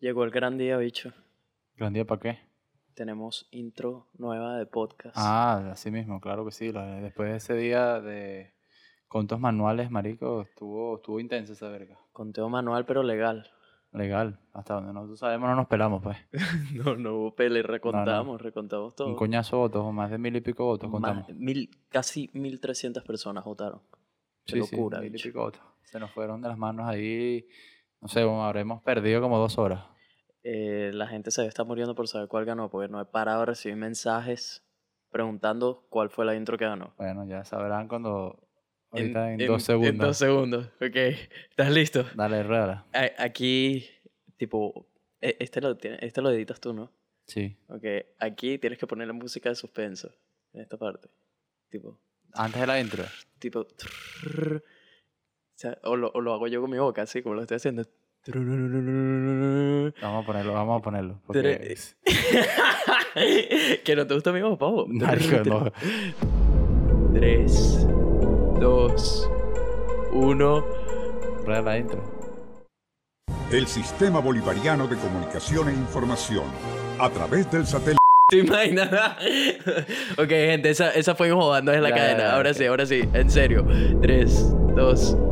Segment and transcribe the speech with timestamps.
[0.00, 1.12] Llegó el gran día, bicho.
[1.76, 2.38] ¿Gran día para qué?
[2.94, 5.16] Tenemos intro nueva de podcast.
[5.18, 6.70] Ah, así mismo, claro que sí.
[6.72, 8.54] Después de ese día de
[9.06, 11.98] contos manuales, marico, estuvo, estuvo intenso esa verga.
[12.12, 13.48] Conteo manual, pero legal.
[13.92, 14.38] Legal.
[14.52, 16.16] Hasta donde nosotros sabemos no nos pelamos, pues.
[16.74, 19.08] no, no hubo pele, recontamos, recontamos todo.
[19.08, 21.28] Un coñazo de votos, o más de mil y pico votos, Más- contamos.
[21.34, 23.80] mil, casi 1300 personas votaron.
[24.44, 25.62] Qué Sí, sí, locura, mil y pico votos.
[25.84, 27.46] Se nos fueron de las manos ahí,
[28.00, 29.84] no sé, bueno, habremos perdido como dos horas.
[30.42, 33.46] Eh, la gente se está muriendo por saber cuál ganó, porque no he parado de
[33.46, 34.64] recibir mensajes
[35.10, 36.94] preguntando cuál fue la intro que ganó.
[36.96, 38.38] Bueno, ya sabrán cuando...
[38.92, 39.90] En- Ahorita en, en- dos segundos.
[39.92, 40.96] En dos segundos, ok.
[41.50, 42.04] ¿Estás listo?
[42.14, 42.86] Dale, rueda.
[42.94, 43.86] A- Aquí,
[44.38, 44.86] tipo,
[45.20, 46.90] e- este lo, este lo editas tú, ¿no?
[47.26, 47.58] Sí.
[47.68, 47.84] Ok,
[48.18, 50.10] aquí tienes que poner la música de suspenso,
[50.54, 51.10] en esta parte.
[51.68, 52.00] Tipo,
[52.32, 53.04] Antes de la intro.
[53.38, 54.64] tipo, trrr.
[55.58, 57.56] O, sea, o, lo, o lo hago yo con mi boca, así como lo estoy
[57.56, 57.82] haciendo.
[58.28, 61.20] Vamos a ponerlo, vamos a ponerlo.
[61.26, 61.76] Porque...
[62.04, 64.86] Tre- que no te gusta mi voz, pavo.
[64.88, 65.72] Marico, no.
[67.14, 67.86] 3,
[68.60, 69.30] 2,
[70.12, 70.64] 1.
[71.44, 72.02] Rueda la intro.
[73.50, 76.44] El Sistema Bolivariano de Comunicación e Información,
[77.00, 77.98] a través del satélite.
[78.30, 78.90] ¿Te imaginas?
[80.18, 82.18] ok, gente, esa, esa fue jugando en la Ya, cadena.
[82.20, 82.56] ya, ahora ok.
[82.56, 83.66] sí, ahora sí, en serio.
[84.02, 85.27] 3, 2, 1.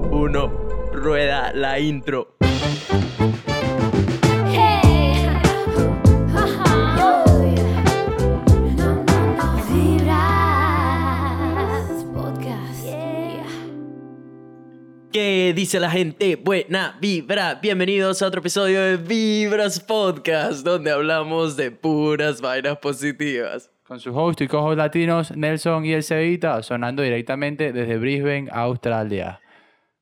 [0.93, 2.37] Rueda la intro.
[15.13, 16.37] ¿Qué dice la gente?
[16.37, 17.55] Buena vibra.
[17.57, 23.71] Bienvenidos a otro episodio de Vibras Podcast, donde hablamos de puras vainas positivas.
[23.87, 29.41] Con sus host y cojos latinos, Nelson y el Cevita, sonando directamente desde Brisbane, Australia.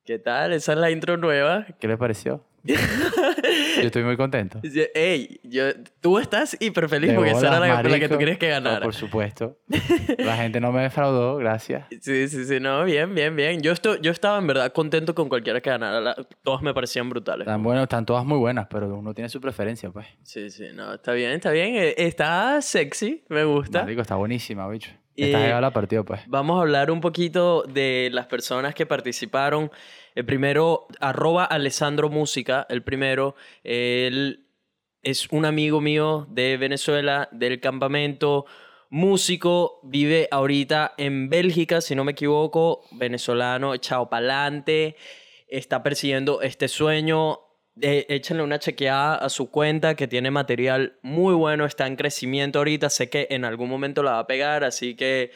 [0.04, 0.52] ¿Qué tal?
[0.52, 1.66] Esa es la intro nueva.
[1.80, 2.44] ¿Qué les pareció?
[2.66, 2.74] Yo
[3.82, 4.60] estoy muy contento.
[4.94, 5.64] Ey, yo,
[6.00, 8.52] tú estás hiper feliz De porque esa era la, la que tú querías que No,
[8.54, 8.80] ganara.
[8.84, 9.58] por supuesto.
[10.18, 11.86] La gente no me defraudó, gracias.
[12.00, 13.60] Sí, sí, sí, no, bien, bien, bien.
[13.60, 16.00] Yo, esto, yo estaba en verdad contento con cualquiera que ganara.
[16.00, 17.46] la- todas me parecían brutales.
[17.46, 20.06] Están buenas, están todas muy buenas, pero uno tiene su preferencia, pues.
[20.22, 21.74] Sí, sí, no, está bien, está bien.
[21.76, 23.82] Eh, Está sexy, me gusta.
[23.82, 24.90] Marico, está buenísima, bicho.
[25.16, 26.22] La partida, pues.
[26.26, 29.70] Vamos a hablar un poquito de las personas que participaron.
[30.14, 33.34] El primero, arroba Alessandro Música, el primero.
[33.62, 34.46] Él
[35.02, 38.46] es un amigo mío de Venezuela, del campamento.
[38.90, 42.82] Músico, vive ahorita en Bélgica, si no me equivoco.
[42.92, 44.96] Venezolano, echado pa'lante.
[45.48, 47.38] Está persiguiendo este sueño.
[47.80, 52.60] Eh, échenle una chequeada a su cuenta que tiene material muy bueno, está en crecimiento
[52.60, 55.32] ahorita, sé que en algún momento la va a pegar, así que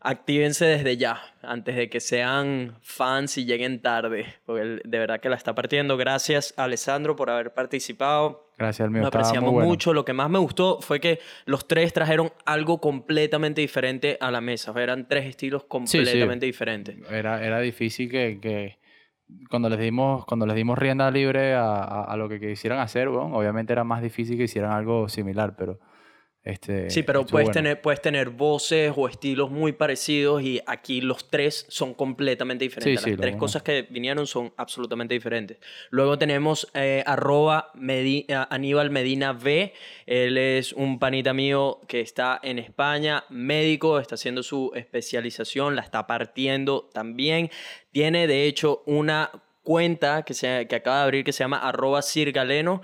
[0.00, 5.28] actívense desde ya, antes de que sean fans y lleguen tarde, porque de verdad que
[5.28, 5.96] la está partiendo.
[5.98, 8.50] Gracias Alessandro por haber participado.
[8.58, 9.00] Gracias mío.
[9.00, 9.68] Muy apreciamos bueno.
[9.68, 9.92] mucho.
[9.92, 14.40] Lo que más me gustó fue que los tres trajeron algo completamente diferente a la
[14.40, 14.72] mesa.
[14.76, 16.96] Eran tres estilos completamente diferentes.
[17.10, 18.78] Era, era difícil que, que
[19.50, 23.08] cuando les dimos cuando les dimos rienda libre a, a- a lo que quisieran hacer,
[23.08, 25.78] bueno, obviamente era más difícil que hicieran algo similar, pero
[26.44, 27.52] este Sí, pero puedes, bueno.
[27.52, 33.00] tener, puedes tener voces o estilos muy parecidos y aquí los tres son completamente diferentes.
[33.00, 35.58] Sí, sí, Las lo tres cosas que vinieron son absolutamente diferentes.
[35.90, 39.72] Luego tenemos eh, arroba Medi- Aníbal Medina V.
[40.06, 45.82] Él es un panita mío que está en España, médico, está haciendo su especialización, la
[45.82, 47.50] está partiendo también.
[47.92, 49.30] Tiene de hecho una
[49.62, 52.82] cuenta que, se, que acaba de abrir que se llama arroba sirgaleno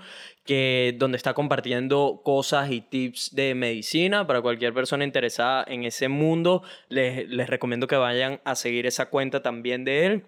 [0.49, 6.07] que donde está compartiendo cosas y tips de medicina para cualquier persona interesada en ese
[6.07, 6.63] mundo.
[6.87, 10.23] Les, les recomiendo que vayan a seguir esa cuenta también de él.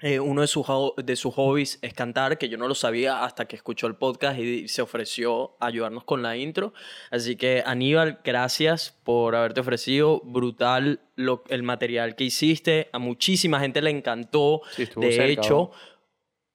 [0.00, 0.64] Eh, uno de sus,
[1.04, 4.38] de sus hobbies es cantar, que yo no lo sabía hasta que escuchó el podcast
[4.38, 6.72] y se ofreció a ayudarnos con la intro.
[7.10, 10.20] Así que Aníbal, gracias por haberte ofrecido.
[10.24, 12.90] Brutal lo- el material que hiciste.
[12.92, 14.60] A muchísima gente le encantó.
[14.70, 15.72] Sí, de cerca, hecho,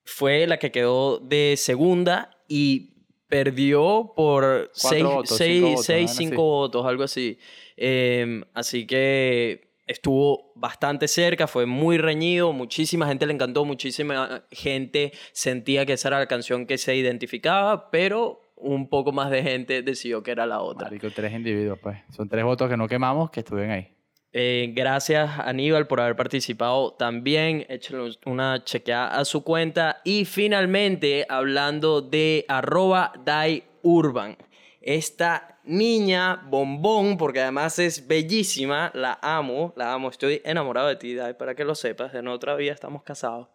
[0.05, 2.92] fue la que quedó de segunda y
[3.33, 6.41] perdió por seis, votos, seis- cinco votos, seis, algo cinco así.
[6.41, 7.39] votos, algo así.
[7.77, 15.11] Eh, así que estuvo bastante cerca, fue muy reñido, muchísima gente le encantó, muchísima gente
[15.31, 19.81] sentía que esa era la canción que se identificaba, pero un poco más de gente
[19.81, 20.85] decidió que era la otra.
[20.87, 21.97] Marico, tres individuos, pues.
[22.15, 23.89] Son tres votos que no quemamos que estuvieron ahí.
[24.35, 27.65] Eh, gracias Aníbal por haber participado también.
[27.69, 30.01] Échale una chequeada a su cuenta.
[30.03, 34.35] Y finalmente, hablando de arroba Dai Urban.
[34.81, 41.13] Esta niña bombón, porque además es bellísima, la amo, la amo, estoy enamorado de ti,
[41.15, 43.47] Dai, para que lo sepas, en otra vida estamos casados.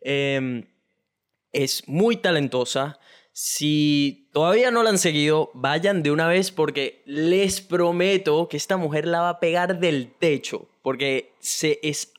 [0.00, 0.64] Em,
[1.52, 2.98] es muy talentosa,
[3.38, 8.78] Si todavía no la han seguido, vayan de una vez porque les prometo que esta
[8.78, 10.70] mujer la va a pegar del techo.
[10.80, 12.14] Porque se es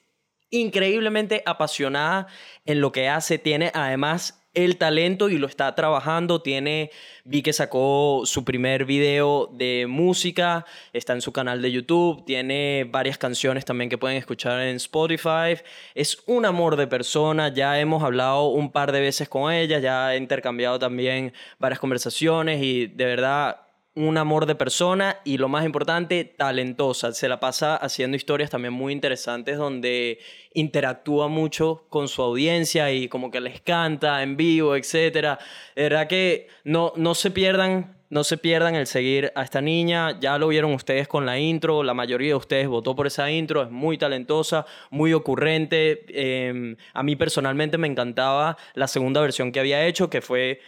[0.52, 2.28] increíblemente apasionada
[2.66, 3.40] en lo que hace.
[3.40, 6.42] Tiene además el talento y lo está trabajando.
[6.42, 6.90] Tiene,
[7.24, 12.88] vi que sacó su primer video de música, está en su canal de YouTube, tiene
[12.90, 15.62] varias canciones también que pueden escuchar en Spotify.
[15.94, 20.16] Es un amor de persona, ya hemos hablado un par de veces con ella, ya
[20.16, 23.67] he intercambiado también varias conversaciones y de verdad
[23.98, 27.14] un amor de persona y lo más importante, talentosa.
[27.14, 30.20] Se la pasa haciendo historias también muy interesantes donde
[30.54, 35.40] interactúa mucho con su audiencia y como que les canta en vivo, etc.
[35.76, 37.96] De verdad que no, no se pierdan.
[38.10, 40.18] No se pierdan el seguir a esta niña.
[40.22, 41.84] Ya lo vieron ustedes con la intro.
[41.84, 43.64] La mayoría de ustedes votó por esa intro.
[43.64, 46.06] Es muy talentosa, muy ocurrente.
[46.08, 50.62] Eh, a mí personalmente me encantaba la segunda versión que había hecho, que fue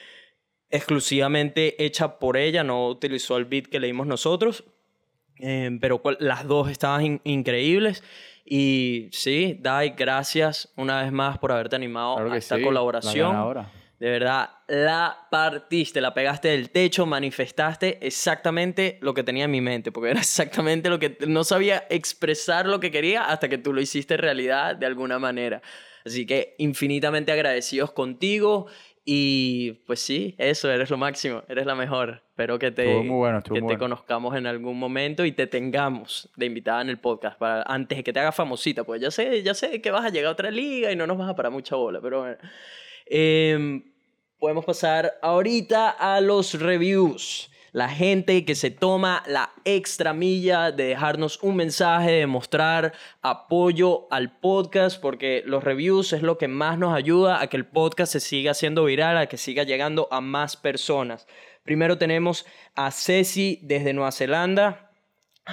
[0.70, 4.64] exclusivamente hecha por ella, no utilizó el beat que leímos nosotros,
[5.40, 8.04] eh, pero cual- las dos estaban in- increíbles.
[8.46, 12.68] Y sí, Dai, gracias una vez más por haberte animado Claro a esta sí, la
[12.68, 13.70] colaboración.
[14.00, 19.60] De verdad, la partiste, la pegaste del techo, manifestaste exactamente lo que tenía en mi
[19.60, 23.74] mente, porque era exactamente lo que no sabía expresar lo que quería hasta que tú
[23.74, 25.62] lo hiciste realidad de alguna manera.
[26.06, 28.68] Así que infinitamente agradecidos contigo
[29.12, 32.22] y pues sí, eso, eres lo máximo, eres la mejor.
[32.30, 33.80] Espero que te, muy bueno, que muy te bueno.
[33.80, 38.04] conozcamos en algún momento y te tengamos de invitada en el podcast para, antes de
[38.04, 40.52] que te hagas famosita, pues ya sé, ya sé que vas a llegar a otra
[40.52, 42.38] liga y no nos vas a parar mucha bola, pero bueno.
[43.08, 43.84] Em,
[44.38, 47.50] podemos pasar ahorita a los reviews.
[47.72, 54.08] La gente que se toma la extra milla de dejarnos un mensaje, de mostrar apoyo
[54.12, 58.14] al podcast, porque los reviews es lo que más nos ayuda a que el podcast
[58.14, 61.28] se siga haciendo viral, a que siga llegando a más personas.
[61.64, 62.46] Primero tenemos
[62.76, 64.89] a Ceci desde Nueva Zelanda.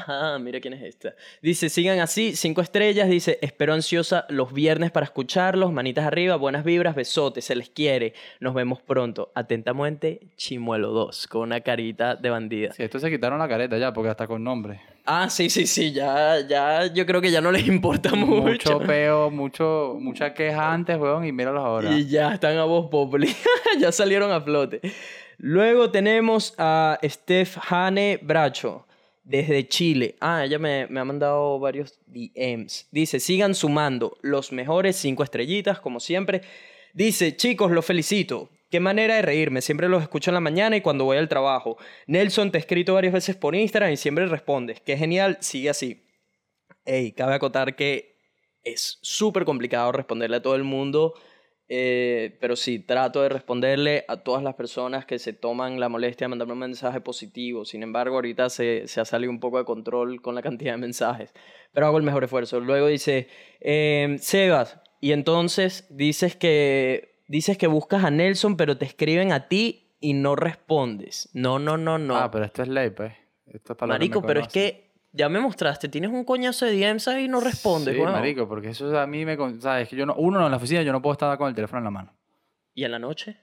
[0.09, 1.15] Ah, mira quién es esta.
[1.43, 3.09] Dice, sigan así, cinco estrellas.
[3.09, 5.73] Dice, espero ansiosa los viernes para escucharlos.
[5.73, 8.15] Manitas arriba, buenas vibras, besotes, se les quiere.
[8.41, 9.33] Nos vemos pronto.
[9.35, 12.73] Atentamente, Chimuelo 2, con una carita de bandida.
[12.73, 14.81] Sí, estos se quitaron la careta ya, porque hasta con nombre.
[15.09, 18.43] Ah, sí, sí, sí, ya, ya, yo creo que ya no les importa mucho.
[18.43, 21.93] Mucho peo, mucho, mucha queja antes, weón, y míralos ahora.
[21.93, 23.35] Y ya están a voz populi.
[23.79, 24.81] ya salieron a flote.
[25.39, 28.86] Luego tenemos a Steph Hane Bracho,
[29.27, 30.17] desde Chile.
[30.21, 32.89] Ah, ella me, me ha mandado varios DMs.
[32.93, 36.43] Dice, sigan sumando los mejores cinco estrellitas, como siempre.
[36.95, 38.51] Dice, chicos, los felicito.
[38.71, 39.63] Qué manera de reírme.
[39.63, 41.77] Siempre los escucho en la mañana y cuando voy al trabajo.
[42.07, 44.81] Nelson, te he escrito varias veces por Instagram y siempre respondes.
[44.81, 46.05] Qué genial, sigue así.
[46.85, 48.17] Ey, cabe acotar que
[48.63, 51.15] es súper complicado responderle a todo el mundo,
[51.69, 56.27] eh, pero sí, trato de responderle a todas las personas que se toman la molestia
[56.27, 57.65] de mandarme un mensaje positivo.
[57.65, 60.79] Sin embargo, ahorita se, se ha salido un poco de control con la cantidad de
[60.79, 61.33] mensajes,
[61.73, 62.61] pero hago el mejor esfuerzo.
[62.61, 63.29] Luego dice,
[63.61, 69.49] eh, Sebas, y entonces dices que, dices que buscas a Nelson, pero te escriben a
[69.49, 71.29] ti y no respondes.
[71.33, 72.17] No, no, no, no.
[72.17, 73.13] Ah, pero esto es ley, pues.
[73.47, 74.86] Esto es para Marico, pero es que
[75.17, 78.13] ya me mostraste, tienes un coñazo de DMs ahí y no respondes, Sí, weón.
[78.13, 79.37] marico, porque eso a mí me...
[79.61, 79.89] ¿Sabes?
[79.89, 80.15] Que yo no...
[80.15, 82.13] Uno, en la oficina yo no puedo estar con el teléfono en la mano.
[82.75, 83.37] ¿Y en la noche?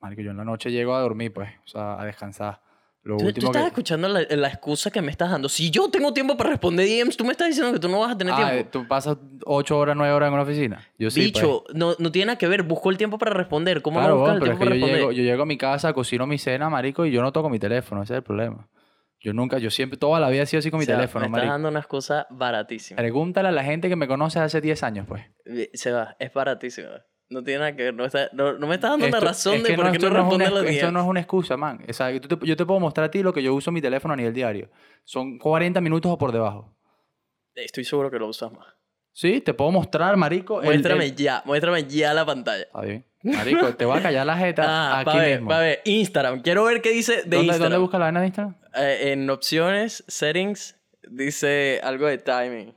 [0.00, 1.50] Marico, yo en la noche llego a dormir, pues.
[1.64, 2.60] O sea, a descansar.
[3.02, 3.68] Lo ¿Tú, tú último estás que...
[3.68, 5.48] escuchando la, la excusa que me estás dando.
[5.48, 8.12] Si yo tengo tiempo para responder DMs, tú me estás diciendo que tú no vas
[8.12, 8.70] a tener Ah, tiempo.
[8.70, 10.80] ¿tú pasas ocho horas, nueve horas en una oficina?
[10.98, 11.26] Yo sí, pues.
[11.42, 12.64] Bicho, no, no tiene nada que ver.
[12.64, 13.82] Busco el tiempo para responder.
[13.82, 15.00] ¿Cómo Claro, no buscas weón, el pero es tiempo que para yo responder?
[15.00, 17.58] llego, yo llego a mi casa, cocino mi cena, marico, y yo no toco mi
[17.58, 18.02] teléfono.
[18.02, 18.68] Ese es el problema.
[19.20, 21.28] Yo nunca, yo siempre, toda la vida he sido así con mi O sea, teléfono,
[21.28, 22.98] me estás dando una excusa baratísima.
[22.98, 25.24] Pregúntale a la gente que me conoce hace 10 años, pues.
[25.74, 27.04] Se va, es baratísima.
[27.30, 27.94] No tiene nada que ver.
[27.94, 30.08] No, está- no, no me estás dando una Esto- razón es de por qué esto
[30.10, 31.84] no es una Esto no es una excusa, man.
[31.88, 33.82] O sea, yo te, yo te puedo mostrar a ti lo que yo uso mi
[33.82, 34.70] teléfono a nivel diario.
[35.04, 36.74] Son 40 minutos o por debajo.
[37.54, 38.66] Estoy seguro que lo usas más.
[39.20, 40.60] Sí, te puedo mostrar, marico.
[40.60, 42.62] el- Muéstrame el- ya, muéstrame ya la pantalla.
[42.62, 43.04] Está bien.
[43.24, 45.50] Marico, te voy a callar la jeta Ah, aquí ver, mismo.
[45.50, 45.80] va a ver.
[45.86, 46.40] Instagram.
[46.40, 47.62] Quiero ver qué dice de ¿Dónde, Instagram.
[47.62, 48.54] ¿Dónde busca la vaina de Instagram?
[48.76, 50.76] Eh, en opciones, settings,
[51.10, 52.72] dice algo de timing.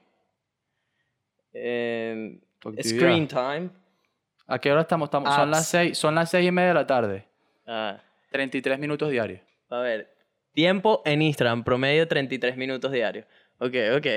[1.53, 2.98] En Tu actividad.
[2.98, 3.69] screen time.
[4.48, 5.07] ¿A qué hora estamos?
[5.07, 7.25] estamos son, las seis, son las seis y media de la tarde.
[7.67, 9.41] Ah, 33 minutos diarios.
[9.69, 10.10] a ver.
[10.53, 13.25] Tiempo en Instagram, promedio 33 minutos diarios.
[13.60, 14.07] Ok, ok.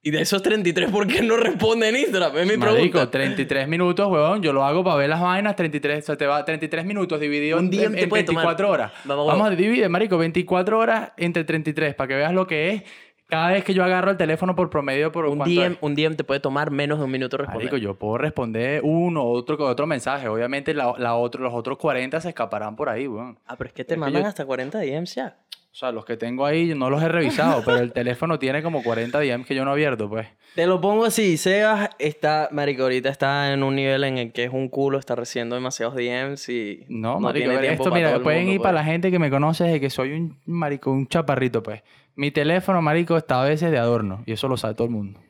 [0.00, 2.36] Y de esos 33, ¿por qué no responde en Instagram?
[2.38, 3.10] Es mi Marico, pregunta.
[3.10, 4.42] 33 minutos, weón.
[4.42, 5.56] Yo lo hago para ver las vainas.
[5.56, 8.44] 33, o sea, te va 33 minutos dividido Un día en- te en puede tomar-
[8.44, 8.92] 24 horas.
[9.04, 12.82] Vamos, Vamos a dividir, marico, 24 horas entre 33 para que veas lo que es
[13.30, 15.78] Cada vez que yo agarro el teléfono por promedio por Un ¿cuánto DM, es?
[15.82, 17.64] un DM te puede tomar menos de un minuto responder.
[17.66, 20.28] Marico, yo puedo responder uno otro otro mensaje.
[20.28, 23.38] Obviamente la, la otro, los otros 40 se escaparán por ahí, weón.
[23.46, 25.36] Ah, pero es que te Es que mandan yo- hasta 40 DMs ya.
[25.70, 28.82] O sea, los que tengo ahí no los he revisado, pero el teléfono tiene como
[28.82, 30.26] 40 DMs que yo no he abierto, pues.
[30.54, 34.44] Te lo pongo así, Sebas está, marico, ahorita está en un nivel en el que
[34.44, 38.08] es un culo, está recibiendo demasiados DMs y No, marico, tiene tiempo esto para mira,
[38.08, 38.86] todo el pueden mundo, ir para pues.
[38.86, 41.82] la gente que me conoce de que soy un marico, un chaparrito, pues.
[42.16, 45.20] Mi teléfono, marico, está a veces de adorno y eso lo sabe todo el mundo.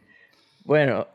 [0.64, 1.06] Bueno,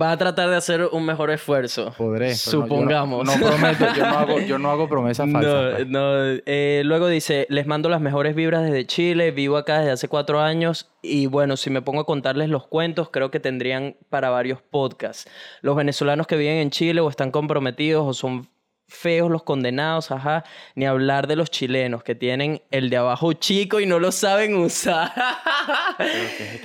[0.00, 1.92] va a tratar de hacer un mejor esfuerzo.
[1.98, 2.34] Podré.
[2.44, 3.24] pero no- yo no- Supongamos.
[3.26, 5.52] No, prometo, yo no hago, yo no hago promesas falsas.
[5.52, 5.88] No, pues.
[5.88, 10.08] no, eh, luego dice, les mando las mejores vibras desde Chile, vivo acá desde hace
[10.08, 14.30] cuatro años y bueno, si me pongo a contarles los cuentos, creo que tendrían para
[14.30, 15.28] varios podcasts.
[15.60, 18.48] Los venezolanos que viven en Chile o están comprometidos o son
[18.92, 20.44] feos los condenados, ajá,
[20.74, 24.54] ni hablar de los chilenos que tienen el de abajo chico y no lo saben
[24.54, 25.12] usar.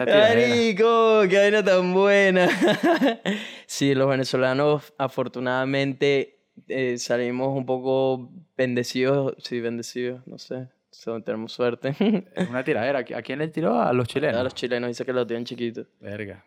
[0.05, 2.47] Marico, qué vaina tan buena.
[3.65, 11.51] sí, los venezolanos afortunadamente eh, salimos un poco bendecidos, sí, bendecidos, no sé, so- tenemos
[11.53, 11.95] suerte.
[12.35, 12.99] Es una tiradera.
[12.99, 13.81] ¿A quién le tiró?
[13.81, 14.39] A los chilenos.
[14.39, 15.87] A los chilenos dice que lo tienen chiquitos.
[15.99, 16.43] Verga.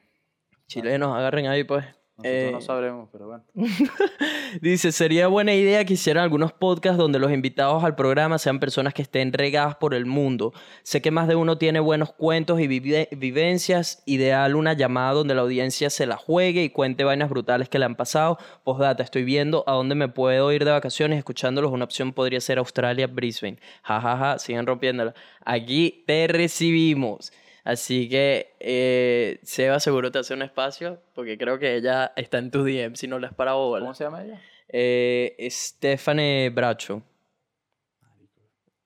[0.66, 1.84] Chilenos, agarren ahí pues.
[2.22, 3.44] Nosotros Eh, no sabremos, pero bueno.
[4.60, 8.94] Dice, sería buena idea que hicieran algunos podcasts donde los invitados al programa sean personas
[8.94, 10.52] que estén regadas por el mundo.
[10.82, 14.02] Sé que más de uno tiene buenos cuentos y vive- vivencias.
[14.06, 17.84] Ideal una llamada donde la audiencia se la juegue y cuente vainas brutales que le
[17.84, 18.38] han pasado.
[18.64, 21.18] Postdata, estoy viendo a dónde me puedo ir de vacaciones.
[21.18, 23.58] Escuchándolos, una opción podría ser Australia, Brisbane.
[23.82, 25.14] Ja, ja, ja, sigan rompiéndola.
[25.44, 27.32] Aquí te recibimos.
[27.64, 32.50] Así que, eh, Seba, seguro te hace un espacio, porque creo que ella está en
[32.50, 33.84] tu DM si no le has parado bola.
[33.84, 34.40] ¿Cómo se llama ella?
[34.68, 37.02] Eh, Stefane Bracho.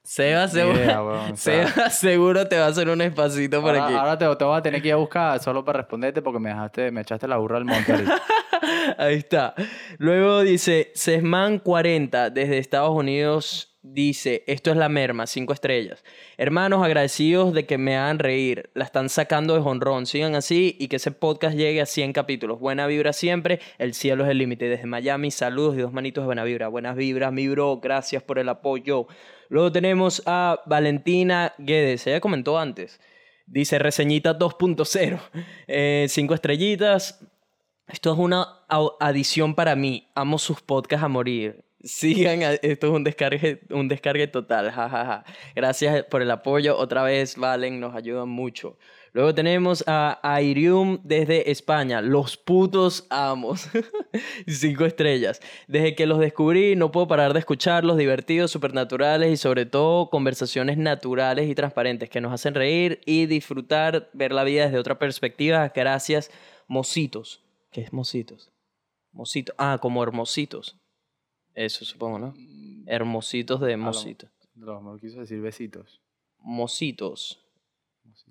[0.02, 0.78] Seba, seguro,
[1.34, 3.94] Seba seguro te va a hacer un espacito por aquí.
[3.94, 6.50] ahora te, te voy a tener que ir a buscar solo para responderte porque me
[6.50, 7.94] dejaste, me echaste la burra al monte.
[8.98, 9.54] Ahí está.
[9.96, 16.02] Luego dice, Sesman40 desde Estados Unidos dice, esto es la merma, cinco estrellas.
[16.38, 18.70] Hermanos, agradecidos de que me hagan reír.
[18.74, 20.06] La están sacando de jonrón.
[20.06, 22.58] Sigan así y que ese podcast llegue a 100 capítulos.
[22.58, 23.60] Buena vibra siempre.
[23.78, 24.68] El cielo es el límite.
[24.68, 26.68] Desde Miami, saludos y dos manitos de buena vibra.
[26.68, 27.78] Buenas vibras, mi bro.
[27.78, 29.06] Gracias por el apoyo.
[29.50, 32.06] Luego tenemos a Valentina Guedes.
[32.06, 33.00] Ella comentó antes.
[33.46, 35.20] Dice reseñita 2.0.
[35.68, 37.20] Eh, cinco estrellitas.
[37.86, 38.64] Esto es una
[38.98, 40.08] adición para mí.
[40.14, 41.64] Amo sus podcasts a morir.
[41.84, 44.70] Sigan, a- esto es un descargue, un descargue total.
[44.70, 45.24] Ja, ja, ja.
[45.54, 46.76] Gracias por el apoyo.
[46.78, 48.78] Otra vez, Valen, nos ayudan mucho.
[49.12, 52.00] Luego tenemos a Airium desde España.
[52.00, 53.68] Los putos amos.
[54.48, 55.40] Cinco estrellas.
[55.68, 57.96] Desde que los descubrí, no puedo parar de escucharlos.
[57.96, 64.10] Divertidos, supernaturales y sobre todo conversaciones naturales y transparentes que nos hacen reír y disfrutar,
[64.14, 65.70] ver la vida desde otra perspectiva.
[65.72, 66.30] Gracias,
[66.66, 67.44] mocitos.
[67.70, 68.50] ¿Qué es mocitos?
[69.12, 69.54] Mocitos.
[69.58, 70.76] Ah, como hermositos.
[71.54, 72.34] Eso supongo, ¿no?
[72.86, 74.28] Hermositos de lo- mocito.
[74.54, 76.00] No, me quiso decir besitos.
[76.38, 77.40] Mocitos.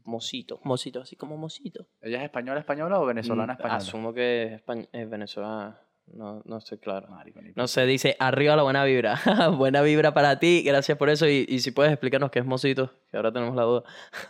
[0.06, 0.60] Mocitos.
[0.64, 1.88] Mocitos, así como mocitos.
[2.02, 3.78] ¿Ella es española española o venezolana Mm, española?
[3.78, 4.62] Asumo que es,
[4.92, 5.80] es venezolana.
[6.08, 7.08] No, no estoy claro.
[7.10, 9.20] Marico, No sé, dice arriba la buena vibra.
[9.58, 11.28] buena vibra para ti, gracias por eso.
[11.28, 13.84] Y, y si puedes explicarnos qué es Mocito, que ahora tenemos la duda.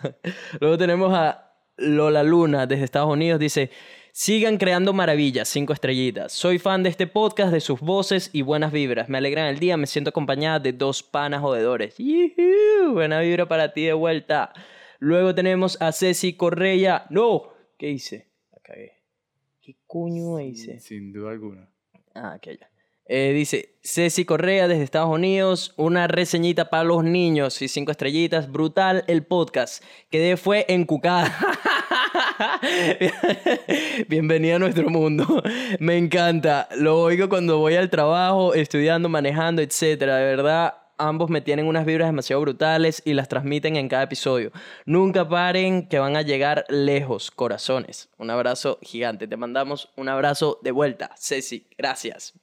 [0.59, 3.39] Luego tenemos a Lola Luna desde Estados Unidos.
[3.39, 3.71] Dice:
[4.15, 6.31] Sigan creando maravillas, cinco estrellitas.
[6.33, 9.09] Soy fan de este podcast, de sus voces y buenas vibras.
[9.09, 11.95] Me alegran el día, me siento acompañada de dos panas jodedores.
[11.97, 12.93] ¡Yujú!
[12.93, 14.53] Buena vibra para ti de vuelta.
[14.99, 17.07] Luego tenemos a Ceci Correa.
[17.09, 17.53] ¡No!
[17.75, 18.27] ¿Qué hice?
[18.51, 19.01] La cagué.
[19.59, 20.79] ¿Qué coño hice?
[20.79, 21.67] Sin duda alguna.
[22.13, 22.69] Ah, aquella.
[23.05, 28.51] Eh, dice Ceci Correa desde Estados Unidos, una reseñita para los niños y cinco estrellitas,
[28.51, 29.83] brutal el podcast.
[30.11, 31.35] Quedé fue encucada.
[34.07, 35.43] Bienvenida a nuestro mundo.
[35.79, 36.67] Me encanta.
[36.77, 40.17] Lo oigo cuando voy al trabajo, estudiando, manejando, etcétera.
[40.17, 44.51] De verdad, ambos me tienen unas vibras demasiado brutales y las transmiten en cada episodio.
[44.85, 48.09] Nunca paren que van a llegar lejos, corazones.
[48.17, 49.27] Un abrazo gigante.
[49.27, 51.11] Te mandamos un abrazo de vuelta.
[51.17, 52.33] Ceci, gracias.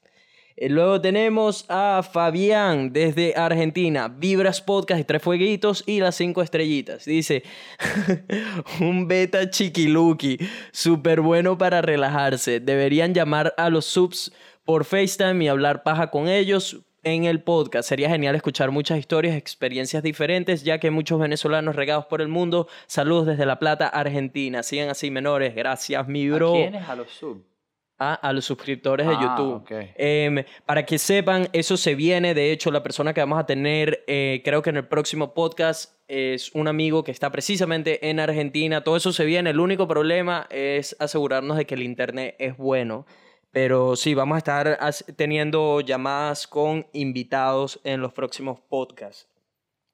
[0.60, 4.08] Eh, Luego tenemos a Fabián desde Argentina.
[4.08, 7.06] Vibras Podcast y tres fueguitos y las cinco estrellitas.
[7.06, 7.42] Dice,
[8.80, 10.38] un beta chiquiluki,
[10.70, 12.60] súper bueno para relajarse.
[12.60, 14.32] Deberían llamar a los subs
[14.66, 17.88] por FaceTime y hablar paja con ellos en el podcast.
[17.88, 22.68] Sería genial escuchar muchas historias, experiencias diferentes, ya que muchos venezolanos regados por el mundo.
[22.86, 24.62] Saludos desde La Plata, Argentina.
[24.62, 25.54] Sigan así, menores.
[25.54, 26.50] Gracias, mi bro.
[26.50, 26.86] ¿A quiénes?
[26.86, 27.49] A los sub.
[28.02, 29.92] Ah, a los suscriptores de Ah, YouTube.
[29.94, 32.32] Em, para que sepan, eso se viene.
[32.32, 36.00] De hecho, la persona que vamos a tener, eh, creo que en el próximo podcast,
[36.08, 38.82] es un amigo que está precisamente en Argentina.
[38.82, 39.50] Todo eso se viene.
[39.50, 43.06] El único problema es asegurarnos de que el internet es bueno.
[43.52, 44.78] Pero sí, vamos a estar
[45.16, 49.29] teniendo llamadas con invitados en los próximos podcasts.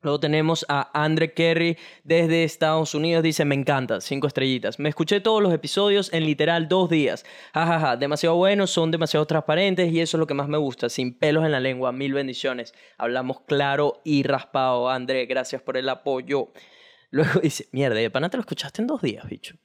[0.07, 3.25] Luego tenemos a Andre Kerry desde Estados Unidos.
[3.25, 4.79] Dice, me encanta, cinco estrellitas.
[4.79, 7.27] Me escuché todos los episodios en literal dos días.
[7.53, 10.89] Jajaja, demasiado buenos, son demasiado transparentes y eso es lo que más me gusta.
[10.89, 12.73] Sin pelos en la lengua, mil bendiciones.
[12.99, 14.89] Hablamos claro y raspado.
[14.91, 16.53] André, gracias por el apoyo.
[17.11, 19.57] Luego dice, mierda, de pana te lo escuchaste en dos días, bicho.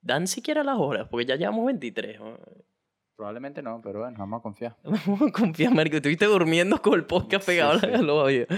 [0.00, 2.18] Dan siquiera las horas, porque ya llevamos 23.
[3.22, 4.76] Probablemente no, pero bueno, vamos a confiar.
[4.82, 5.94] Vamos a confiar, marico.
[5.94, 7.86] Estuviste durmiendo con el podcast Sí, pegado sí.
[7.86, 8.48] a oídos.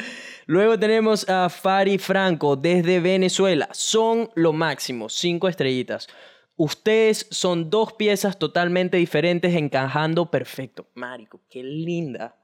[0.46, 3.68] Luego tenemos a Fari Franco desde Venezuela.
[3.72, 6.08] Son lo máximo, cinco estrellitas.
[6.56, 10.86] Ustedes son dos piezas totalmente diferentes encajando perfecto.
[10.94, 12.34] Marico, qué linda.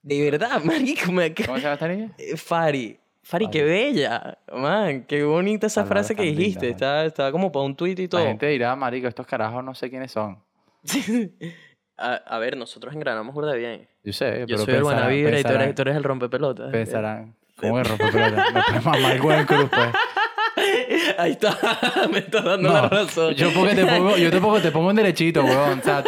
[0.00, 1.10] De verdad, marico.
[1.10, 1.34] Me...
[1.34, 2.12] ¿Cómo se llama esta niña?
[2.18, 3.00] Eh, Fari.
[3.24, 4.38] Fari, qué bella.
[4.54, 6.66] Man, qué bonita esa Palabras frase que lindas, dijiste.
[6.66, 6.72] man.
[6.72, 8.20] Está, está como para un tuit y todo.
[8.20, 10.38] La gente dirá, marico, estos carajos no sé quiénes son.
[11.96, 13.88] a, a ver, nosotros engranamos burda bien.
[14.04, 15.96] Yo sé, Yo pero soy el buena pensarán- vibra y tú eres, pensarán- tú eres
[15.96, 16.70] el rompepelotas.
[16.72, 18.44] Pensarán, ¿cómo que rompe pelota?
[18.52, 19.88] Me puedes mamar el en pues.
[21.18, 21.56] Ahí está,
[22.12, 23.34] me estás dando la No, razón.
[23.34, 25.78] yo porque te pongo, yo te pongo, te pongo un derechito, weón.
[25.78, 26.04] O sea,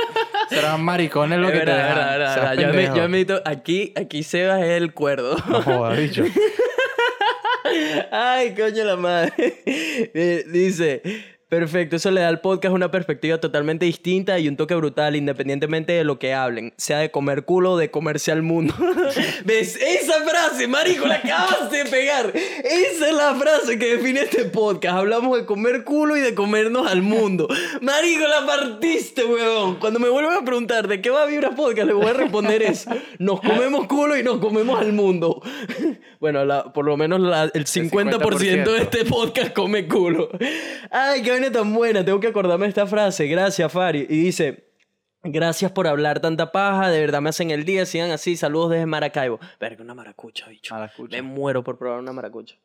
[0.48, 1.96] serán maricones lo Es que te verdad, dejan.
[2.18, 2.54] verdad, verdad.
[2.54, 2.96] Yo, admi- pendejo.
[2.96, 5.36] yo admito, aquí, aquí Sebas es el cuerdo.
[5.48, 6.24] No jodas, bicho.
[8.10, 9.32] Ay, coño la madre.
[9.66, 11.02] Eh, Dice,
[11.48, 15.92] perfecto, eso le da al podcast una perspectiva totalmente distinta y un toque brutal, independientemente
[15.92, 18.74] de lo que hablen, sea de comer culo o de comerse al mundo.
[19.44, 19.76] ¿Ves?
[19.76, 22.32] Esa frase, marico, la acabas de pegar.
[22.34, 24.96] Esa es la frase que define este podcast.
[24.98, 27.48] Hablamos de comer culo y de comernos al mundo.
[27.80, 29.76] Marico, la partiste, weón.
[29.76, 32.90] Cuando me vuelvan a preguntar de qué va Vibra Podcast, le voy a responder eso.
[33.18, 35.40] Nos comemos culo y nos comemos al mundo.
[36.24, 40.30] Bueno, por lo menos la- el 50%, de este podcast come culo.
[40.90, 42.04] Ay, qué vaina tan buena.
[42.04, 43.26] Tengo que acordarme de esta frase.
[43.26, 44.06] Gracias, Fari.
[44.08, 44.64] Y dice...
[45.26, 48.84] Gracias por hablar tanta paja, de verdad me hacen el día, sigan así, saludos desde
[48.84, 49.40] Maracaibo.
[49.58, 50.74] Verga, una maracucha, bicho.
[50.74, 51.16] Maracucha.
[51.16, 52.56] Me muero por probar una maracucha.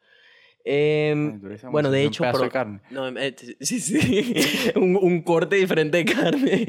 [0.65, 2.81] Em, Ay, eres bueno, de un hecho, pro- de carne.
[2.89, 6.65] No, eh, sí, sí, un, un corte diferente de carne.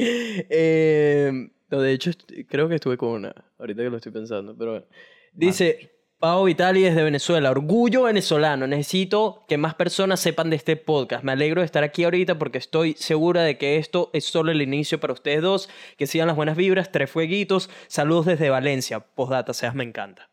[0.48, 2.12] Em, no, de hecho,
[2.48, 4.87] creo que estuve con una, ahorita que lo estoy pensando, pero bueno.
[5.33, 11.24] Dice, Pau Vitali desde Venezuela, orgullo venezolano, necesito que más personas sepan de este podcast.
[11.24, 14.61] Me alegro de estar aquí ahorita porque estoy segura de que esto es solo el
[14.61, 15.70] inicio para ustedes dos.
[15.96, 17.70] Que sigan las buenas vibras, tres fueguitos.
[17.88, 19.00] Saludos desde Valencia.
[19.00, 20.28] Postdata, seas me encanta.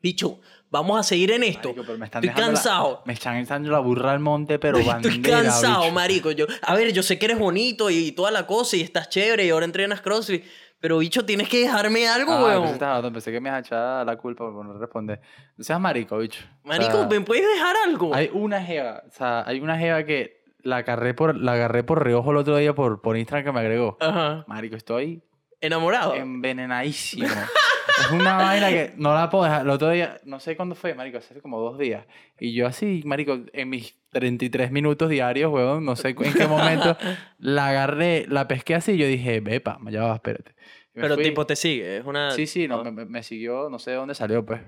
[0.00, 0.38] Bicho,
[0.70, 1.70] vamos a seguir en esto.
[1.70, 3.02] Marico, pero me están estoy dejando la- cansado.
[3.04, 5.94] me están echando la burra al monte, pero bandera, Estoy cansado, bicho.
[5.94, 6.30] marico.
[6.30, 9.44] Yo, a ver, yo sé que eres bonito y toda la cosa y estás chévere
[9.46, 10.44] y ahora entrenas CrossFit,
[10.80, 12.60] pero bicho, tienes que dejarme algo, Ah, weón.
[12.62, 15.20] pensé, estaba- pensé que me ibas a echar la culpa por no responder.
[15.56, 16.44] No seas marico, bicho.
[16.64, 18.14] O Marico, sea, ¿me puedes dejar algo?
[18.14, 22.02] Hay una jeva, o sea, hay una jeva que la agarré por, la agarré por
[22.04, 23.96] reojo el otro día por, por Instagram que me agregó.
[24.00, 24.44] Ajá.
[24.46, 25.22] Marico, estoy
[25.60, 26.14] Enamorado.
[26.14, 27.26] envenenadísimo.
[28.00, 29.62] es una vaina que no la puedo dejar.
[29.62, 32.06] El otro día, no sé cuándo fue, marico, hace como dos días.
[32.38, 36.96] Y yo así, marico, en mis 33 minutos diarios, weón, no sé en qué momento,
[37.38, 40.52] la agarré, la pesqué así y yo dije, vepa, ya va, espérate.
[40.94, 41.24] Y me pero fui.
[41.24, 42.30] tipo te sigue, es una...
[42.30, 44.60] Sí, sí, no, me, siguió, no sé de dónde salió, pues.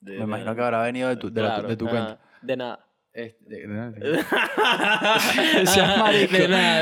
[0.00, 2.20] de- Me imagino que habrá venido de tu, de la- de tu cuenta.
[2.42, 2.85] De nada.
[3.16, 4.00] Este, de- nada, de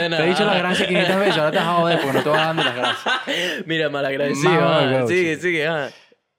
[0.09, 0.17] nada.
[0.17, 2.29] Te he dicho las gracias 500 veces, ahora te vas a joder porque no te
[2.31, 3.67] a dar las gracias.
[3.67, 4.51] Mira, malagradecido.
[4.51, 5.67] Mamá, ah, sigue, sigue.
[5.69, 5.91] ah.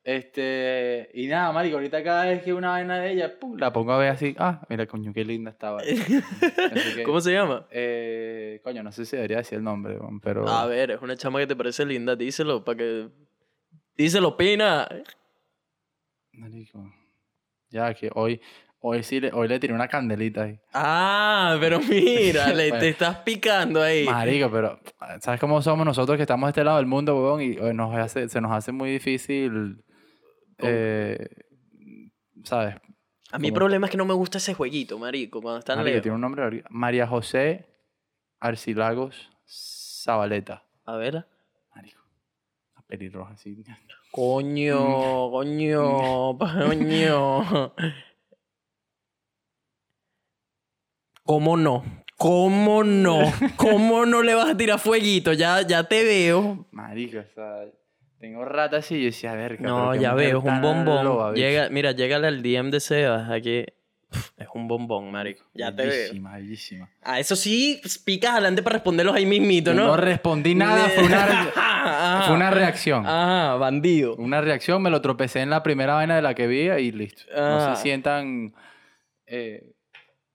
[0.03, 3.93] Este, y nada, marico, ahorita cada vez que una vaina de ella, pum, la pongo
[3.93, 5.81] a ver así, ah, mira, coño, qué linda estaba.
[5.81, 7.65] Que, ¿Cómo se llama?
[7.71, 10.47] eh, coño, no sé si debería decir el nombre, pero...
[10.47, 13.07] A ver, es una chama que te parece linda, díselo para que...
[13.95, 14.87] Díselo, Pina.
[16.33, 16.85] Marico,
[17.69, 18.39] ya que hoy,
[18.87, 20.59] hoy sí, le, hoy le tiré una candelita ahí.
[20.73, 22.79] Ah, pero mira, le, Bueno.
[22.79, 24.05] te estás picando ahí.
[24.05, 24.79] Marico, pero
[25.21, 27.41] ¿sabes cómo somos nosotros que estamos de este lado del mundo, weón?
[27.41, 29.83] Y eh, nos hace, se nos hace muy difícil,
[30.59, 31.27] eh,
[32.43, 32.75] ¿sabes?
[33.31, 35.89] A mí el problema es que no me gusta ese jueguito, marico, cuando están Marico,
[35.95, 36.03] lejos.
[36.03, 36.63] tiene un nombre.
[36.69, 37.65] María José
[38.39, 40.63] Arcilagos Zabaleta.
[40.85, 41.25] A ver.
[41.75, 42.01] Marico,
[42.75, 43.57] una pelirroja así.
[44.11, 47.73] Coño, coño, coño.
[51.25, 51.83] ¿Cómo no?
[52.17, 53.19] ¿Cómo no?
[53.57, 55.33] ¿Cómo no le vas a tirar fueguito?
[55.33, 56.67] Ya, ya te veo.
[56.71, 57.65] Marico, o sea,
[58.19, 61.35] tengo rato así y yo decía, a ver, No, ya veo, es un bombón.
[61.35, 63.65] Llega, mira, llégale al DM de Sebas aquí.
[64.37, 65.43] Es un bombón, marico.
[65.53, 65.91] Ya te veo.
[65.91, 66.89] Bellísima, bellísima.
[67.01, 69.87] Ah, eso sí, pues, picas adelante para responderlos ahí mismito, Yo ¿no?
[69.87, 71.23] no respondí nada, fue una,
[71.55, 72.23] Ajá.
[72.27, 73.03] fue una reacción.
[73.05, 74.15] Ah, bandido.
[74.15, 77.23] Una reacción, me lo tropecé en la primera vaina de la que vi y listo.
[77.35, 77.75] No Ah.
[77.75, 78.53] se sientan
[79.25, 79.73] eh,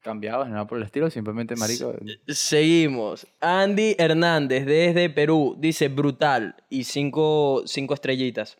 [0.00, 1.94] cambiados ni nada por el estilo, simplemente, marico.
[2.26, 3.26] Seguimos.
[3.40, 8.58] Andy Hernández desde Perú dice brutal y cinco, cinco estrellitas.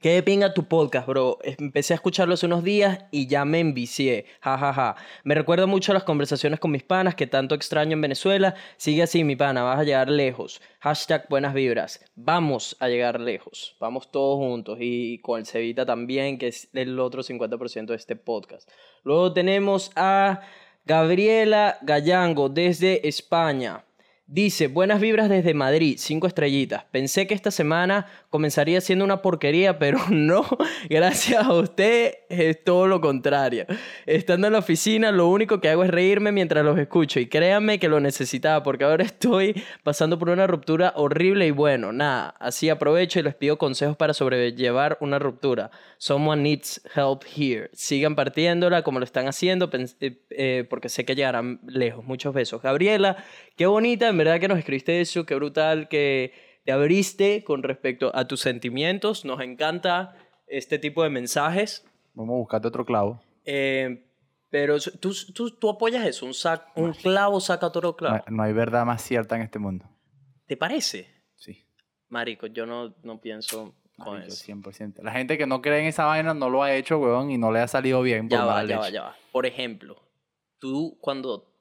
[0.00, 1.38] Qué de pinga tu podcast, bro.
[1.42, 4.26] Empecé a escucharlo hace unos días y ya me envicié.
[4.40, 4.96] Ja, ja, ja.
[5.22, 8.54] Me recuerda mucho a las conversaciones con mis panas que tanto extraño en Venezuela.
[8.76, 9.62] Sigue así, mi pana.
[9.62, 10.60] Vas a llegar lejos.
[10.80, 12.04] Hashtag buenas vibras.
[12.16, 13.76] Vamos a llegar lejos.
[13.78, 14.78] Vamos todos juntos.
[14.80, 18.68] Y con el Cevita también, que es el otro 50% de este podcast.
[19.04, 20.40] Luego tenemos a
[20.84, 23.84] Gabriela Gallango desde España.
[24.26, 26.84] Dice, buenas vibras desde Madrid, cinco estrellitas.
[26.90, 30.46] Pensé que esta semana comenzaría siendo una porquería, pero no.
[30.88, 33.66] Gracias a usted es todo lo contrario.
[34.06, 37.20] Estando en la oficina, lo único que hago es reírme mientras los escucho.
[37.20, 41.92] Y créanme que lo necesitaba, porque ahora estoy pasando por una ruptura horrible y bueno,
[41.92, 42.34] nada.
[42.40, 45.70] Así aprovecho y les pido consejos para sobrellevar una ruptura.
[45.98, 47.68] Someone needs help here.
[47.74, 49.68] Sigan partiéndola como lo están haciendo,
[50.00, 52.06] eh, eh, porque sé que llegarán lejos.
[52.06, 52.62] Muchos besos.
[52.62, 53.22] Gabriela,
[53.56, 56.32] qué bonita, en verdad que nos escribiste eso, qué brutal que
[56.64, 59.24] te abriste con respecto a tus sentimientos.
[59.24, 61.84] Nos encanta este tipo de mensajes.
[62.14, 63.20] Vamos a buscarte otro clavo.
[63.44, 64.06] Eh,
[64.50, 68.14] pero tú, tú, tú apoyas eso, un, sac- un clavo saca otro No, clavo.
[68.14, 69.84] hay- no hay verdad más cierta en este mundo.
[70.46, 71.08] ¿Te parece?
[71.34, 71.66] Sí.
[72.08, 74.44] Marico, yo no, no pienso con Marico, eso.
[74.44, 75.02] 100%.
[75.02, 77.50] La gente que no cree en esa vaina no lo ha hecho, weón, y no
[77.50, 79.16] le ha salido bien por Ya va, ya va, ya va.
[79.32, 80.00] Por ejemplo,
[80.60, 81.52] tú cuando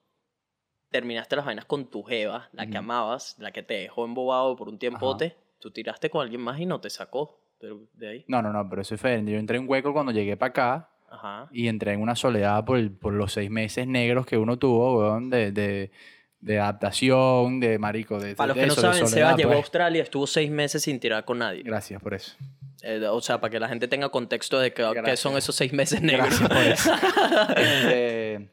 [0.93, 4.69] terminaste las vainas con tu jeva, la que amabas, la que te dejó embobado por
[4.69, 8.25] un tiempote, tú tiraste con alguien más y no te sacó de, de ahí.
[8.29, 9.32] No, no, no, pero eso es diferente.
[9.32, 11.49] Yo entré en un hueco cuando llegué para acá Ajá.
[11.51, 14.99] y entré en una soledad por, el- por los seis meses negros que uno tuvo,
[14.99, 15.91] weón, de, de,
[16.39, 19.53] de adaptación, de marico, de, Para los que no eso, saben, soledad, Sebas llegó a
[19.53, 19.63] pues.
[19.65, 21.63] Australia, estuvo seis meses sin tirar con nadie.
[21.63, 22.36] Gracias por eso.
[22.82, 24.84] Eh, o sea, para que la gente tenga contexto de que,
[25.17, 26.38] son esos seis meses negros.
[26.39, 26.91] Gracias por eso.
[27.56, 28.49] Este,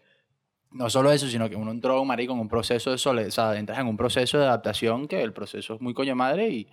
[0.73, 3.59] no solo eso, sino que uno entró, marico, en un proceso de soledad, o sea,
[3.59, 6.69] entras en un proceso de adaptación que el proceso es muy coño madre y,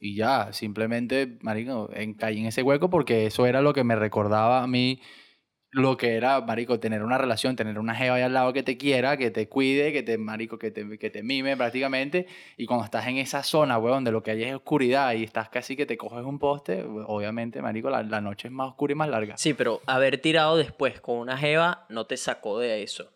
[0.00, 3.96] y ya, simplemente, marico, en, caí en ese hueco porque eso era lo que me
[3.96, 5.00] recordaba a mí
[5.76, 8.78] lo que era, marico, tener una relación, tener una jeva ahí al lado que te
[8.78, 12.26] quiera, que te cuide, que te, marico, que te, que te mime prácticamente.
[12.56, 15.50] Y cuando estás en esa zona, weón, donde lo que hay es oscuridad y estás
[15.50, 18.96] casi que te coges un poste, obviamente, marico, la, la noche es más oscura y
[18.96, 19.36] más larga.
[19.36, 23.15] Sí, pero haber tirado después con una jeva no te sacó de eso.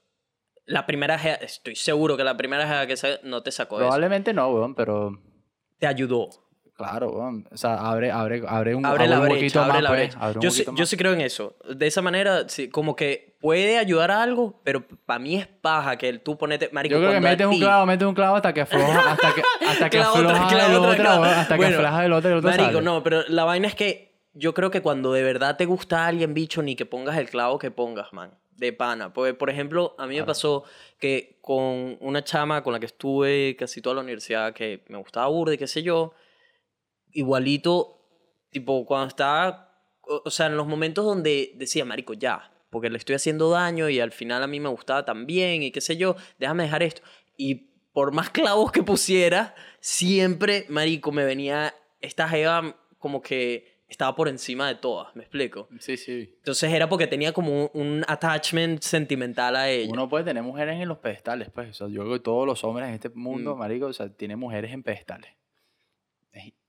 [0.71, 3.85] La primera estoy seguro que la primera que no te sacó eso.
[3.87, 5.19] Probablemente no, weón, pero
[5.79, 6.29] Te ayudó.
[6.77, 7.49] claro, weón.
[7.51, 10.01] O sea, abre, abre, abre un, Abre la un brecha, poquito abre más, la pues,
[10.01, 10.19] brecha.
[10.21, 10.89] abre un Yo sí, yo más.
[10.89, 11.57] sí creo en eso.
[11.75, 15.97] De esa manera, sí, como que puede ayudar a algo, pero para mí es paja
[15.97, 16.69] que tú ponete...
[16.73, 19.35] Marico, Yo creo que metes un ti- clavo, metes un clavo hasta que afloja, hasta
[19.35, 20.91] que, hasta que afloja el otro,
[21.25, 22.83] hasta que afloja el el otro Marico, sale.
[22.83, 26.35] no, pero la vaina es que yo creo que cuando de verdad te gusta alguien,
[26.35, 28.39] bicho, ni que pongas el clavo que pongas, man.
[28.53, 29.13] De pana.
[29.13, 30.65] Porque, por ejemplo, a mí me pasó
[30.99, 35.29] que con una chama con la que estuve casi toda la universidad, que me gustaba
[35.29, 36.13] burda y qué sé yo,
[37.13, 37.99] igualito,
[38.51, 42.99] tipo, cuando estaba, o o sea, en los momentos donde decía, marico, ya, porque le
[42.99, 46.17] estoy haciendo daño y al final a mí me gustaba también y qué sé yo,
[46.39, 47.03] déjame dejar esto.
[47.37, 54.15] Y por más clavos que pusiera, siempre, marico, me venía esta jeva como que estaba
[54.15, 55.69] por encima de todas, ¿me explico?
[55.81, 56.33] Sí, sí.
[56.39, 59.91] Entonces era porque tenía como un, attachment sentimental a ella.
[59.93, 61.71] Uno puede tener mujeres en los pedestales, pues.
[61.71, 63.59] O sea, yo creo que todos los hombres en este mundo, Mm.
[63.59, 65.33] marico, o sea, tienen mujeres en pedestales.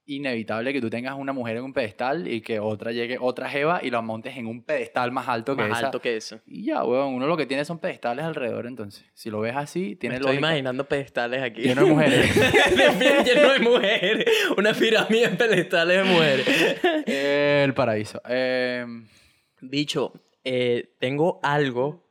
[0.05, 3.79] Inevitable que tú tengas una mujer en un pedestal y que otra llegue, otra jeva
[3.83, 5.87] y la montes en un pedestal más alto que más esa.
[5.87, 6.39] alto que eso.
[6.45, 9.05] Y ya, weón, uno lo que tiene son pedestales alrededor, entonces.
[9.13, 10.47] Si lo ves así, tiene estoy lógica.
[10.49, 11.61] imaginando pedestales aquí.
[11.61, 12.35] Lleno de mujeres.
[13.25, 14.25] Lleno de mujeres.
[14.57, 16.47] Una pirámide de pedestales de mujeres.
[17.05, 18.21] El paraíso.
[18.27, 18.85] Eh,
[19.61, 22.09] Bicho, eh, tengo algo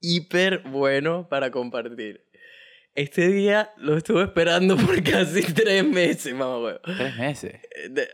[0.00, 2.25] hiper bueno para compartir.
[2.96, 6.80] Este día lo estuve esperando por casi tres meses, mamá huevo.
[6.82, 7.54] tres meses.
[7.76, 8.08] Eh, de-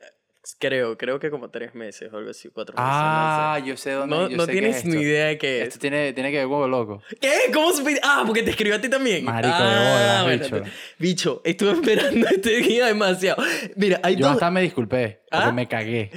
[0.58, 2.84] creo, creo que como tres meses o algo así, cuatro meses.
[2.88, 5.62] Ah, no yo sé dónde No, yo no sé tienes es ni idea de qué
[5.62, 5.68] es.
[5.68, 7.00] Esto tiene, tiene que ver con loco.
[7.20, 7.30] ¿Qué?
[7.52, 8.00] ¿Cómo supiste?
[8.02, 9.24] Ah, porque te escribió a ti también.
[9.24, 10.72] Marico, de ah, bolas, bueno, bicho.
[10.98, 13.42] Bicho, estuve esperando este día demasiado.
[13.76, 14.34] Mira, hay Yo dos...
[14.34, 15.52] hasta me disculpé, porque ¿Ah?
[15.52, 16.10] me cagué.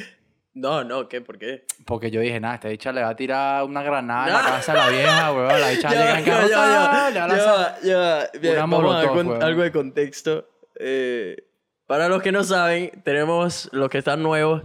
[0.56, 1.20] No, no, ¿qué?
[1.22, 1.66] ¿Por qué?
[1.86, 4.56] Porque yo dije, nada, esta bicha le va a tirar una granada en la Ah.
[4.58, 5.60] casa a la vieja, weón.
[5.62, 10.48] La bicha llega en carro, a vamos a con- algo de contexto.
[10.80, 11.36] Eh,
[11.86, 14.64] para los que no saben, tenemos los que están nuevos.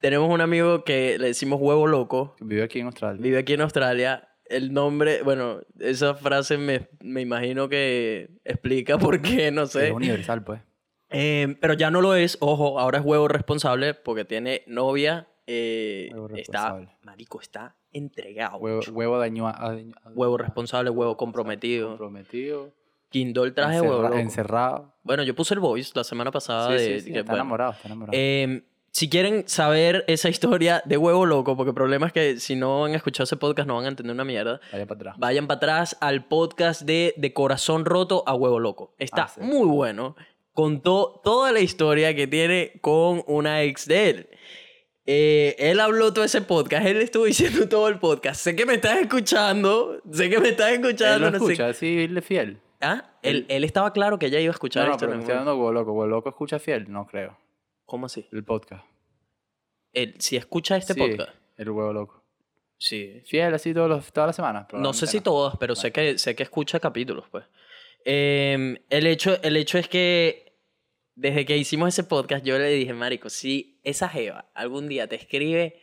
[0.00, 3.22] tenemos un amigo que le decimos huevo loco, Vive aquí en Australia.
[3.22, 4.28] vive aquí en Australia.
[4.44, 9.86] El nombre, bueno, esa frase me, me imagino que explica por qué, no sé.
[9.86, 10.60] Es universal, pues.
[11.14, 15.28] Eh, pero ya no lo es, ojo, ahora es huevo responsable porque tiene novia.
[15.46, 18.56] eh, está, marico, está entregado.
[18.58, 19.46] Huevo, huevo daño
[20.14, 21.88] Huevo responsable, huevo comprometido.
[21.90, 22.72] Comprometido.
[23.10, 24.18] Quindó el traje de huevo encerra- loco.
[24.20, 24.92] encerrado.
[25.04, 26.98] Bueno, yo puse el voice la semana pasada Sí, de...
[26.98, 28.12] sí, sí, que, está bueno, enamorado, está enamorado.
[28.18, 32.56] eh, si quieren saber esa historia de huevo loco, porque el problema es que si
[32.56, 35.14] no han escuchado ese podcast no van a entender una mierda, Vaya para atrás.
[35.18, 38.94] vayan para atrás al podcast de De Corazón Roto a Huevo Loco.
[38.98, 39.40] Está Ah, sí.
[39.42, 40.16] muy bueno.
[40.54, 44.28] Contó toda la historia que tiene con una ex de él.
[45.06, 48.40] Eh, él habló todo ese podcast, él estuvo diciendo todo el podcast.
[48.40, 51.30] Sé que me estás escuchando, sé que me estás Él escuchando.
[51.30, 52.60] lo no sé- escucha, sí, él es fiel.
[52.80, 53.14] ¿Ah?
[53.22, 55.56] Él, él estaba claro que ella iba a escuchar No, no, pero me estoy dando
[55.56, 55.92] huevo loco.
[55.92, 57.36] Huevo loco escucha fiel, no creo.
[57.84, 58.26] ¿Cómo así?
[58.32, 58.84] El podcast.
[59.92, 61.30] Él, si escucha este Sí, podcast.
[61.56, 62.24] El huevo loco.
[62.78, 63.22] Sí.
[63.26, 64.66] Fiel así todos los, todas las semanas.
[64.72, 67.44] No sé si todas, pero sé que, sé que escucha capítulos, pues.
[68.04, 70.44] Eh, el, hecho, el hecho es que
[71.16, 75.16] desde que hicimos ese podcast, yo le dije, Marico, si esa Jeva algún día te
[75.16, 75.80] escribe,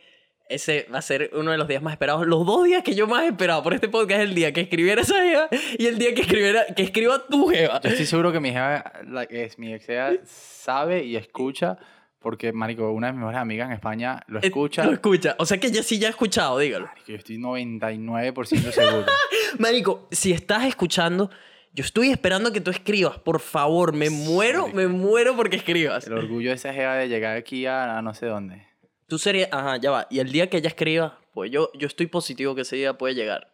[0.48, 2.26] ese va a ser uno de los días más esperados.
[2.26, 4.60] Los dos días que yo más he esperado por este podcast es el día que
[4.62, 7.80] escribiera esa Jeva y el día que, escribiera, que escriba tu Jeva.
[7.80, 9.86] Yo estoy seguro que mi jefa, la que es mi ex
[10.24, 11.78] sabe y escucha
[12.18, 14.84] porque, marico, una de mis mejores amigas en España lo Eh, escucha.
[14.84, 15.34] Lo escucha.
[15.38, 16.86] O sea que ella sí ya ha escuchado, dígalo.
[16.86, 19.06] Marico, yo estoy 99% seguro.
[19.58, 21.30] Marico, si estás escuchando,
[21.72, 23.18] yo estoy esperando que tú escribas.
[23.18, 26.06] Por favor, me muero, me muero porque escribas.
[26.06, 28.66] El orgullo de esa jefa de llegar aquí a, a no sé dónde.
[29.06, 30.06] Tú serías, ajá, ya va.
[30.10, 33.14] Y el día que ella escriba, pues yo, yo estoy positivo que ese día puede
[33.14, 33.52] llegar.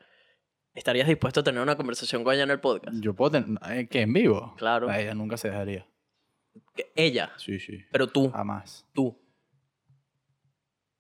[0.74, 2.96] ¿Estarías dispuesto a tener una conversación con ella en el podcast?
[3.00, 3.58] Yo puedo tener...
[3.70, 4.54] eh, ¿Que en vivo?
[4.56, 4.88] Claro.
[4.88, 5.86] A ella nunca se dejaría.
[6.94, 7.84] Ella, Sí, sí.
[7.90, 8.86] pero tú, Jamás.
[8.92, 9.18] tú.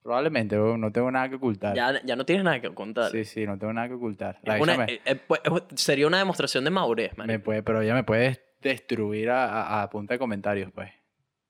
[0.02, 1.74] Probablemente, no tengo nada que ocultar.
[1.76, 3.10] Ya, ya no tienes nada que contar.
[3.10, 4.38] Sí, sí, no tengo nada que ocultar.
[4.42, 5.40] Es una- eh, eh, pues,
[5.74, 9.90] sería una demostración de madurez, me, puede, pero ella me puede destruir a, a- a
[9.90, 10.90] punta de comentarios, pues.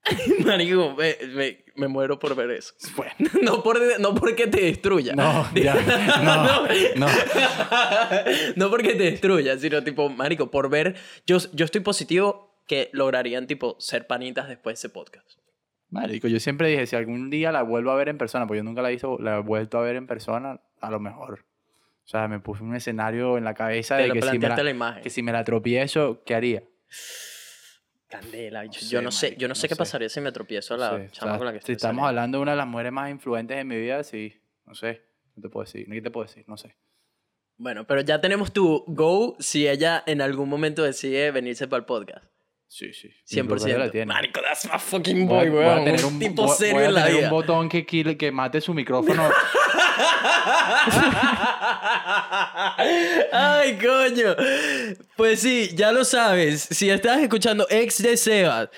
[0.44, 2.72] Marico, me, me- me muero por ver eso.
[2.96, 3.12] Bueno.
[3.42, 5.14] No, por, no porque te destruya.
[5.14, 5.74] No, ya,
[6.24, 7.06] no, no.
[8.56, 10.96] no porque te destruya, sino tipo, marico, por ver...
[11.26, 15.38] Yo, yo estoy positivo que lograrían, tipo, ser panitas después de ese podcast.
[15.90, 18.64] Marico, yo siempre dije, si algún día la vuelvo a ver en persona, porque yo
[18.64, 21.44] nunca la he, visto, la he vuelto a ver en persona, a lo mejor.
[22.04, 24.56] O sea, me puse un escenario en la cabeza Te de que si, me la,
[24.62, 25.02] la imagen.
[25.02, 26.62] que si me la tropiezo, ¿qué haría?
[28.08, 28.64] Candela.
[28.64, 29.78] No yo sé, no sé, marico, yo no sé no qué sé.
[29.78, 31.60] pasaría si me tropiezo a la No sé, o chama sea, con la que si
[31.60, 32.08] estoy estamos saliendo.
[32.08, 34.40] hablando de una de las mujeres más influentes de mi vida, sí.
[34.64, 35.02] No sé.
[35.36, 35.86] No te puedo decir.
[35.90, 36.44] ¿Qué te puedo decir?
[36.48, 36.76] No sé.
[37.58, 41.84] Bueno, pero ya tenemos tu go si ella en algún momento decide venirse para el
[41.86, 42.24] podcast.
[42.70, 43.08] Sí, sí.
[43.34, 43.90] Mi blog la 100%.
[43.90, 44.06] tiene.
[44.06, 45.84] Marico, that's my fucking Voy boy, voy a weón.
[45.84, 47.26] tener un, tipo voy- serio voy a en la tener vida.
[47.28, 49.30] un botón que, kill- que mate su micrófono.
[53.32, 54.36] Ay, coño.
[55.16, 56.60] Pues sí, ya lo sabes.
[56.70, 58.68] Si estás escuchando ex de Sebas.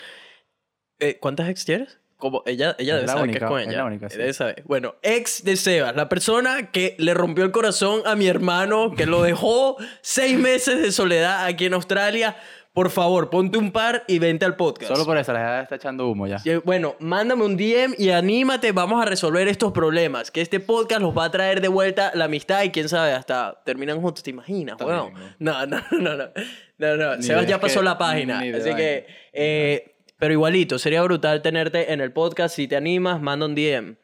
[0.99, 1.99] Eh, ¿Cuántas ex tienes?
[2.17, 3.77] Como ella, ella Es debe la saber que única, es con es ella.
[3.79, 4.19] la única, sí.
[4.19, 4.63] Debe saber.
[4.67, 9.07] Bueno, ex de Sebas, la persona que le rompió el corazón a mi hermano, que
[9.07, 12.37] lo dejó seis meses de soledad aquí en Australia.
[12.81, 14.91] Por favor, ponte un par y vente al podcast.
[14.91, 16.39] Solo por eso la edad está echando humo ya.
[16.65, 20.31] Bueno, mándame un DM y anímate, vamos a resolver estos problemas.
[20.31, 23.61] Que este podcast los va a traer de vuelta la amistad y quién sabe, hasta
[23.67, 24.79] terminan juntos, ¿te imaginas?
[24.79, 26.31] Bien, No, no, no, no.
[26.79, 27.23] No, no.
[27.23, 28.39] Sebas ya pasó que- la página.
[28.39, 32.57] Así que, eh, pero igualito, sería brutal tenerte en el podcast.
[32.57, 33.97] Si te animas, manda un DM.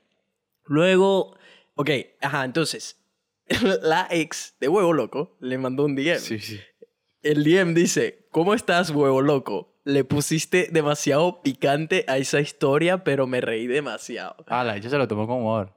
[0.66, 1.38] Luego,
[1.76, 3.00] ok, ajá, entonces,
[3.80, 6.18] la ex de Huevo Loco le mandó un DM.
[6.18, 6.60] Sí, sí.
[7.30, 9.72] El DM dice, ¿cómo estás, huevo loco?
[9.84, 14.36] Le pusiste demasiado picante a esa historia, pero me reí demasiado.
[14.48, 15.72] Ah, la hecha se lo tomó con humor.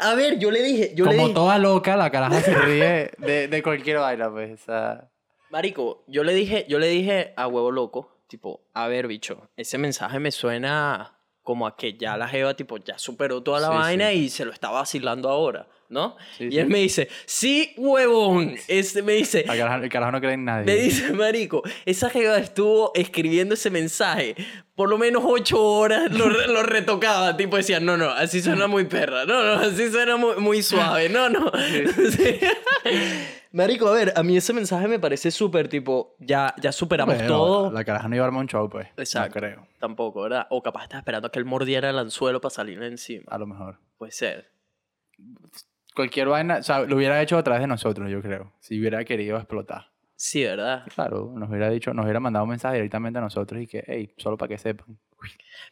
[0.00, 3.10] A ver, yo le dije, yo le Como dije, toda loca, la caraja se ríe
[3.18, 4.60] de, de cualquier vaina, pues.
[4.60, 5.10] O sea,
[5.50, 9.78] marico, yo le dije, yo le dije a huevo loco, tipo, a ver, bicho, ese
[9.78, 13.74] mensaje me suena como a que ya la jeva, tipo, ya superó toda la Sí,
[13.74, 14.16] vaina sí.
[14.24, 16.16] y se lo está vacilando ahora, ¿no?
[16.36, 16.58] Sí, y sí.
[16.58, 18.56] él me dice, sí, huevón.
[18.68, 20.64] Este me dice, el carajo no cree en nadie.
[20.66, 24.34] Me dice, marico, esa jeva estuvo escribiendo ese mensaje
[24.74, 28.66] por lo menos ocho horas, lo, re- lo retocaba, tipo decía, no, no, así suena
[28.66, 31.50] muy perra, no, no, así suena muy, muy suave, no, no.
[32.10, 32.38] Sí.
[33.52, 37.28] Marico, a ver, a mí ese mensaje me parece súper, tipo, ya, ya superamos Bueno,
[37.28, 37.72] todo.
[37.72, 38.88] La caraja no iba a armar un show, pues.
[38.98, 39.40] Exacto.
[39.40, 39.66] No creo.
[39.80, 40.46] Tampoco, ¿verdad?
[40.50, 43.24] O capaz estaba esperando a que él mordiera el anzuelo para salirle encima.
[43.28, 43.78] A lo mejor.
[43.96, 44.50] Puede ser.
[45.96, 48.52] Cualquier vaina, o sea, lo hubiera hecho a través de nosotros, yo creo.
[48.60, 49.90] Si hubiera querido explotar.
[50.14, 50.84] Sí, ¿verdad?
[50.94, 54.12] Claro, nos hubiera dicho, nos hubiera mandado un mensaje directamente a nosotros y que, hey,
[54.16, 54.98] solo para que sepan.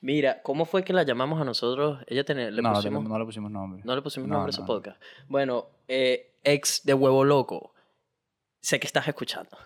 [0.00, 2.02] Mira, ¿cómo fue que la llamamos a nosotros?
[2.06, 3.82] Ella tenía, le no, no, pusimos, no le pusimos nombre.
[3.84, 4.66] no le pusimos No, nombre a ese no.
[4.66, 5.00] podcast.
[5.28, 7.74] Bueno, eh, ex de Huevo Loco,
[8.60, 9.56] sé que estás escuchando.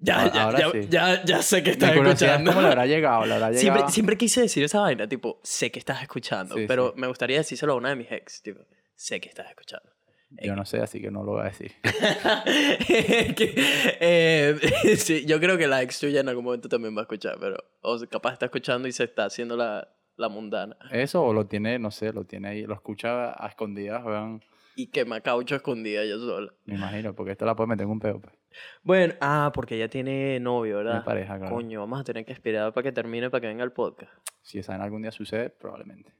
[0.00, 0.88] Ya, Ahora- ya, ahora ya, sí.
[0.88, 2.50] ya, ya sé que estás escuchando.
[2.52, 3.26] ¿Cómo le habrá llegado?
[3.26, 3.60] ¿Le habrá llegado?
[3.60, 7.00] Siempre, siempre quise decir esa vaina, tipo, sé que estás escuchando, Sí, pero sí.
[7.00, 8.60] me gustaría decírselo a una de mis ex, tipo,
[8.94, 9.90] sé que estás escuchando.
[10.30, 11.72] Yo no sé, así que no lo voy a decir.
[13.36, 13.54] Que,
[14.00, 14.56] eh,
[14.96, 17.56] sí, yo creo que la ex tuya en algún momento también va a escuchar, pero
[17.80, 20.76] o sea, capaz está escuchando y se está haciendo la, la mundana.
[20.90, 24.42] Eso o lo tiene, no sé, lo tiene ahí, lo escucha a escondidas, weón.
[24.76, 26.52] Y quema caucho escondida yo sola.
[26.64, 28.34] Me imagino, porque esto la puede meter en un peo, pues.
[28.82, 30.92] Bueno, ah, porque ella tiene novio, ¿verdad?
[30.92, 31.54] Tiene pareja, claro.
[31.54, 34.12] Coño, vamos a tener que esperar para que termine para que venga el podcast.
[34.42, 36.12] Si esa en algún día sucede, probablemente.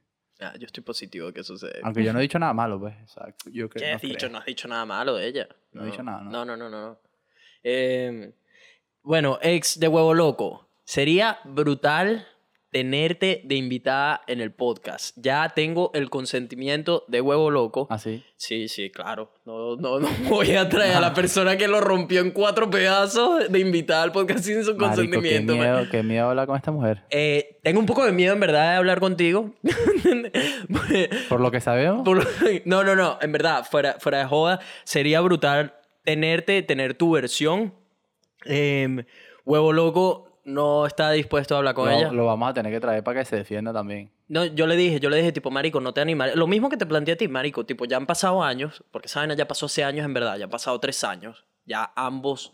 [0.57, 1.81] Yo estoy positivo que sucede.
[1.83, 2.95] Aunque yo no he dicho nada malo, pues.
[3.03, 4.29] O sea, yo creo ¿Qué no has dicho?
[4.29, 5.49] No has dicho nada malo de ella.
[5.73, 6.31] No he dicho nada, ¿no?
[6.31, 6.87] No, no, no, no.
[6.89, 6.99] no.
[7.61, 8.31] Eh,
[9.03, 10.69] bueno, ex de Huevo Loco.
[10.85, 12.25] Sería brutal
[12.71, 15.17] tenerte de invitada en el podcast.
[15.19, 17.87] Ya tengo el consentimiento de Huevo Loco.
[17.89, 18.23] ¿Ah, sí?
[18.37, 19.31] Sí, sí, claro.
[19.45, 23.51] No, no, no voy a traer a la persona que lo rompió en cuatro pedazos
[23.51, 25.55] de invitada al podcast sin su Marico, qué consentimiento.
[25.55, 25.61] man.
[25.61, 27.03] miedo, qué miedo hablar con esta mujer.
[27.09, 29.53] Eh, tengo un poco de miedo, en verdad, de hablar contigo.
[31.29, 32.25] Por lo que sabemos, Por
[32.65, 33.17] no, no, no.
[33.21, 37.73] En verdad, fuera, fuera de joda, sería brutal tenerte, tener tu versión.
[38.45, 39.05] Em,
[39.45, 42.11] Huevo Loco no está dispuesto a hablar con lo, ella.
[42.11, 44.11] lo vamos a tener que traer para que se defienda también.
[44.27, 46.35] No, yo le dije, yo le dije, tipo, marico, no te animales.
[46.35, 49.21] Lo mismo que te planteé a ti, marico, tipo, ya han pasado años, porque esa
[49.21, 51.45] vaina ya pasó hace años en verdad, ya han pasado tres años.
[51.65, 52.53] Ya ambos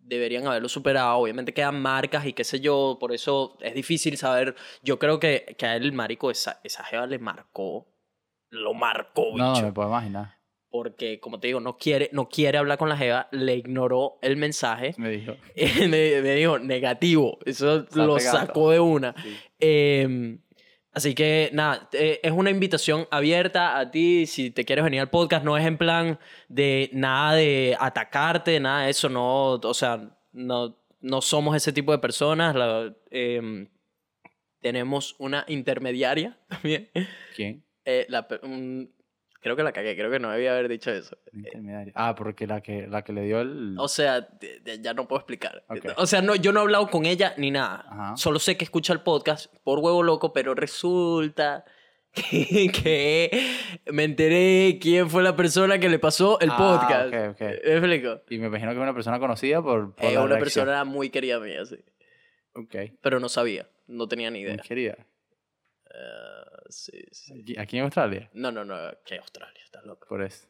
[0.00, 1.18] deberían haberlo superado.
[1.18, 4.54] Obviamente quedan marcas y qué sé yo, por eso es difícil saber.
[4.82, 7.86] Yo creo que, que a él, marico, esa, esa jeva le marcó.
[8.50, 9.44] Lo marcó, bicho.
[9.44, 10.35] No, no me puedo imaginar.
[10.76, 14.36] Porque, como te digo, no quiere, no quiere hablar con la jeva, le ignoró el
[14.36, 14.94] mensaje.
[14.98, 15.32] Me dijo.
[15.80, 17.38] me, me dijo negativo.
[17.44, 18.38] Eso Está lo pegando.
[18.40, 19.14] sacó de una.
[19.22, 19.36] Sí.
[19.60, 20.38] Eh,
[20.92, 24.26] así que nada, eh, es una invitación abierta a ti.
[24.26, 28.84] Si te quieres venir al podcast, no es en plan de nada de atacarte, nada
[28.84, 29.08] de eso.
[29.08, 32.54] No, o sea, no, no somos ese tipo de personas.
[32.54, 33.66] La- eh,
[34.60, 36.88] tenemos una intermediaria también.
[37.34, 37.62] ¿Quién?
[37.84, 38.90] Eh, la pe- un-
[39.46, 41.16] creo que la cagué, creo que no debía haber dicho eso.
[41.94, 43.76] Ah, porque la que, la que le dio el...
[43.78, 45.62] O sea, de- de- ya no puedo explicar.
[45.96, 47.84] O sea, no, yo no he hablado con ella ni nada.
[47.88, 48.16] Ajá.
[48.16, 51.64] Solo sé que escucha el podcast por huevo loco, pero resulta
[52.12, 53.30] que, que
[53.92, 57.06] me enteré quién fue la persona que le pasó el Ah, podcast.
[57.14, 57.40] ok, ok.
[57.40, 58.22] ¿Me explico?
[58.28, 60.64] Y me imagino que es una persona conocida por, por Eh, la una reacción.
[60.66, 61.76] persona muy querida mía, sí.
[62.54, 62.74] Ok.
[63.00, 64.62] Pero no sabía, no tenía ni Muy idea.
[64.66, 64.96] querida.
[65.94, 67.54] Eh, sí, sí.
[67.58, 68.30] Aquí- en Australia.
[68.34, 70.06] No, no, no, que Australia, estás loco.
[70.08, 70.46] Por eso.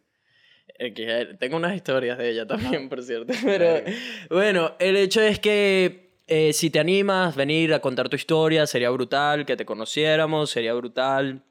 [0.78, 3.32] Eh, que tengo unas historias de ella también, por cierto.
[3.44, 3.82] Pero
[4.30, 8.90] bueno, el hecho es que eh, si te animas, venir a contar tu historia, sería
[8.90, 11.44] brutal que te conociéramos, sería brutal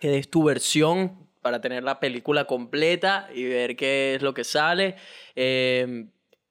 [0.00, 4.42] que des tu versión para tener la película completa y ver qué es lo que
[4.42, 4.96] sale.
[5.36, 6.06] Eh,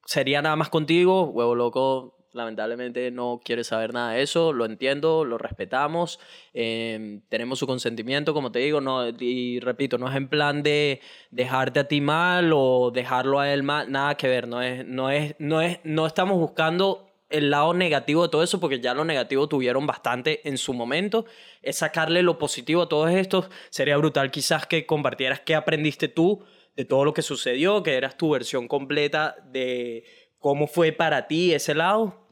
[0.05, 2.14] sería nada más contigo, huevo loco.
[2.35, 6.19] Lamentablemente no quiere saber nada de eso, lo entiendo, lo respetamos,
[6.53, 10.99] eh, tenemos su consentimiento, como te digo, no, y repito, no es en plan de
[11.31, 15.09] dejarte a ti mal o dejarlo a él mal, nada que ver, no es, no
[15.09, 19.05] es, no es, no estamos buscando el lado negativo de todo eso, porque ya lo
[19.05, 21.25] negativo tuvieron bastante en su momento,
[21.61, 26.43] es sacarle lo positivo a todos estos, sería brutal quizás que compartieras qué aprendiste tú
[26.75, 30.03] de todo lo que sucedió, que eras tu versión completa de
[30.45, 32.24] cómo fue para ti ese lado.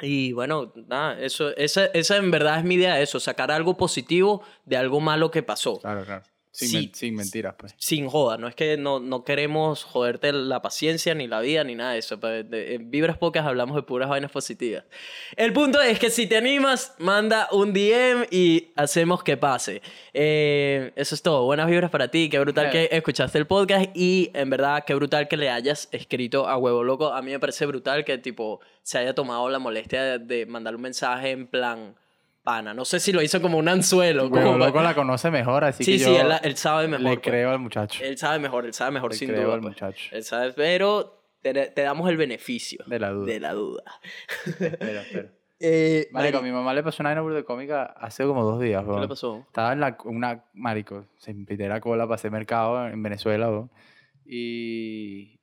[0.00, 4.42] Y bueno, nada, eso, esa, esa en verdad es mi idea, eso, sacar algo positivo
[4.64, 5.78] de algo malo que pasó.
[5.80, 6.22] Claro, claro.
[6.50, 6.76] Sin, Sí.
[6.76, 7.74] men- sin mentiras, pues.
[7.78, 11.76] Sin joda, no es que no, no queremos joderte la paciencia, ni la vida, ni
[11.76, 12.18] nada de eso.
[12.18, 14.82] pues, de- En Vibras Pocas hablamos de puras vainas positivas.
[15.36, 19.82] El punto es que si te animas, manda un DM y hacemos que pase.
[20.14, 21.44] Eh, eso es todo.
[21.44, 22.28] Buenas vibras para ti.
[22.28, 26.48] Qué brutal que escuchaste el podcast y en verdad qué brutal que le hayas escrito
[26.48, 27.12] a Huevo Loco.
[27.12, 30.74] A mí me parece brutal que tipo se haya tomado la molestia de, de mandar
[30.74, 31.94] un mensaje en plan
[32.42, 32.72] pana.
[32.72, 34.30] No sé si lo hizo como un anzuelo.
[34.30, 36.88] como Huevo pa- Loco la conoce mejor, así Sí, que sí, yo él, él sabe
[36.88, 37.04] mejor.
[37.04, 37.20] le pues.
[37.28, 38.02] creo al muchacho.
[38.02, 39.54] Él sabe mejor, él sabe mejor Le sin creo duda.
[39.56, 39.74] al pues.
[39.74, 40.08] muchacho.
[40.16, 43.26] Él sabe, pero te, te damos el beneficio De la duda.
[43.30, 43.82] de la duda.
[44.46, 45.28] Espera, espera.
[45.60, 48.84] Eh, Marico, a mi mamá le pasó una vaina burda cómica hace como dos días,
[48.84, 49.00] ¿Qué weón.
[49.02, 49.38] le pasó?
[49.48, 53.68] Estaba en la, una, marico, se pité la cola para hacer mercado en Venezuela, weón.
[54.24, 55.37] Y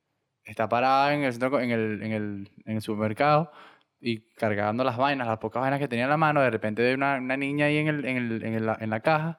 [0.46, 3.52] está parada en el centro, en el, en el, en el supermercado
[4.00, 6.40] y cargando las vainas, las pocas vainas que tenía en la mano.
[6.42, 9.00] De repente ve una, una niña ahí en, el, en, el, en, el- en la
[9.00, 9.38] caja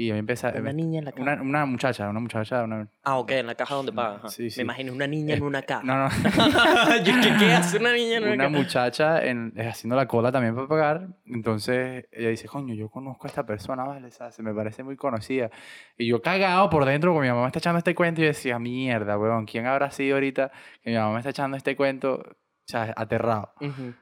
[0.00, 0.52] Y me empieza...
[0.56, 1.22] Una niña en la caja.
[1.24, 2.88] Una, una muchacha, una muchacha, una...
[3.02, 4.18] Ah, ok, en la caja donde pagan.
[4.18, 4.28] ajá.
[4.28, 4.60] Sí, sí.
[4.60, 5.82] Me imagino una niña en una caja.
[5.82, 6.08] No, no.
[7.04, 8.56] ¿qué, ¿Qué hace una niña en una, una caja?
[8.56, 11.08] muchacha en, eh, haciendo la cola también para pagar.
[11.26, 14.08] Entonces ella dice, coño, yo conozco a esta persona, ¿vale?
[14.12, 15.50] Se me parece muy conocida.
[15.96, 18.28] Y yo cagado por dentro, con mi mamá me está echando este cuento y yo
[18.28, 22.22] decía, mierda, weón, ¿quién habrá sido ahorita que mi mamá me está echando este cuento?
[22.22, 23.52] O sea, aterrado.
[23.60, 23.94] Ujú.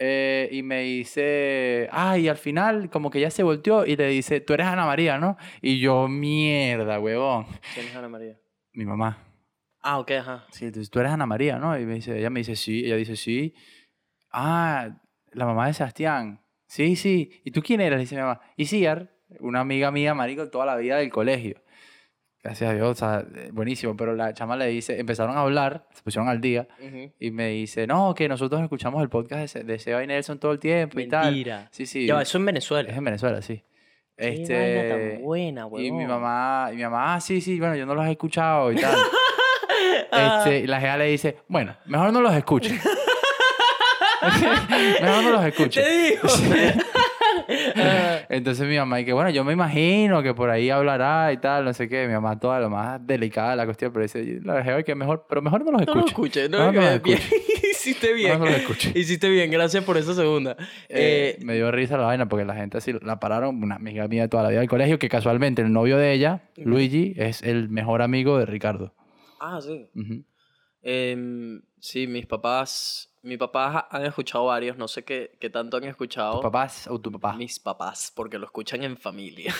[0.00, 4.40] Eh, y me dice, ay, al final como que ya se volteó y le dice,
[4.40, 5.36] tú eres Ana María, ¿no?
[5.60, 7.46] Y yo, mierda, huevón.
[7.74, 8.38] ¿Quién es Ana María?
[8.72, 9.18] Mi mamá.
[9.80, 10.46] Ah, ok, ajá.
[10.50, 11.78] Sí, tú eres Ana María, ¿no?
[11.78, 12.84] Y me dice, ella me dice, sí.
[12.84, 13.54] Ella dice, sí.
[14.30, 15.00] Ah,
[15.32, 16.44] la mamá de Sebastián.
[16.66, 17.40] Sí, sí.
[17.44, 17.96] ¿Y tú quién eres?
[17.96, 18.40] Le dice mi mamá.
[18.56, 21.60] Y Ciar, una amiga mía, marico, toda la vida del colegio.
[22.48, 23.94] Gracias a Dios, o sea, eh, buenísimo.
[23.94, 26.66] Pero la chama le dice, empezaron a hablar, se pusieron al día.
[27.20, 30.52] Y me dice, no, que nosotros escuchamos el podcast de, de Seba y Nelson todo
[30.52, 31.26] el tiempo y tal.
[31.26, 31.68] Mentira.
[31.70, 32.06] Sí, sí.
[32.06, 32.88] Ya, eso en Venezuela.
[32.88, 33.62] Es en Venezuela, sí.
[34.16, 37.84] Qué Este, tan buena, y mi mamá, y mi mamá, ah, sí, sí, bueno, yo
[37.84, 38.96] no los he escuchado y tal.
[40.10, 42.70] este, y la jefa le dice, bueno, mejor no los escuche.
[45.02, 45.82] mejor no los escuche.
[45.82, 46.28] Te digo.
[48.28, 51.64] Entonces mi mamá, y que bueno, yo me imagino que por ahí hablará y tal,
[51.64, 52.06] no sé qué.
[52.06, 55.26] Mi mamá toda lo más delicada de la cuestión, pero dice, la jefa que mejor,
[55.28, 56.44] pero mejor no los No lo escuche.
[56.44, 56.48] escuché.
[56.48, 57.18] No, no los que- bien.
[57.18, 57.36] escuche.
[57.70, 58.38] Hiciste bien.
[58.38, 58.96] No los.
[58.96, 59.50] Hiciste bien.
[59.50, 60.56] Gracias por esa segunda.
[60.88, 64.06] Eh, Eh, me dio risa la vaina porque la gente así la pararon, una amiga
[64.08, 67.42] mía de toda la vida del colegio, que casualmente el novio de ella, Luigi, es
[67.42, 68.94] el mejor amigo de Ricardo.
[69.40, 69.88] ah, sí.
[70.82, 73.07] Em, sí, mis papás...
[73.22, 74.76] Mis papás han escuchado varios.
[74.78, 76.34] No sé qué, qué tanto han escuchado.
[76.34, 77.34] ¿Tus papás o tu papá?
[77.34, 79.52] Mis papás, porque lo escuchan en familia.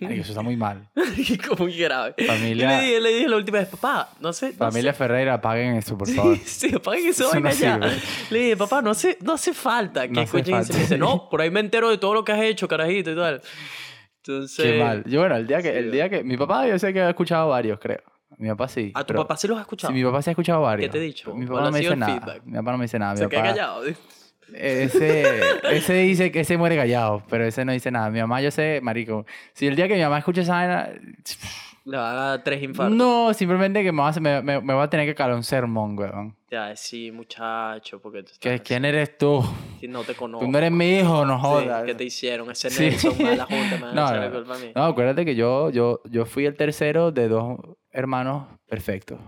[0.00, 0.88] Marico, eso está muy mal.
[1.46, 2.14] Como muy grave.
[2.26, 4.52] Familia- Yo le dije, le dije la última vez, papá, no sé.
[4.52, 4.98] no Familia sé".
[4.98, 6.36] Ferreira, paguen eso, por favor.
[6.38, 7.74] Sí, sí, apaguen Eso no vaina ya.
[7.74, 7.90] sirve.
[8.30, 10.72] Le dije, papá, no hace, no hace falta que No escuchen eso.
[10.72, 13.42] dice, no, por ahí me entero de todo lo que has hecho, carajito y tal.
[14.24, 14.64] Entonces.
[14.64, 15.04] Qué mal.
[15.04, 16.24] Yo, bueno, el día que, sí, el día que...
[16.24, 18.00] Mi papá yo sé que ha escuchado varios, creo.
[18.42, 18.90] Mi papá sí.
[18.94, 19.92] ¿A tu pero- papá sí los has escuchado?
[19.92, 20.90] Sí, mi papá sí ha escuchado varios.
[20.90, 21.32] te he dicho?
[21.32, 22.12] Mi ¿Cuál papá ha no me dice nada.
[22.20, 22.42] feedback?
[22.44, 23.12] Mi papá no me dice nada.
[23.12, 23.82] Mi Se queda papá- callado.
[24.54, 25.40] Ese,
[25.70, 28.10] ese dice que ese muere callado, pero ese no dice nada.
[28.10, 29.24] Mi mamá, yo sé, marico.
[29.54, 30.88] Si el día que mi mamá escuche esa vaina,
[31.84, 32.96] Le va a dar tres infartos.
[32.96, 35.42] no, simplemente que me va, a, me, me, me va a tener que calar un
[35.42, 36.36] sermón, weón.
[36.48, 39.40] Ya, sí, muchacho, porque tú ¿Qué- estás ¿Quién eres tú?
[39.78, 40.44] así, no te conozco.
[40.46, 41.82] Tú no eres mi hijo, no Sí, jodas.
[41.84, 42.48] ¿Qué te hicieron?
[42.52, 42.84] Ese Sí.
[42.84, 44.70] Nelson, mala junta, me No, no, la culpa a mí.
[44.76, 47.58] No, acuérdate que yo, yo, yo fui el tercero de dos
[47.92, 49.20] hermanos perfectos.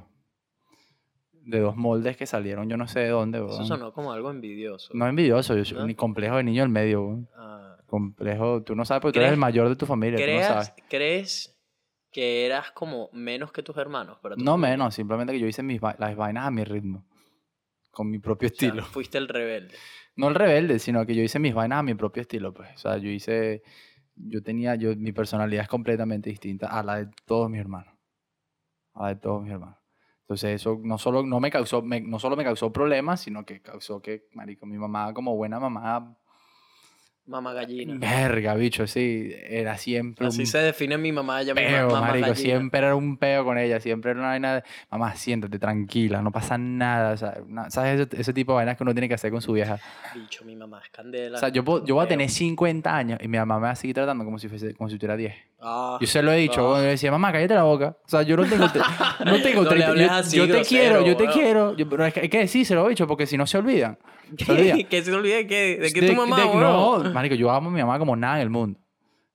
[1.32, 3.52] De dos moldes que salieron, yo no sé de dónde, weón.
[3.52, 4.92] Eso sonó como algo envidioso.
[4.94, 5.86] No envidioso, yo soy ¿No?
[5.86, 7.28] ni complejo de niño del medio.
[7.36, 10.22] Ah, Complejo, tú no sabes porque tú eres ¿Crees- el mayor de tu familia, tú
[10.22, 10.72] no ¿creas, sabes.
[10.88, 11.56] ¿Crees
[12.10, 14.18] que eras como menos que tus hermanos?
[14.22, 14.70] Para tu No familia?
[14.70, 17.04] menos, simplemente que yo hice mis, las vainas a mi ritmo.
[17.90, 18.84] Con mi propio O sea, estilo.
[18.86, 19.74] fuiste el rebelde.
[20.16, 22.70] No el rebelde, sino que yo hice mis vainas a mi propio estilo, pues.
[22.74, 23.62] O sea, yo hice...
[24.16, 24.74] Yo tenía...
[24.76, 27.93] Yo, mi personalidad es completamente distinta a la de todos mis hermanos.
[28.94, 29.78] A de todos mis hermanos.
[30.22, 34.00] Entonces eso no solo, no me causó, no solo me causó problemas, sino que causó
[34.00, 36.16] que, marico, mi mamá como buena mamá,
[37.26, 37.94] Mamá gallina.
[37.98, 42.28] verga, bicho, sí, era siempre Así un se define mi mamá, ella peo, mamá marico,
[42.28, 42.34] gallina.
[42.34, 46.30] siempre era un peo con ella, siempre era una vaina de, mamá, siéntate tranquila, no
[46.30, 47.38] pasa nada, o sea,
[47.70, 48.00] ¿sabes?
[48.08, 49.78] Ese, ese tipo de vainas que uno tiene que hacer con su vieja.
[50.14, 51.36] Bicho, mi mamá es candela.
[51.38, 53.70] O sea, yo, puedo- yo voy a tener 50 años y mi mamá me va
[53.70, 55.34] a seguir tratando como si, fuese, como si tuviera 10.
[55.66, 56.76] Ah, Yo se lo he dicho, ah.
[56.78, 57.96] yo le decía, mamá, cállate la boca.
[58.04, 58.68] O sea, yo no tengo...
[58.70, 58.80] te-
[59.24, 61.74] no tengo No le 30 hables yo, así, yo te grosero, quiero, yo te quiero.
[61.74, 63.96] Yo- pero es que hay que decírselo, bicho, porque si no se olvidan.
[64.48, 64.84] Olvidan.
[64.84, 66.44] que se olvide de que, de que tu mamá, de-.
[66.46, 68.78] No, marico, yo amo a mi mamá como nada en el mundo.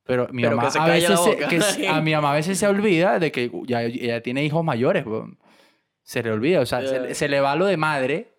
[0.05, 2.35] Pero mi Pero mamá que se a veces se- que se- a mi mamá a
[2.35, 5.37] veces se olvida de que ya ella tiene hijos mayores, weón.
[6.03, 7.13] Se le olvida, o sea, se, Ya.
[7.15, 8.33] se le va lo de madre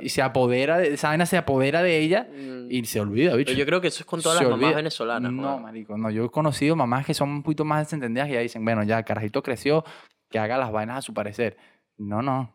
[0.00, 2.68] y se apodera de esa vaina se apodera de ella Mm.
[2.70, 3.48] y se olvida, bicho.
[3.48, 4.76] Pero yo creo que eso es con todas Se las mamás olvida.
[4.76, 5.32] venezolanas.
[5.32, 5.62] No, weón.
[5.62, 6.10] marico, no.
[6.10, 9.02] Yo he conocido mamás que son un poquito más desentendidas y ya dicen, bueno, ya,
[9.02, 9.84] carajito creció,
[10.30, 11.56] que haga las vainas a su parecer.
[11.96, 12.54] No, no.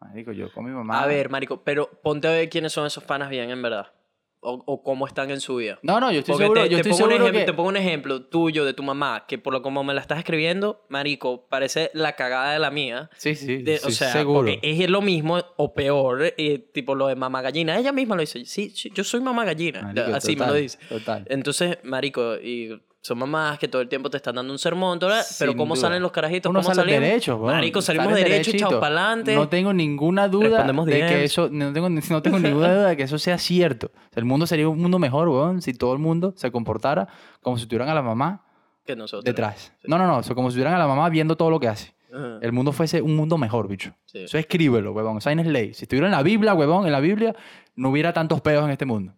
[0.00, 1.02] Marico, yo con mi mamá...
[1.02, 3.92] A ver, marico, pero ponte a ver quiénes son esos panas bien, en verdad.
[4.40, 5.80] O, o cómo están en su vida.
[5.82, 7.44] No, no, yo estoy Porque seguro, te, yo te estoy pongo un seguro ejemplo, que...
[7.46, 10.18] te pongo un ejemplo tuyo de tu mamá, que por lo como me la estás
[10.18, 13.10] escribiendo, marico, parece la cagada de la mía.
[13.16, 14.52] Sí, sí, De- sí, o sea, seguro.
[14.52, 17.76] porque es lo mismo o peor, eh, tipo lo de mamá gallina.
[17.78, 19.82] Ella misma lo dice, sí, sí, yo soy mamá gallina.
[19.82, 20.78] Marico, Así me lo dice.
[20.88, 21.26] Total.
[21.28, 25.12] Entonces, marico, y son mamás que todo el tiempo te están dando un sermón, todo,
[25.38, 25.82] pero ¿cómo duda.
[25.88, 26.50] salen los carajitos?
[26.50, 27.08] Uno ¿Cómo sale salimos?
[27.08, 27.54] derecho, weón.
[27.54, 29.34] Marico, salimos derechos, para adelante.
[29.34, 31.48] No tengo ninguna duda de que eso...
[31.50, 33.86] No tengo, no tengo ninguna duda de que eso sea cierto.
[33.94, 37.08] O sea, el mundo sería un mundo mejor, weón, si todo el mundo se comportara
[37.40, 38.44] como si tuvieran a la mamá
[38.84, 39.24] que nosotros.
[39.24, 39.72] detrás.
[39.84, 40.18] No, no, no.
[40.18, 41.94] o sea, como si tuvieran a la mamá viendo todo lo que hace.
[42.12, 42.38] Ajá.
[42.42, 43.94] El mundo fuese un mundo mejor, bicho.
[44.06, 44.24] Sí.
[44.24, 45.18] Eso escríbelo, huevón.
[45.18, 45.72] Es ley.
[45.74, 47.34] Si estuviera en la Biblia, huevón, en la Biblia
[47.76, 49.14] no hubiera tantos pedos en este mundo.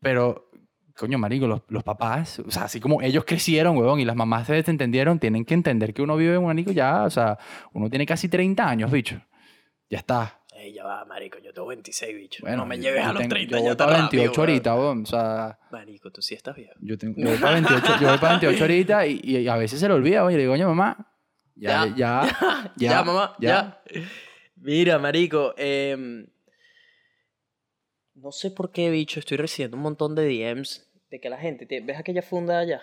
[0.00, 0.45] Pero
[0.96, 4.46] coño, marico, los, los papás, o sea, así como ellos crecieron, huevón, y las mamás
[4.46, 7.38] se desentendieron, tienen que entender que uno vive en un anico ya, o sea,
[7.72, 9.20] uno tiene casi 30 años, bicho.
[9.90, 10.40] Ya está.
[10.58, 12.38] Ey, ya va, marico, yo tengo 26, bicho.
[12.42, 14.40] Bueno, no me lleves a los tengo- 30 Yo ya voy tan para rápido, 28
[14.40, 14.50] weón.
[14.50, 16.72] ahorita, huevón, o sea, Marico, tú sí estás viejo.
[16.80, 19.78] yo, tengo, yo voy para 28, yo voy para 28 ahorita y, y a veces
[19.78, 21.12] se le olvida, oye, le digo, coño, mamá,
[21.54, 23.82] ya, ya, ya, Ya, mamá, ya.
[24.56, 26.26] Mira, marico, em,
[28.14, 30.85] no sé por qué, bicho, estoy recibiendo un montón de DMs
[31.16, 32.82] de que la gente, te- ¿ves aquella funda allá?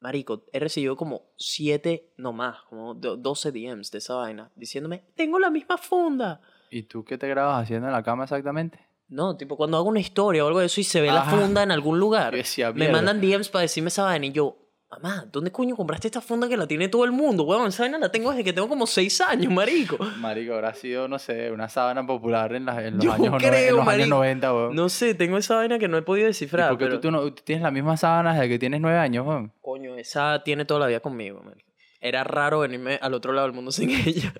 [0.00, 5.04] Marico, he recibido como 7, no más, como do- 12 DMs de esa vaina, diciéndome,
[5.14, 6.40] tengo la misma funda.
[6.70, 8.78] ¿Y tú qué te grabas haciendo en la cama exactamente?
[9.08, 11.62] No, tipo, cuando hago una historia o algo de eso y se ve la funda
[11.62, 12.32] en algún lugar,
[12.74, 14.56] me mandan DMs para decirme esa vaina y yo,
[14.90, 17.44] mamá, ¿dónde coño compraste esta funda que la tiene todo el mundo?
[17.44, 19.96] Weón, esa vaina la tengo desde que tengo como 6 años, marico.
[20.18, 23.42] Marico, habrá sido, no sé, una sábana popular en, la- en los, Yo años, nove-
[23.44, 24.16] en creo, los años marico.
[24.16, 24.74] 90, weón.
[24.74, 26.70] No sé, tengo esa vaina que no he podido ¿Y descifrar.
[26.70, 28.98] por qué pero, tú, tú no, tú tienes la misma sábana desde que tienes nueve
[28.98, 29.52] años, weón?
[29.60, 31.70] Coño, esa tiene toda la vida conmigo, marico.
[32.00, 34.32] Era raro venirme al otro lado del mundo sin ella.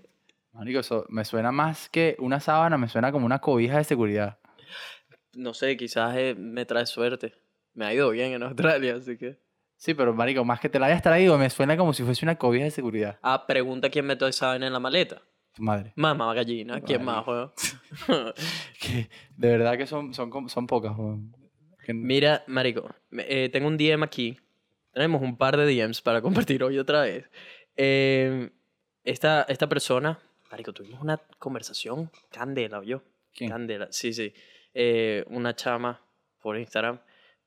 [0.52, 4.38] Marico, eso me suena más que una sábana, me suena como una cobija de seguridad.
[5.34, 7.34] No sé, quizás eh, me trae suerte.
[7.72, 9.38] Me ha ido bien en Australia, así que...
[9.80, 12.36] Sí, pero marico, más que te la hayas traído, me suena como si fuese una
[12.36, 13.18] cobija de seguridad.
[13.22, 15.22] Ah, pregunta quién metió esa vaina en la maleta.
[15.56, 15.94] Madre.
[15.96, 17.50] Mamá gallina, ¿quién más, weón?
[19.38, 21.34] De verdad que son, son, son pocas, weón.
[21.88, 24.38] Mira, marico, eh, tengo un DM aquí.
[24.92, 27.30] Tenemos un par de DMs para compartir hoy otra vez.
[27.74, 28.50] Eh,
[29.02, 30.18] esta, esta persona,
[30.50, 33.00] marico, tuvimos una conversación candela, yo.
[33.32, 33.48] ¿Quién?
[33.48, 34.34] Candela, sí, sí.
[34.74, 36.02] Eh, una chama
[36.42, 37.00] por Instagram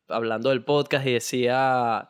[0.08, 2.10] hablando del podcast y decía,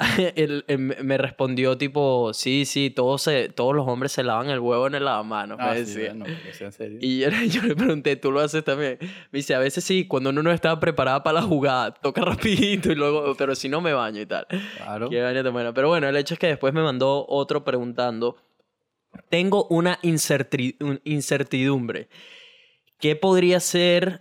[0.36, 4.58] él, él me respondió tipo, sí, sí, todos, se, todos los hombres se lavan el
[4.58, 6.12] huevo en el lavamanos, Ah, me sí, decía.
[6.66, 6.98] en serio.
[7.02, 8.98] Y yo, yo le pregunté, ¿tú lo haces también?
[9.00, 12.90] Me dice, a veces sí, cuando uno no está preparada para la jugada, toca rapidito
[12.90, 14.46] y luego, pero si no me baño y tal.
[14.76, 15.10] Claro.
[15.10, 15.74] Qué vaina tan buena.
[15.74, 18.36] Pero bueno, el hecho es que después me mandó otro preguntando,
[19.28, 22.08] tengo una incerti- un- incertidumbre.
[22.98, 24.20] ¿Qué podría ser,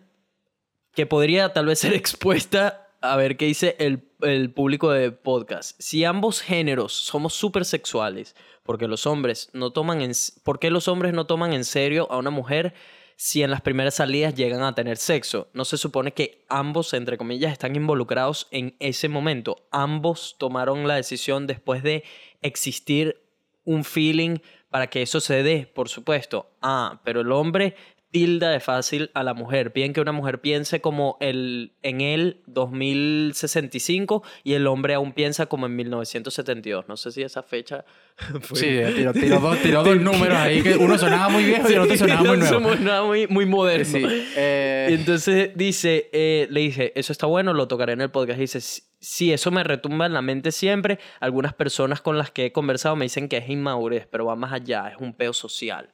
[0.93, 5.79] que podría tal vez ser expuesta a ver qué dice el, el público de podcast?
[5.79, 10.11] Si ambos géneros somos súper sexuales, porque los hombres no toman en,
[10.43, 12.73] ¿por qué los hombres no toman en serio a una mujer
[13.15, 15.49] si en las primeras salidas llegan a tener sexo?
[15.53, 19.67] No se supone que ambos, entre comillas, están involucrados en ese momento.
[19.71, 22.03] Ambos tomaron la decisión después de
[22.41, 23.21] existir
[23.65, 24.37] un feeling
[24.69, 26.51] para que eso se dé, por supuesto.
[26.61, 27.75] Ah, pero el hombre
[28.11, 29.71] tilda de fácil a la mujer.
[29.71, 35.45] Piden que una mujer piense como el, en el 2065 y el hombre aún piensa
[35.45, 36.87] como en 1972.
[36.87, 37.85] No sé si esa fecha
[38.41, 38.59] fue...
[38.59, 41.79] Sí, tiró, tiró dos, tiró dos números ahí que uno sonaba muy viejo y el
[41.79, 42.53] otro sonaba muy nuevo.
[42.53, 43.85] somos nada muy, muy moderno.
[43.85, 44.03] Sí,
[44.35, 48.39] eh, Entonces dice, eh, le dije, eso está bueno, lo tocaré en el podcast.
[48.39, 50.97] Dice, sí, eso me retumba en la mente siempre.
[51.19, 54.51] Algunas personas con las que he conversado me dicen que es inmadurez, pero va más
[54.51, 55.91] allá, es un peo social.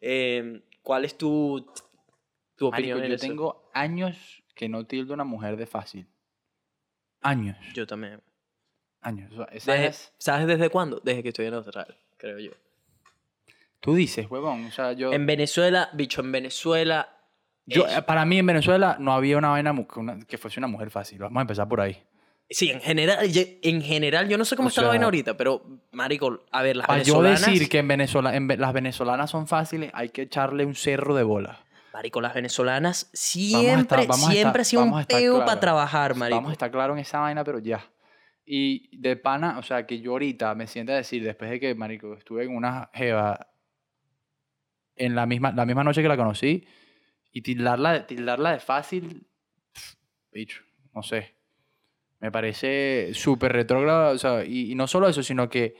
[0.00, 1.64] Eh, ¿Cuál es tu,
[2.60, 3.26] opinión yo eso?
[3.26, 6.06] tengo años que no tildo a una mujer de fácil.
[7.20, 7.56] Años.
[7.74, 8.20] Yo también.
[9.00, 9.32] Años.
[9.32, 11.00] O sea, esa Desde- es- ¿Sabes desde cuándo?
[11.02, 12.50] Desde que estoy en Australia, creo yo.
[13.80, 14.66] Tú dices, huevón.
[14.66, 15.12] O sea, yo...
[15.12, 17.16] En Venezuela, bicho, en Venezuela...
[17.66, 20.68] yo es- eh, para mí en Venezuela no había una vaina una- que fuese una
[20.68, 21.18] mujer fácil.
[21.18, 22.00] Vamos a empezar por ahí.
[22.52, 25.62] Sí, en general, en general, yo no sé cómo O está la vaina ahorita, pero,
[25.92, 27.52] marico, a ver, las Para yo venezolanas...
[27.52, 31.14] decir que en Venezuela, en ve- las venezolanas son fáciles, hay que echarle un cerro
[31.14, 31.64] de bola.
[31.92, 36.36] Marico, las venezolanas siempre, estar- siempre ha sido un peo para trabajar, marico.
[36.36, 37.86] Vamos a estar claros en esa vaina, pero ya.
[38.44, 41.74] Y de pana, o sea, que yo ahorita me siento a decir, después de que,
[41.74, 43.46] marico, estuve en una jeva
[44.96, 46.66] en la misma, la misma noche que la conocí,
[47.30, 49.26] y tildarla, tildarla de fácil,
[50.30, 50.62] bicho,
[50.94, 51.34] no sé.
[52.22, 55.74] Me parece súper retrógrado, o sea, y, y no solo eso, sino que,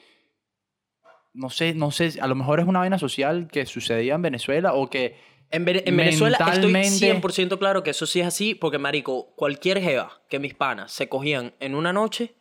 [1.35, 4.75] no sé, no sé, a lo mejor es una vaina social que sucedía en Venezuela
[4.75, 5.17] o que
[5.51, 7.21] En, Vene- en Venezuela estoy mentalmente-
[7.53, 11.09] 100% claro que eso sí es así, porque, marico, cualquier jeva que mis panas se
[11.09, 12.35] cogían en una noche,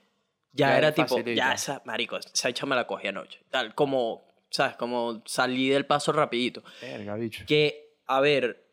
[0.54, 3.40] ya, Ya era tipo, ya esa, marico, esa hecha me la cogí anoche.
[3.50, 4.76] Tal, como, ¿sabes?
[4.78, 6.64] Como salí del paso rapidito.
[6.82, 7.44] Verga, bicho.
[7.48, 8.66] que, a ver,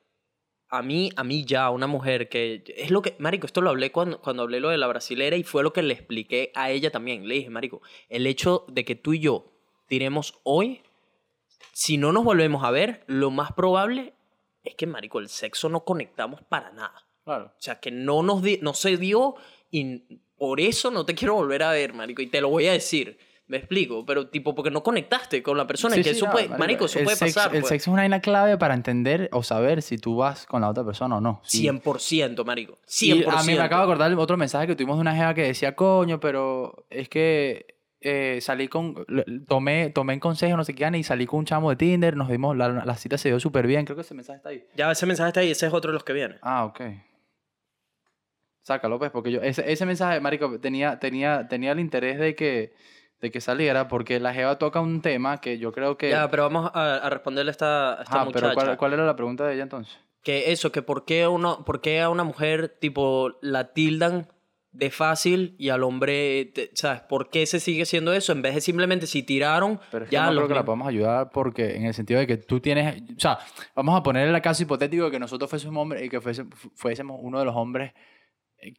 [0.70, 2.62] a mí, a mí ya, una mujer que...
[2.76, 5.42] Es lo que, Marico, esto lo hablé cuando, cuando hablé lo de la brasilera y
[5.42, 7.26] fue lo que le expliqué a ella también.
[7.26, 9.52] Le dije, Marico, el hecho de que tú y yo
[9.86, 10.82] tiremos hoy,
[11.72, 14.14] si no nos volvemos a ver, lo más probable
[14.64, 17.06] es que, Marico, el sexo no conectamos para nada.
[17.24, 17.46] Claro.
[17.46, 19.36] O sea, que no, nos di- no se dio
[19.70, 22.22] y por eso no te quiero volver a ver, Marico.
[22.22, 23.18] Y te lo voy a decir.
[23.48, 26.32] Me explico, pero tipo porque no conectaste con la persona, Sí, que sí, eso no,
[26.32, 27.54] puede, marico, eso puede sexo- pasar.
[27.54, 27.70] El pues.
[27.70, 30.84] sexo es una vaina clave para entender o saber si tú vas con la otra
[30.84, 31.40] persona o no.
[31.44, 31.66] Sí.
[31.66, 32.78] 100%, marico.
[32.86, 33.02] 100%.
[33.02, 35.44] Y a mí me acabo de acordar otro mensaje que tuvimos de una jeva que
[35.44, 38.94] decía, coño, pero es que eh, salí con,
[39.48, 42.28] tomé, tomé en consejo, no sé qué, y salí con un chamo de Tinder, nos
[42.28, 44.64] dimos, la, la cita se dio súper bien, creo que ese mensaje está ahí.
[44.76, 46.36] Ya ese mensaje está ahí, ese es otro de los que viene.
[46.42, 46.80] Ah, ok.
[48.60, 52.74] Sácalo, pues, porque yo, ese, ese mensaje, marico, tenía, tenía, tenía el interés de que,
[53.20, 56.10] de que saliera, porque la jeva toca un tema que yo creo que...
[56.10, 58.46] Ya, pero vamos a, a responderle a esta, a esta Ah, muchacha.
[58.46, 59.96] pero ¿cuál, ¿cuál era la pregunta de ella entonces?
[60.22, 64.28] Que eso, que por qué, uno, por qué a una mujer, tipo, la tildan
[64.70, 67.00] de fácil y al hombre, te- ¿sabes?
[67.00, 68.32] ¿Por qué se sigue siendo eso?
[68.32, 70.86] En vez de simplemente si tiraron, Pero es que ya no creo que la podamos
[70.86, 73.38] ayudar porque en el sentido de que tú tienes, o sea,
[73.74, 76.70] vamos a poner el caso hipotético de que nosotros fuésemos hombres y que fuese- fu-
[76.76, 77.92] fuésemos uno de los hombres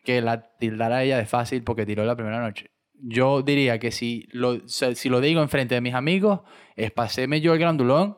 [0.04, 2.70] que la tildara a ella de fácil porque tiró la primera noche.
[3.02, 6.41] Yo diría que si lo, o sea, si lo digo enfrente de mis amigos,
[6.76, 8.18] es paséme yo el grandulón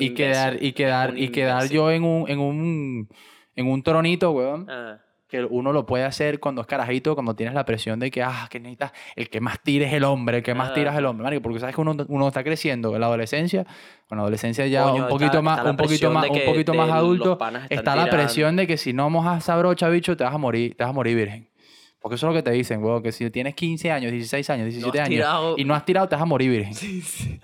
[0.00, 3.08] y quedar, y quedar, y quedar yo en un, en un,
[3.56, 7.54] en un tronito, weón Ah, que uno lo puede hacer cuando es carajito, cuando tienes
[7.56, 10.42] la presión de que, ah, que necesitas, el que más tira es el hombre, el
[10.44, 11.10] que más tira es el Ah.
[11.10, 13.62] hombre, marico, porque sabes que uno, uno está creciendo en la adolescencia,
[14.10, 16.74] en la adolescencia ya Coño, un está- poquito más, está un poquito más, un poquito
[16.74, 17.38] más adulto,
[17.68, 20.76] está la presión de que si no mojas esa brocha, bicho, te vas a morir,
[20.76, 21.48] te vas a morir virgen.
[22.04, 24.66] Porque eso es lo que te dicen, weón, que si tienes 15 años, 16 años,
[24.66, 26.74] 17 has años tirado- y no has tirado, te vas a morir virgen.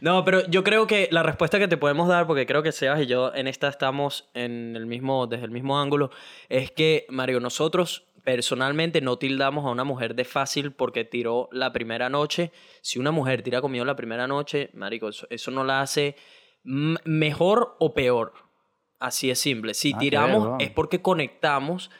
[0.00, 3.00] No, pero yo creo que la respuesta que te podemos dar, porque creo que Sebas
[3.00, 6.10] y yo en esta estamos en el mismo, desde el mismo ángulo,
[6.48, 11.72] es que, Mario, nosotros personalmente no tildamos a una mujer de fácil porque tiró la
[11.72, 12.52] primera noche.
[12.80, 16.14] Si una mujer tira conmigo la primera noche, Marico, eso, eso no la hace
[16.62, 18.32] mejor o peor.
[19.00, 19.74] Así es simple.
[19.74, 21.90] Si ver, tiramos es porque conectamos.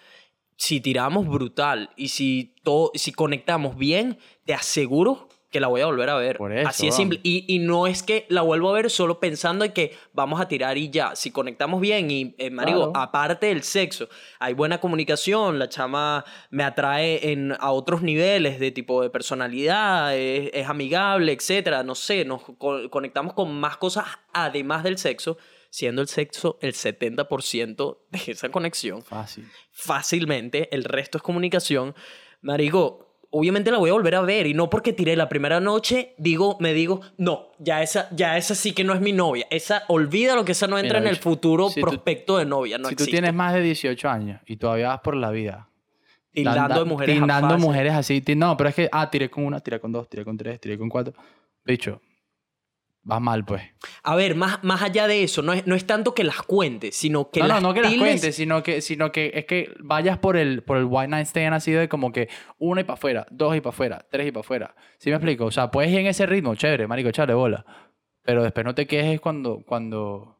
[0.61, 5.87] Si tiramos brutal y si, todo, si conectamos bien, te aseguro que la voy a
[5.87, 6.37] volver a ver.
[6.37, 7.21] Por eso, Así es simple.
[7.23, 10.49] Y, y no es que la vuelvo a ver solo pensando en que vamos a
[10.49, 11.15] tirar y ya.
[11.15, 12.93] Si conectamos bien y, eh, marico, Claro.
[12.97, 14.09] aparte del sexo,
[14.41, 20.15] hay buena comunicación, la chama me atrae en, a otros niveles de tipo de personalidad,
[20.17, 21.83] es, es amigable, etcétera.
[21.85, 24.05] No sé, nos co- conectamos con más cosas
[24.35, 25.39] además del sexo,
[25.71, 29.47] siendo el sexo el 70% de esa conexión Fácil.
[29.71, 31.95] fácilmente, el resto es comunicación.
[32.41, 36.14] Marico, obviamente la voy a volver a ver y no porque tiré la primera noche,
[36.19, 39.47] digo, me digo, no, ya esa, ya esa sí que no es mi novia.
[39.51, 42.79] Esa, olvídalo que esa no entra Mira, en el futuro si tú- prospecto de novia,
[42.79, 43.12] no si tú existe.
[43.21, 45.64] tienes más de 18 años y todavía vas por la vida
[46.31, 48.23] Tildando de mujeres Tildando mujeres así.
[48.37, 50.79] No, pero es que, ah, tiré con una, tiré con dos, tiré con tres, tiré
[50.79, 51.12] con cuatro.
[51.64, 52.01] Bicho,
[53.09, 53.63] vas mal, pues.
[54.03, 56.95] A ver, más, más allá de eso, no es, no es tanto que las cuentes,
[56.95, 59.73] sino que no, las no, no que las cuentes, sino que, sino que es que
[59.81, 62.29] vayas por el, por el white night stand así de como que
[62.59, 64.75] una y para afuera, dos y para afuera, tres y para afuera.
[64.99, 65.47] ¿Sí me explico?
[65.47, 67.65] O sea, puedes ir en ese ritmo, chévere, marico, échale bola.
[68.23, 70.39] Pero después no te quejes cuando, cuando,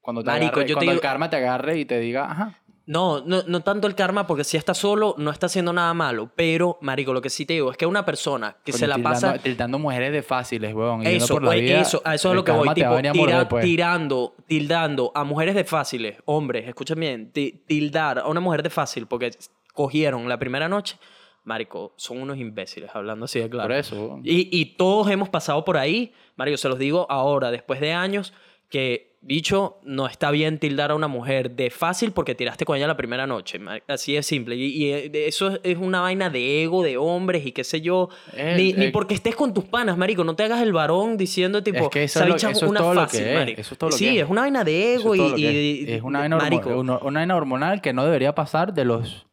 [0.00, 2.30] cuando, te Marico, agarre- yo te cuando el digo- karma te agarre y te diga,
[2.30, 2.62] ajá.
[2.90, 6.30] No, no, no tanto el karma, porque si está solo, no está haciendo nada malo.
[6.34, 9.36] Pero, marico, lo que sí te digo es que una persona que se la pasa...
[9.36, 11.06] Tildando mujeres de fáciles, weón.
[11.06, 12.66] Eso, por la güey, vida, eso, a eso es lo que voy.
[12.66, 12.74] va a
[13.12, 13.62] Tipo, a pues.
[13.62, 18.70] tirando, tildando a mujeres de fáciles, hombres, escuchen bien, ti- tildar a una mujer de
[18.70, 19.32] fácil porque
[19.74, 20.96] cogieron la primera noche,
[21.44, 23.68] marico, son unos imbéciles, hablando así de claro.
[23.68, 24.22] Por eso, weón.
[24.24, 28.32] Y, y todos hemos pasado por ahí, marico, se los digo ahora, después de años,
[28.70, 32.86] que, bicho, no está bien tildar a una mujer de fácil porque tiraste con ella
[32.86, 33.60] la primera noche.
[33.86, 34.56] Así es simple.
[34.56, 38.08] Y, y, eh, eso es- una vaina de ego, de hombres y qué sé yo.
[38.34, 40.24] Eh, ni, ni eh, porque estés con tus panas, marico.
[40.24, 42.64] No te hagas el varón diciendo, tipo, Es que eso "Esa es lo- bicha eso
[42.64, 43.60] es una todo lo fácil", que es, marico.
[43.60, 44.24] eso es todo lo sí, que es.
[44.24, 46.02] es una vaina de Eso ego y, todo lo que y- es.
[46.02, 46.78] Una vaina, marico.
[46.78, 49.26] una vaina hormonal que no debería pasar de los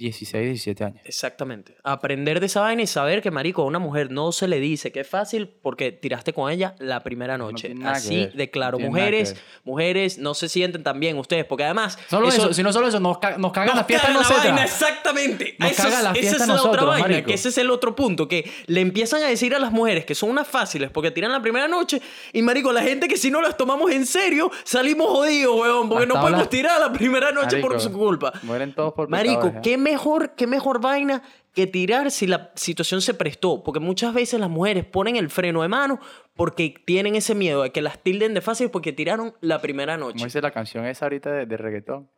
[0.00, 1.00] 16, 17 años.
[1.04, 1.76] Exactamente.
[1.84, 4.92] Aprender de esa vaina y saber que, marico, a una mujer no se le dice
[4.92, 7.74] que es fácil porque tiraste con ella la primera noche.
[7.84, 8.78] Así de claro.
[8.78, 11.98] no mujeres, mujeres, no se sienten tan bien ustedes, porque además...
[12.08, 14.28] Solo eso, si no solo eso, nos, ca- nos cagan Nos la fiesta a caga
[14.30, 15.56] la vaina, exactamente.
[15.58, 17.26] Nos Eso caga esa es la otra vaina, marico.
[17.28, 20.14] que ese es el otro punto, que le empiezan a decir a las mujeres que
[20.14, 22.00] son unas fáciles porque tiran la primera noche
[22.32, 26.06] y, marico, la gente que si no las tomamos en serio, salimos jodidos, weón, porque
[26.06, 28.32] Las no podemos tirar la primera noche por su culpa.
[28.42, 29.60] Mueren todos por Marico, ¿eh?
[29.90, 31.22] Qué mejor, qué mejor vaina
[31.54, 33.62] que tirar si la situación se prestó.
[33.64, 35.98] Porque muchas veces las mujeres ponen el freno de mano
[36.34, 40.10] porque tienen ese miedo de que las tilden de fácil porque tiraron la primera Como
[40.10, 40.24] noche.
[40.24, 42.08] dice la canción esa ahorita de, de reggaetón.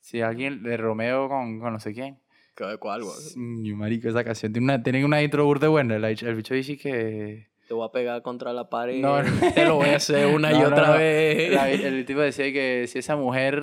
[0.00, 2.18] Si alguien de Romeo con, con no sé quién.
[2.78, 3.02] ¿Cuál,
[3.34, 5.96] Mm, marico, esa canción tiene una, tiene una intro burda buena.
[5.96, 7.48] El, el bicho dice que...
[7.66, 9.00] Te voy a pegar contra la pared.
[9.00, 9.52] No, no.
[9.54, 10.98] Te lo voy a hacer una y No, no, otra no.
[10.98, 11.52] vez.
[11.52, 13.62] La- el tipo decía que si esa mujer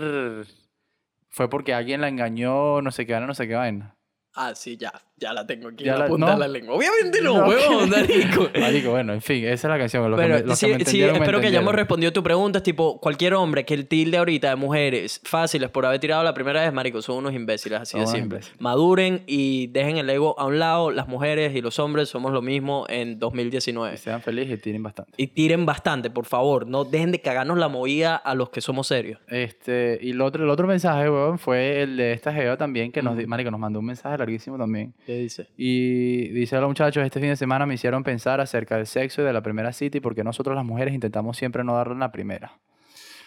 [1.29, 3.95] fue porque alguien la engañó, no sé qué vaina, no sé qué vaina.
[4.33, 4.91] Ah, sí, ya.
[5.19, 6.31] Ya la tengo aquí Ya en la punta no.
[6.33, 6.75] de la lengua.
[6.75, 7.47] Obviamente no, No.
[7.49, 8.49] huevón, marico.
[8.59, 10.09] Marico, bueno, en fin, esa es la canción.
[10.09, 12.13] Los que Pero me- los sí, que me sí, entendieron, me espero que hayamos respondido
[12.13, 12.59] tu pregunta.
[12.59, 16.33] Es tipo, cualquier hombre que el tilde ahorita de mujeres fáciles por haber tirado la
[16.33, 18.39] primera vez, marico, son unos imbéciles, así de simple.
[18.59, 20.91] Maduren y dejen el ego a un lado.
[20.91, 23.95] Las mujeres y los hombres somos lo mismo en 2019.
[23.95, 25.11] Y sean felices y tienen bastante.
[25.17, 26.65] Y tiren bastante, por favor.
[26.67, 29.19] No dejen de cagarnos la movida a los que somos serios.
[29.27, 33.01] Este, y el otro, el otro mensaje, weón, fue el de esta Geo también, que
[33.01, 34.93] nos, di- marico, nos mandó un mensaje larguísimo también.
[35.09, 35.47] ¿Qué dice?
[35.57, 39.25] Y dice, hola muchachos, este fin de semana me hicieron pensar acerca del sexo y
[39.25, 42.59] de la primera cita y porque nosotros las mujeres intentamos siempre no darle la primera.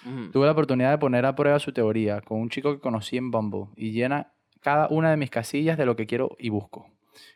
[0.06, 0.30] Ujú.
[0.30, 3.32] Tuve la oportunidad de poner a prueba su teoría con un chico que conocí en
[3.32, 4.30] Bumble y llena
[4.60, 6.86] cada una de mis casillas de lo que quiero y busco.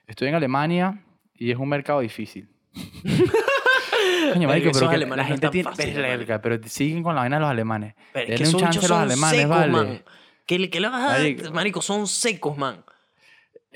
[0.06, 1.02] Estoy en Alemania
[1.34, 2.48] y es un mercado difícil.
[4.32, 5.70] Coño, marico, pero que la gente tiene...
[5.70, 7.96] fáciles, verga, pero siguen con la vaina de los alemanes.
[8.12, 9.72] Pero es que un chance a los alemanes, secos, vale.
[9.72, 10.02] man.
[10.46, 11.52] ¿Qué, qué le vas a dar?
[11.52, 12.84] Marico, son secos, man.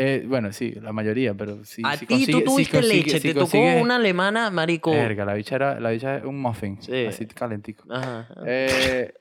[0.02, 3.20] Eh, bueno, sí, la mayoría, pero si, a si ti tú si tuviste consigue- leche,
[3.20, 4.92] si te tocó una alemana, marico.
[4.92, 7.04] Verga, la bicha era, la bicha es un muffin, Sí.
[7.06, 7.84] así calentico.
[7.92, 8.26] Ajá.
[8.46, 9.12] Eh,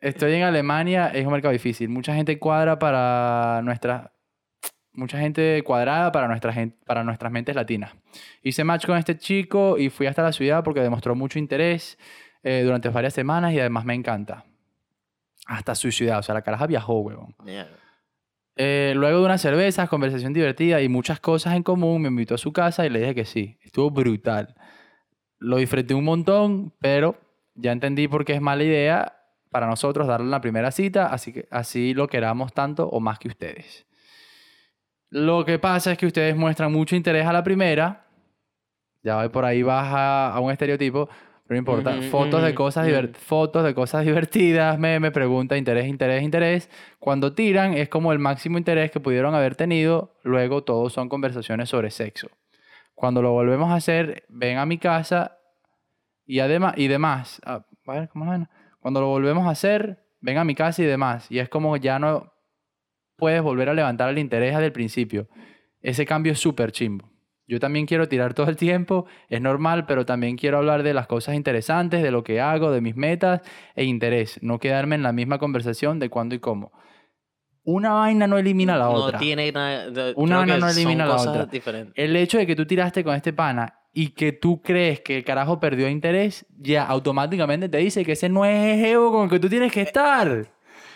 [0.00, 1.88] estoy en Alemania, es un mercado difícil.
[1.88, 4.12] Mucha gente cuadra para nuestra
[4.92, 7.92] mucha gente cuadrada para nuestra gen- para nuestras mentes latinas.
[8.42, 11.98] Hice match con este chico y fui hasta la ciudad porque demostró mucho interés
[12.44, 14.44] eh, durante varias semanas y además me encanta.
[15.46, 17.34] Hasta su ciudad, o sea, la caraja viajó, huevón.
[17.44, 17.70] Mierda.
[18.60, 22.38] Eh, luego de unas cervezas, conversación divertida y muchas cosas en común, me invitó a
[22.38, 23.56] su casa y le dije que sí.
[23.62, 24.56] Estuvo brutal.
[25.38, 27.16] Lo disfruté un montón, pero
[27.54, 29.14] ya entendí por qué es mala idea
[29.50, 33.28] para nosotros darle la primera cita, así que así lo queramos tanto o más que
[33.28, 33.86] ustedes.
[35.08, 38.06] Lo que pasa es que ustedes muestran mucho interés a la primera.
[39.04, 41.08] Ya por ahí baja a un estereotipo,
[41.48, 41.92] no importa.
[42.10, 46.70] Fotos de cosas diver- fotos de cosas divertidas, me pregunta, interés, interés, interés.
[46.98, 51.68] Cuando tiran es como el máximo interés que pudieron haber tenido, luego todos son conversaciones
[51.70, 52.28] sobre sexo.
[52.94, 55.38] Cuando lo volvemos a hacer, ven a mi casa
[56.26, 57.40] y además y demás.
[57.46, 58.50] Ah, a ver, ¿cómo es la vaina?
[58.80, 61.30] Cuando lo volvemos a hacer, ven a mi casa y demás.
[61.30, 62.32] Y es como ya no
[63.16, 65.28] puedes volver a levantar el interés del principio.
[65.80, 67.08] Ese cambio es súper chimbo.
[67.48, 71.06] Yo también quiero tirar todo el tiempo, es normal, pero también quiero hablar de las
[71.06, 73.40] cosas interesantes, de lo que hago, de mis metas
[73.74, 74.38] e interés.
[74.42, 76.70] No quedarme en la misma conversación de cuándo y cómo.
[77.64, 79.18] Una vaina no elimina la otra.
[79.18, 79.90] No tiene nada.
[79.90, 81.46] de- Una que no elimina son la cosas otra.
[81.46, 81.92] diferentes.
[81.96, 85.24] El hecho de que tú tiraste con este pana y que tú crees que el
[85.24, 89.30] carajo perdió interés, ya automáticamente te dice que ese no es el jevo con el
[89.30, 90.46] que tú tienes que estar.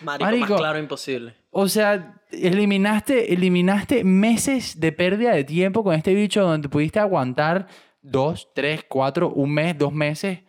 [0.01, 0.47] Marico, Marico.
[0.49, 1.35] más claro imposible.
[1.51, 7.67] O sea, eliminaste, eliminaste meses de pérdida de tiempo con este bicho donde pudiste aguantar
[8.01, 10.39] dos, tres, cuatro, un mes, dos meses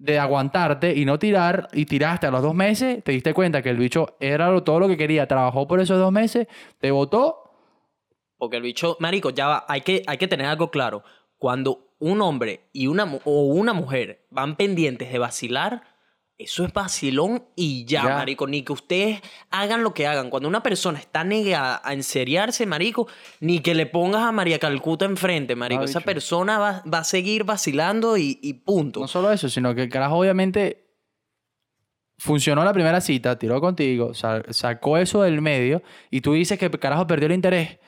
[0.00, 3.68] de aguantarte y no tirar y tiraste a los dos meses, te diste cuenta que
[3.68, 6.46] el bicho era todo lo que quería, trabajó por esos dos meses,
[6.78, 7.52] te votó.
[8.38, 11.02] Porque el bicho, marico, ya va, hay que, hay que tener algo claro.
[11.36, 15.82] Cuando un hombre y una, o una mujer van pendientes de vacilar,
[16.42, 18.16] eso es vacilón y ya, Ya.
[18.16, 18.46] marico.
[18.46, 19.20] Ni que ustedes
[19.50, 20.30] hagan lo que hagan.
[20.30, 23.06] Cuando una persona está negada a enseriarse, marico,
[23.40, 25.82] ni que le pongas a María Calcuta enfrente, marico.
[25.82, 29.00] Ah, Esa persona va, va a seguir vacilando y, y punto.
[29.00, 30.86] No solo eso, sino que el carajo obviamente
[32.18, 36.66] funcionó la primera cita, tiró contigo, sa- sacó eso del medio y tú dices que
[36.66, 37.78] el carajo perdió el interés.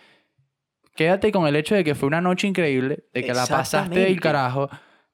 [0.95, 4.21] Quédate con el hecho de que fue una noche increíble, de que la pasaste del
[4.21, 4.69] carajo,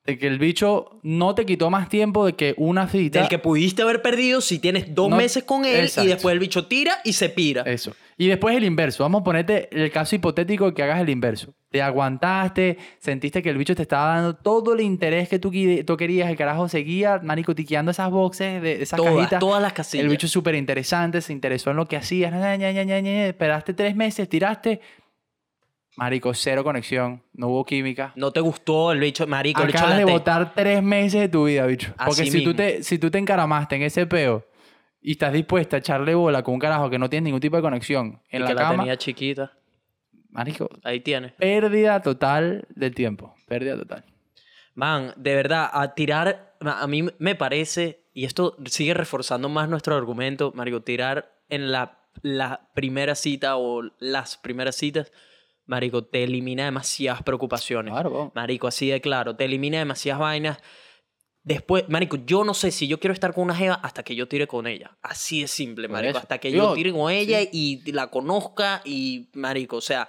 [0.09, 3.19] de que el bicho no te quitó más tiempo de que una cita.
[3.21, 6.07] Del que pudiste haber perdido si tienes dos No- meses con él Exacto.
[6.09, 7.61] y después el bicho tira y se pira.
[7.67, 7.93] Eso.
[8.17, 9.03] Y después el inverso.
[9.05, 11.53] Vamos a ponerte el caso hipotético de que hagas el inverso.
[11.71, 15.53] Te aguantaste, sentiste que el bicho te estaba dando todo el interés que tú,
[15.87, 16.31] tú querías.
[16.31, 19.41] El carajo seguía, marico, tiqueando esas boxes, de esas todas, cajitas.
[19.41, 20.05] todas las casillas.
[20.05, 22.33] El bicho es súper interesante, se interesó en lo que hacías.
[22.33, 24.81] ña, ña, ña, ña, ña, Esperaste tres meses, tiraste.
[25.99, 27.23] Marico, cero conexión.
[27.33, 28.13] No hubo química.
[28.15, 31.21] No te gustó el bicho, marico, el bicho Acabas de la te- botar tres meses
[31.23, 31.93] de tu vida, bicho.
[31.97, 32.55] Porque Así si tú, mismo.
[32.55, 34.47] te, si tú te encaramaste en ese peo
[35.03, 37.63] y estás dispuesta a echarle bola con un carajo que no tiene ningún tipo de
[37.63, 39.53] conexión en y la que la cama, tenía chiquita.
[40.31, 41.33] marico, Ahí tienes.
[41.33, 43.35] pérdida total del tiempo.
[43.49, 44.05] Pérdida total.
[44.75, 49.97] Man, de verdad, a tirar, a mí me parece, y esto sigue reforzando más nuestro
[49.97, 55.11] argumento, Marico, tirar en la, la primera cita o las primeras citas,
[55.69, 57.93] Marico, te elimina demasiadas preocupaciones.
[57.93, 58.33] Claro.
[58.35, 60.59] Marico, así de claro, te elimina demasiadas vainas.
[61.45, 64.29] Después, Marico, yo no sé si yo quiero estar con una jeva hasta que yo
[64.29, 64.99] tire con ella.
[65.03, 66.19] Así de simple, Marico.
[66.19, 70.09] Hasta que Yo- yo tire con ella y la conozca y, Marico, o sea,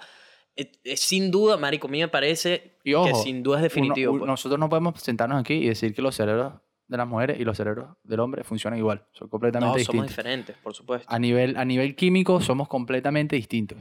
[0.56, 3.62] es- es sin duda, Marico, a mí me parece Y ojo, que sin duda es
[3.62, 4.12] definitivo.
[4.12, 4.28] uno- pues.
[4.28, 6.54] nosotros no podemos sentarnos aquí y decir que los cerebros
[6.88, 9.06] de las mujeres y los cerebros del hombre funcionan igual.
[9.12, 11.06] Son completamente No, somos diferentes, por supuesto.
[11.08, 13.78] A nivel, a nivel químico somos completamente distintos.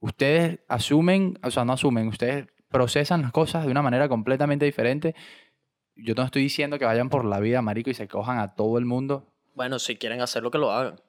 [0.00, 5.14] Ustedes asumen, o sea, no asumen, ustedes procesan las cosas de una manera completamente diferente.
[5.96, 8.78] Yo no estoy diciendo que vayan por la vida, marico, y se cojan a todo
[8.78, 9.26] el mundo.
[9.54, 11.00] Bueno, si quieren hacerlo, que lo hagan.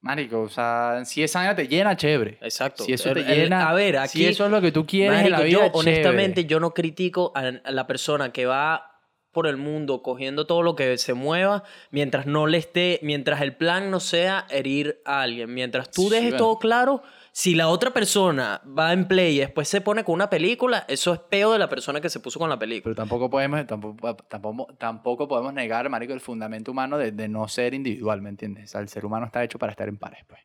[0.00, 2.38] Marico, o sea, si esa vaina te llena, chévere.
[2.40, 2.82] Exacto.
[2.84, 4.18] Si eso te El- el- llena, a ver, aquí.
[4.18, 6.48] si eso es lo que tú quieres en la Marico, vida, yo honestamente chévere.
[6.50, 8.88] yo no critico a, la persona que va
[9.30, 13.56] por el mundo cogiendo todo lo que se mueva mientras no le esté, mientras el
[13.56, 16.36] plan no sea herir a alguien, mientras tú Sí, dejes bueno.
[16.44, 17.02] todo claro,
[17.34, 21.14] si la otra persona va en play y después se pone con una película, eso
[21.14, 22.94] es peo de la persona que se puso con la película.
[22.94, 27.48] Pero tampoco podemos, tampoco, tampoco, tampoco podemos negar, marico, el fundamento humano de, de no
[27.48, 28.64] ser individual, ¿me entiendes?
[28.64, 30.40] O sea, el ser humano está hecho para estar en pares, pues.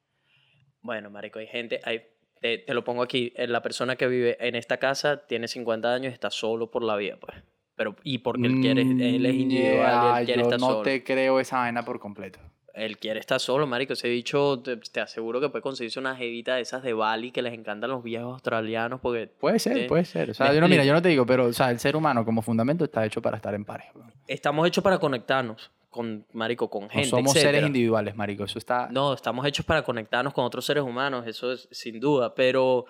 [0.82, 2.04] Bueno, marico, hay gente, hay,
[2.40, 5.94] te, te lo pongo aquí, eh, la persona que vive en esta casa tiene 50
[5.94, 7.36] años y está solo por la vida, pues.
[7.76, 10.66] Pero, y porque él quiere, él es Mm, individual yeah, él quiere yo estar no
[10.68, 10.82] solo.
[10.84, 12.40] te creo esa vaina por completo.
[12.78, 13.94] Él quiere estar solo, marico.
[13.94, 17.42] Ese bicho, te, te aseguro que puede conseguirse una jevita de esas de Bali que
[17.42, 19.86] les encantan los viejos australianos porque Puede ser, Sí.
[19.88, 20.30] puede ser.
[20.30, 20.88] O sea, yo no, mira, explico.
[20.88, 23.38] yo no te digo, pero, o sea, el ser humano como fundamento está hecho para
[23.38, 23.88] estar en pares.
[24.28, 28.44] estamos hechos para conectarnos con, marico, con No gente, somos seres individuales, marico.
[28.44, 28.88] Eso está...
[28.92, 32.86] No, estamos hechos para conectarnos con otros seres humanos, eso es sin duda, pero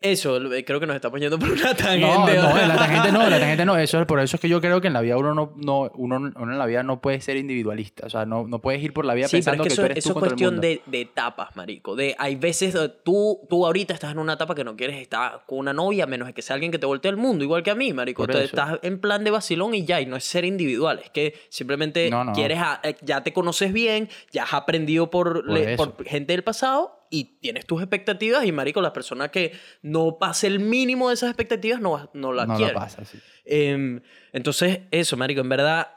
[0.00, 2.06] eso, eh, creo que nos estamos yendo por una tangente.
[2.06, 3.76] No, no, la tangente no, la tangente no.
[3.76, 5.90] Eso es, por eso es que yo creo que en la vida uno no, no
[5.96, 8.06] uno, uno en la vida no puede ser individualista.
[8.06, 9.72] O sea, no, no puedes ir por la vida Sí, pero es pensando que que,
[9.74, 10.68] eso, tú eres eso tú es contra el cuestión mundo.
[10.68, 11.96] de, de etapas, marico.
[11.96, 15.42] De, hay veces donde tú, tú ahorita estás en una etapa que no quieres estar
[15.46, 17.70] con una novia, a menos que sea alguien que te voltee el mundo, igual que
[17.72, 18.24] a mí, marico.
[18.28, 18.38] Eso.
[18.38, 22.08] estás en plan de vacilón y ya, y no es ser individual, es que simplemente
[22.10, 22.32] No, no.
[22.34, 26.44] quieres, a- eh, ya te conoces bien, ya has aprendido por, le- por gente del
[26.44, 29.52] pasado y tienes tus expectativas y, marico, la persona que
[29.82, 32.72] no pase el mínimo de esas expectativas no, no la no quiere.
[32.72, 33.18] lo pasa, sí.
[33.44, 34.00] Em,
[34.32, 35.88] entonces, eso, marico, en verdad,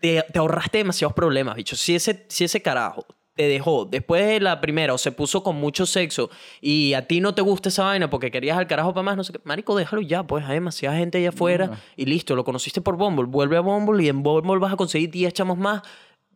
[0.00, 1.76] te, te ahorraste demasiados problemas, bicho.
[1.76, 3.06] Si ese, si ese carajo
[3.36, 6.30] te dejó después de la primera o se puso con mucho sexo
[6.60, 9.24] y a ti no te gusta esa vaina porque querías al carajo para más, no
[9.24, 11.76] sé qué, marico, déjalo ya, pues hay demasiada gente allá afuera No.
[11.96, 15.10] y listo, lo conociste por Bumble, vuelve a Bumble y en Bumble vas a conseguir
[15.10, 15.82] 10 chamos más,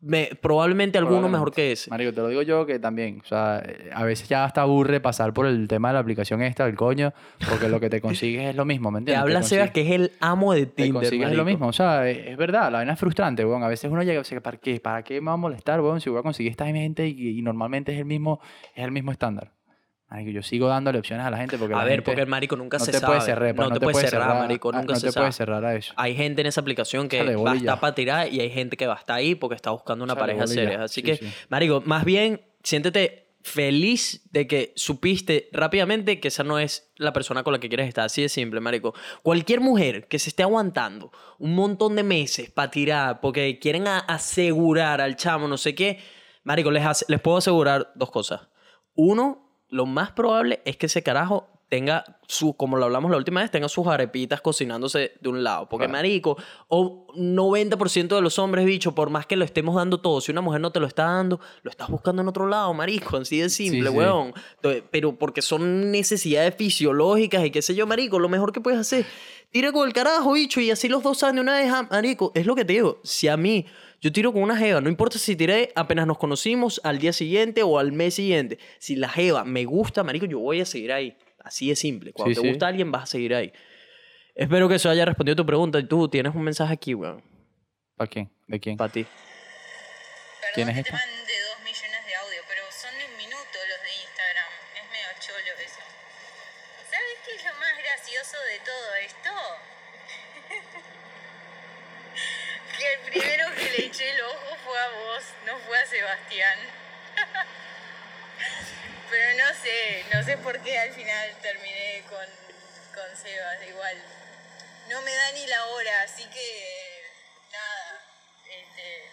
[0.00, 1.90] me- probablemente alguno mejor que ese.
[1.90, 3.62] Marico, te lo digo yo que también, o sea,
[3.94, 7.12] a veces ya hasta aburre pasar por el tema de la aplicación esta del coño,
[7.48, 9.22] porque lo que te consigues es lo mismo, ¿me Te entiendes?
[9.22, 12.18] habla Sebas que es el amo de te Tinder, consigues lo mismo, o sea, es,
[12.28, 13.62] es verdad, la vaina es frustrante, weón.
[13.62, 14.80] A veces uno llega y dice, ¿para qué?
[14.80, 16.00] ¿Para qué me va a molestar, weón?
[16.00, 18.40] Si voy a conseguir esta gente y, y normalmente es el mismo,
[18.74, 19.52] es el mismo estándar.
[20.10, 22.26] Marico, yo sigo dándole opciones a la gente porque A la ver, gente porque el
[22.28, 23.16] marico nunca no se te sabe.
[23.16, 25.24] puede cerrar, no, te, puedes cerrar, marico, nunca no se te sabe.
[25.24, 25.92] puedes cerrar a eso.
[25.96, 28.86] Hay gente en esa aplicación que va a estar para tirar y hay gente que
[28.86, 30.84] va a estar ahí porque está buscando una pareja seria.
[30.84, 31.26] Así Sí, que, sí.
[31.50, 37.42] marico, más bien siéntete feliz de que supiste rápidamente que esa no es la persona
[37.42, 38.04] con la que quieres estar.
[38.06, 38.94] Así de simple, marico.
[39.22, 45.00] Cualquier mujer que se esté aguantando un montón de meses para tirar porque quieren asegurar
[45.00, 45.98] al chamo no sé qué,
[46.44, 48.40] marico, les, les puedo asegurar dos cosas.
[48.94, 53.42] Uno, lo más probable es que ese carajo tenga su, como lo hablamos la última
[53.42, 55.68] vez, tenga sus arepitas cocinándose de un lado.
[55.68, 55.98] Porque, Claro.
[55.98, 56.38] marico,
[56.68, 60.40] o 90% de los hombres, bicho, por más que lo estemos dando todo, si una
[60.40, 63.50] mujer no te lo está dando, lo estás buscando en otro lado, marico, así de
[63.50, 63.96] simple, sí.
[63.96, 64.32] weón.
[64.56, 68.80] Entonces, Pero porque son necesidades fisiológicas y qué sé yo, marico, lo mejor que puedes
[68.80, 69.04] hacer,
[69.50, 72.46] tira con el carajo, bicho, y así los dos años una vez, ah, marico, es
[72.46, 73.66] lo que te digo, si a mí...
[74.00, 77.62] Yo tiro con una jeva, no importa si tiré apenas nos conocimos al día siguiente
[77.64, 78.58] o al mes siguiente.
[78.78, 81.16] Si la jeva me gusta, marico, yo voy a seguir ahí.
[81.42, 82.12] Así de simple.
[82.12, 82.48] Cuando Sí, te sí.
[82.48, 83.52] gusta alguien, vas a seguir ahí.
[84.34, 85.78] Espero que eso haya respondido tu pregunta.
[85.80, 87.22] Y tú tienes un mensaje aquí, weón.
[87.96, 88.30] ¿Para quién?
[88.46, 88.76] ¿De quién?
[88.76, 89.02] Para ti.
[89.02, 90.92] Perdón ¿Quién es que esta?
[90.92, 94.50] te mande dos millones de audio, pero son de un minuto los de Instagram.
[94.78, 95.82] Es medio cholo eso.
[96.86, 99.34] ¿Sabes qué es lo más gracioso de todo esto?
[102.78, 106.58] que el primero que le eché el ojo fue a vos, no fue a Sebastián.
[109.10, 112.26] pero no sé, no sé por qué al final terminé con,
[112.94, 113.96] con Sebas, igual.
[114.88, 117.02] No me da ni la hora, así que
[117.52, 118.00] nada.
[118.46, 119.10] Este,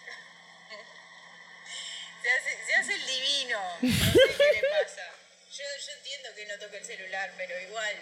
[2.22, 3.60] se, hace, se hace el divino.
[3.80, 5.10] No sé qué le pasa.
[5.50, 7.96] Yo, yo entiendo que no toque el celular, pero igual.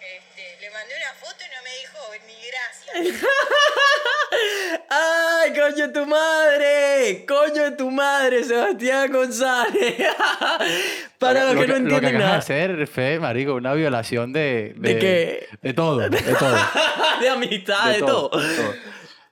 [0.00, 3.24] Este, le mandé una foto y no me dijo ni gracias.
[4.90, 7.24] ¡Ay, coño de tu madre!
[7.26, 9.94] ¡Coño de tu madre, Sebastián González!
[11.18, 12.58] Para los Lo que no Lo que entienden acabas nada.
[12.58, 14.74] de hacer, Fede, marico, una violación de...
[14.76, 15.48] ¿De qué?
[15.62, 16.56] De todo, de todo.
[17.20, 18.30] de amistad, de, de todo.
[18.30, 18.74] todo, de todo.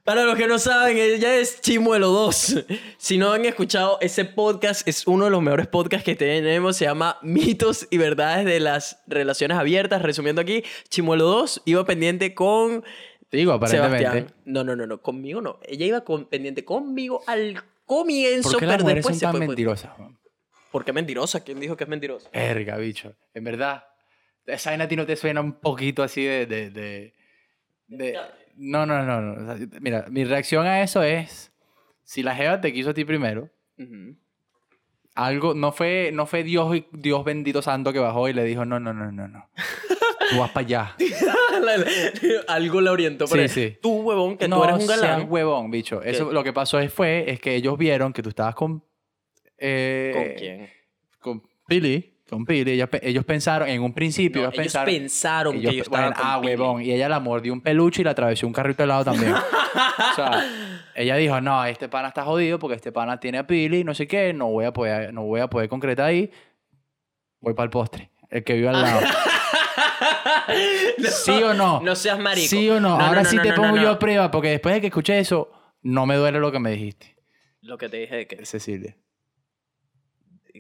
[0.05, 2.67] Para los que no saben, ella es Chimuelo 2.
[2.99, 6.77] Si no han escuchado ese podcast, es uno de los mejores podcasts que tenemos.
[6.77, 10.03] Se llama Mitos y Verdades de las Relaciones Abiertas.
[10.03, 12.85] Resumiendo aquí, Chimuelo 2 iba pendiente con
[13.33, 13.99] Digo, aparentemente.
[14.05, 14.35] Sebastián.
[14.45, 15.59] No, no, no, no, conmigo no.
[15.67, 19.25] Ella iba con- pendiente conmigo al comienzo, ¿Por qué las pero mujeres después son se
[19.25, 19.39] tan fue.
[19.41, 19.49] pues.
[19.49, 19.91] mentirosas?
[20.71, 21.43] ¿Por qué mentirosa?
[21.45, 22.29] ¿Quién dijo que es mentirosa?
[22.33, 23.15] Verga, bicho.
[23.33, 23.85] En verdad,
[24.47, 26.45] Esa vaina a ti no te suena un poquito así de...
[26.45, 27.15] de, de-
[27.89, 28.19] de-
[28.57, 29.55] no, no, no, no.
[29.81, 31.53] Mira, mi reacción a eso es...
[32.05, 33.49] Si la jeva te quiso a ti primero,
[33.79, 34.17] Ujú.
[35.15, 35.55] algo...
[35.55, 38.93] No fue, no fue Dios, Dios bendito santo que bajó y le dijo, no, no,
[38.93, 39.49] no, no, no.
[40.31, 40.97] Tú vas para allá.
[42.49, 43.27] Algo la orientó.
[43.27, 43.77] Sí, pero sí.
[43.83, 45.27] Tú, huevón, que no tú eres un seas galán.
[45.29, 46.03] huevón, bicho.
[46.03, 48.83] Eso, lo que pasó es, fue es que ellos vieron que tú estabas con...
[49.59, 50.71] eh, ¿Con quién?
[51.21, 52.14] Con Pili.
[52.47, 52.73] Pili.
[52.73, 54.95] Ellos, ellos pensaron, en un principio, No, ellos, ellos pensaron...
[54.95, 56.83] pensaron ellos que yo pe- bueno, estaba con ah, huevón.
[56.83, 59.35] Y ella la mordió un peluche y le atravesó un carrito helado también.
[60.13, 60.45] o sea,
[60.95, 63.95] ella dijo, no, este pana está jodido porque este pana tiene a Pili y no
[63.95, 66.31] sé qué, no voy a poder, no voy a poder concretar ahí.
[67.41, 68.11] Voy para el postre.
[68.31, 69.01] El que vive al lado.
[70.99, 71.81] ¿Sí o no?
[71.81, 72.49] No seas marico.
[72.49, 72.99] ¿Sí o no?
[72.99, 75.51] No, Ahora sí te pongo yo a prueba porque después de que escuché eso,
[75.83, 77.17] no me duele lo que me dijiste,
[77.61, 78.47] Lo que te dije de que...
[78.47, 78.97] Cecilia.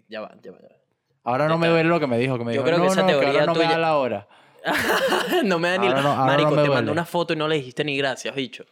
[0.08, 0.83] Ya va, ya va, ya va.
[1.24, 2.92] Ahora no me duele lo que me dijo, que me Yo dijo, creo que no,
[2.92, 4.28] esa no, teoría ahora no me da la hora.
[5.44, 6.02] no me da ni Ahora la...
[6.02, 6.74] no- ahora Marico, no me te duele.
[6.74, 8.64] mandó una foto y no le dijiste ni gracias, bicho.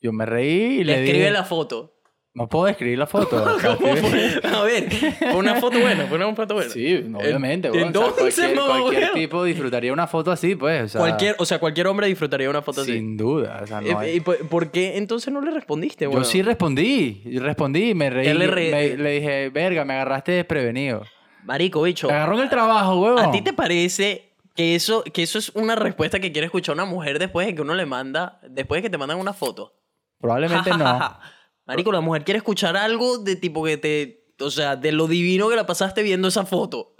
[0.00, 1.94] Yo me reí y Le, escribe dije, la foto.
[2.34, 3.36] no puedo escribir la foto.
[3.56, 4.40] o sea, ¿Cómo fue?
[4.44, 6.70] A ver, fue una foto buena, fue una foto buena.
[6.70, 7.70] Sí, obviamente.
[7.70, 9.14] o sea, entonces, cualquier, mamá, cualquier huevo.
[9.14, 10.82] tipo disfrutaría una foto así, pues.
[10.84, 12.92] O sea, Cualquier, o sea, cualquier hombre disfrutaría una foto así.
[12.92, 13.60] Sin duda.
[13.62, 16.24] O sea, no Eh, hay- ¿Y por por qué entonces no le respondiste, Yo weón?
[16.24, 17.22] sí respondí.
[17.24, 17.94] y Respondí.
[17.94, 18.32] Me reí.
[18.34, 21.02] Le re- me- le dije, verga, me agarraste desprevenido.
[21.44, 22.08] Marico, bicho.
[22.08, 23.18] Me agarró en el trabajo, huevo.
[23.18, 26.84] ¿A ti te parece que eso, que eso es una respuesta que quiere escuchar una
[26.84, 29.74] mujer después de que uno le manda, después de que te mandan una foto?
[30.18, 31.18] Probablemente no.
[31.66, 35.48] Marico, la mujer quiere escuchar algo de tipo que te, o sea, de lo divino
[35.48, 36.94] que la pasaste viendo esa foto.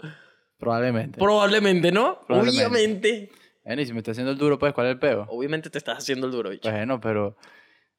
[0.57, 1.19] Probablemente.
[1.19, 2.19] Probablemente, ¿no?
[2.25, 2.65] Probablemente.
[2.65, 3.31] Obviamente.
[3.63, 5.25] Bueno, y si me está haciendo el duro, pues, ¿cuál es el peo?
[5.29, 6.69] Obviamente te estás haciendo el duro, bicho.
[6.69, 7.35] Bueno, pero...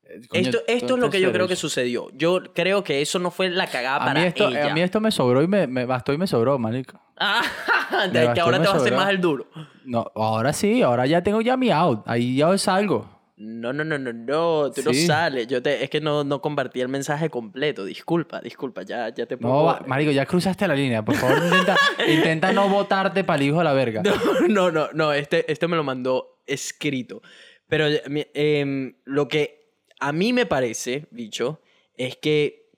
[0.08, 2.08] eh, coño, esto esto es lo que yo creo que sucedió.
[2.14, 4.70] Yo creo que eso no fue la cagada A para mí, esto, ella.
[4.70, 7.00] a mí esto me sobró y me, me bastó y me sobró, marico.
[7.16, 7.42] Ah,
[8.12, 9.46] de que ahora te vas a hacer más el duro.
[9.84, 12.02] No, ahora sí, ahora ya tengo ya mi out.
[12.06, 13.14] Ahí ya salgo.
[13.38, 15.46] No, no, no, no, no, tú no sales.
[15.46, 17.84] Yo te, es que no, no compartí el mensaje completo.
[17.84, 19.64] Disculpa, disculpa, ya, ya te No, pongo.
[19.64, 21.04] va- marico, ya cruzaste la línea.
[21.04, 21.76] Por favor, intenta,
[22.08, 24.02] intenta no botarte para el hijo de la verga.
[24.02, 27.20] No, no, no, no, este, este me lo mandó escrito.
[27.68, 29.55] Pero mi- em, lo que
[30.00, 31.60] a mí me parece, bicho,
[31.96, 32.70] es que,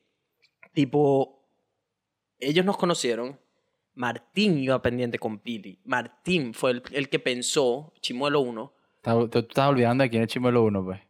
[0.72, 1.44] tipo,
[2.38, 3.38] ellos nos conocieron.
[3.94, 5.80] Martín iba pendiente con Pili.
[5.84, 10.28] Martín fue el, el que pensó, Chimuelo 1, Estás- Tú estás olvidando de quién es
[10.28, 11.00] Chimuelo 1, pues.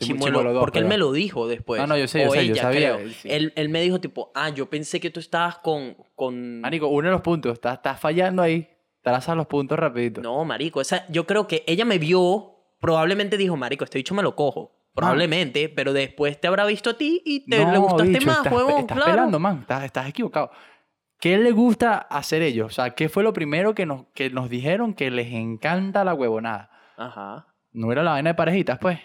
[0.00, 1.80] Chimuelo, dos, porque él me lo dijo después.
[1.80, 3.08] No, no, yo sé, yo O sé, yo ella, sabía, creo.
[3.10, 3.28] sí.
[3.30, 5.96] Él, él me dijo, tipo, ah, yo pensé que tú estabas con.
[6.16, 6.60] con...
[6.60, 7.52] Marico, uno de los puntos.
[7.52, 8.68] Estás, estás fallando ahí.
[9.02, 10.20] Trazas los puntos rapidito.
[10.20, 14.22] No, marico, esa, yo creo que ella me vio, probablemente dijo, marico, este dicho me
[14.24, 14.72] lo cojo.
[14.94, 18.52] Probablemente, pero después te habrá visto a ti y te le gustaste bicho, más, estás,
[18.52, 19.10] huevón, Estás claro.
[19.12, 19.58] pelando, man.
[19.60, 20.50] Estás, estás equivocado.
[21.18, 22.66] ¿Qué le gusta hacer ellos?
[22.66, 26.12] O sea, ¿qué fue lo primero que nos, que nos dijeron que les encanta la
[26.14, 26.70] huevonada?
[26.96, 27.46] Ajá.
[27.72, 28.98] No era la vaina de parejitas, pues.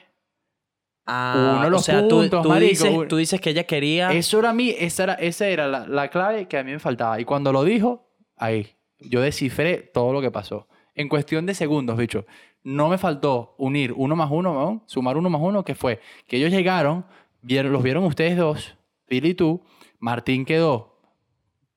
[1.05, 3.63] Ah, Uno de los o sea, tú- puntos, tú, marico, dices, tú dices que ella
[3.63, 4.11] quería...
[4.11, 6.79] Eso era a mí, esa era, esa era la, la clave que a mí me
[6.79, 7.19] faltaba.
[7.19, 10.67] Y cuando lo dijo, ahí, yo descifré todo lo que pasó.
[10.95, 12.25] En cuestión de segundos, bicho.
[12.69, 14.83] No me faltó unir uno más uno, ¿no?
[14.87, 17.05] sumar uno más uno, que fue que ellos llegaron,
[17.41, 19.61] vieron, los vieron ustedes dos, Pili y tú,
[19.99, 20.99] Martín quedó,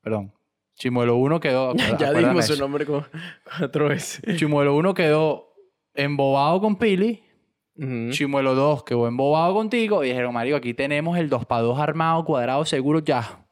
[0.03, 0.32] perdón,
[0.74, 3.05] Chimuelo 1 quedó, ya dijimos su nombre como
[3.45, 4.36] cuatro veces.
[4.36, 5.55] Chimuelo 1 quedó
[5.95, 7.22] embobado con Pili.
[8.11, 12.24] Chimuelo 2 quedó embobado contigo y dijeron, Mario, aquí tenemos el 2 para 2 armado,
[12.24, 13.47] cuadrado, seguro, ya.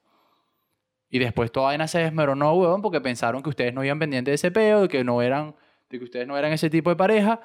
[1.08, 4.34] Y después toda vaina se desmoronó, huevón, porque pensaron que ustedes no iban pendientes de
[4.34, 5.54] ese peo, de que no eran,
[5.90, 7.40] de que ustedes no eran ese tipo de pareja.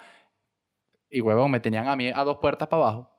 [1.10, 3.10] Y, huevón, me tenían a mí a dos puertas para abajo.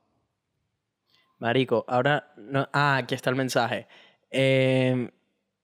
[1.39, 2.33] Marico, ahora...
[2.37, 3.87] No, ah, aquí está el mensaje.
[4.31, 5.09] Eh,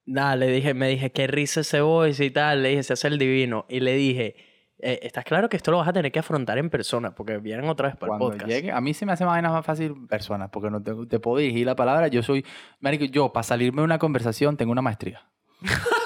[0.06, 2.62] nada, le dije, me dije, qué risa ese voice y tal.
[2.62, 3.66] Le dije, se hace el divino.
[3.68, 4.36] Y le dije,
[4.78, 7.14] eh, ¿estás claro que esto lo vas a tener que afrontar en persona?
[7.14, 8.50] Porque vienen otra vez para el Cuando podcast.
[8.50, 11.20] llegue, a mí se me hace más vaina más fácil personas, porque no te, te
[11.20, 12.08] puedo dirigir la palabra.
[12.08, 12.44] Yo soy,
[12.80, 15.26] marico, yo para salirme de una conversación tengo una maestría.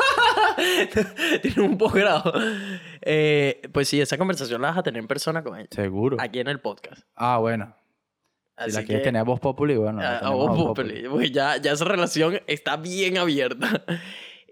[1.43, 2.33] Tiene un posgrado.
[3.03, 5.69] Eh, pues sí, esa conversación la vas a tener en persona con ella.
[5.71, 6.17] Seguro.
[6.21, 7.03] Aquí en el podcast.
[7.15, 7.75] Ah, bueno.
[8.59, 10.01] Si Así la que, quieres tener a voz populi, bueno.
[10.01, 11.07] la a- voz Populi.
[11.09, 13.85] Pues ya, ya esa relación está bien abierta.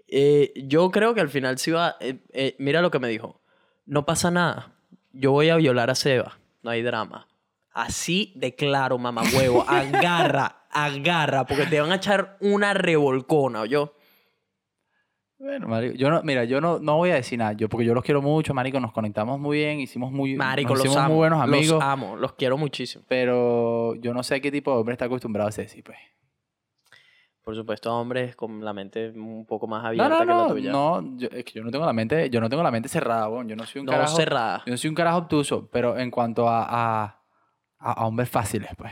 [0.07, 1.95] Eh, yo creo que al final sí va...
[1.99, 3.41] eh, eh, mira lo que me dijo.
[3.87, 4.71] No pasa nada.
[5.13, 6.37] Yo voy a violar a Seba.
[6.61, 7.27] No hay drama.
[7.71, 9.65] Así de claro, mamá huevo.
[9.67, 11.47] Agarra, agarra.
[11.47, 13.94] Porque te van a echar una revolcona, yo.
[15.45, 17.93] Bueno, marico, yo no, mira, yo no, no voy a decir nada, yo porque yo
[17.93, 21.09] los quiero mucho, marico, nos conectamos muy bien, hicimos muy, Marico, nos los hicimos amo.
[21.09, 23.03] muy buenos amigos, Los amo, los quiero muchísimo.
[23.07, 25.97] pero yo no sé qué tipo de hombre está acostumbrado a ser así, pues.
[27.43, 30.47] Por supuesto, hombres con la mente un poco más No, abierta no, que la no,
[30.47, 30.71] tuya.
[30.71, 33.29] no, yo, es que yo no tengo la mente, yo no tengo la mente cerrada,
[33.29, 33.47] weón.
[33.47, 34.15] Yo no soy un No carajo.
[34.15, 34.63] cerrada.
[34.65, 37.19] Yo no soy un carajo obtuso, pero en cuanto a,
[37.77, 38.91] a hombres fáciles, pues.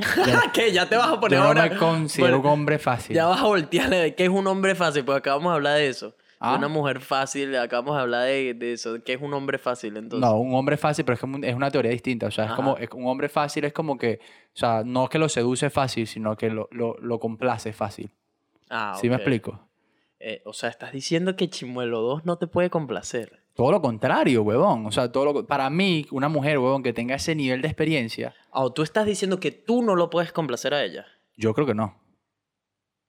[0.54, 0.72] ¿Qué?
[0.72, 1.68] Ya te vas a poner Yo no ahora.
[1.68, 3.14] me considero Bueno, un hombre fácil.
[3.16, 5.88] Ya vas a voltearle de qué es un hombre fácil, pues acabamos de hablar de
[5.88, 6.08] eso.
[6.10, 6.14] De
[6.46, 6.56] Ah.
[6.56, 8.96] una mujer fácil, acabamos de hablar de, de eso.
[9.04, 10.26] ¿Qué es un hombre fácil entonces?
[10.26, 12.26] No, un hombre fácil, pero es, un- es una teoría distinta.
[12.28, 14.20] O sea, es como, es- un hombre fácil es como que,
[14.54, 18.10] o sea, no que lo seduce fácil, sino que lo, lo, lo complace fácil.
[18.70, 19.68] Ah, ¿Sí me explico?
[20.18, 23.39] Eh, o sea, estás diciendo que Chimuelo 2 no te puede complacer.
[23.54, 24.86] Todo lo contrario, huevón.
[24.86, 28.34] O sea, todo lo, para mí, una mujer, huevón, que tenga ese nivel de experiencia,
[28.52, 31.06] Ah, O tú estás diciendo que tú no lo puedes complacer a ella.
[31.36, 31.94] yo creo que no.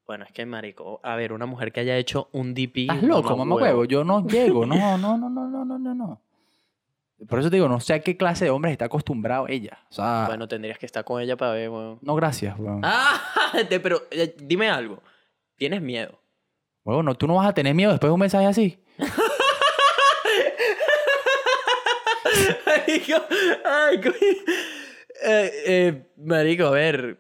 [0.08, 2.80] Bueno, es que, marico, a ver, una mujer que haya hecho un DP...
[2.82, 3.86] Estás loco, mamá mamá huevo.
[3.86, 4.66] Yo no llego.
[4.66, 6.22] No, no, no, no, no, no, no, no.
[7.30, 9.78] Por eso te digo, no sé a qué clase de hombres está acostumbrado ella.
[9.89, 12.00] O sea, Bueno, tendrías que estar con ella para ver, weón.
[12.02, 12.82] no gracias, huevón.
[12.84, 13.22] Ah,
[13.70, 15.02] pero eh, dime algo.
[15.56, 16.20] ¿Tienes miedo?
[16.84, 18.80] Huevón, no, tú no vas a tener miedo después de un mensaje así.
[22.65, 23.26] Marico,
[23.65, 24.01] ay.
[25.24, 27.19] Eh, eh, marico, a ver.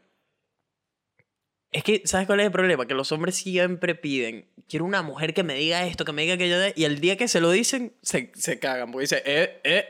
[1.71, 2.85] Es que, ¿sabes cuál es el problema?
[2.85, 6.33] Que los hombres siempre piden, quiero una mujer que me diga esto, que me diga
[6.33, 9.61] aquello, de-", y el día que se lo dicen, se, se cagan, porque dicen, eh,
[9.63, 9.85] eh,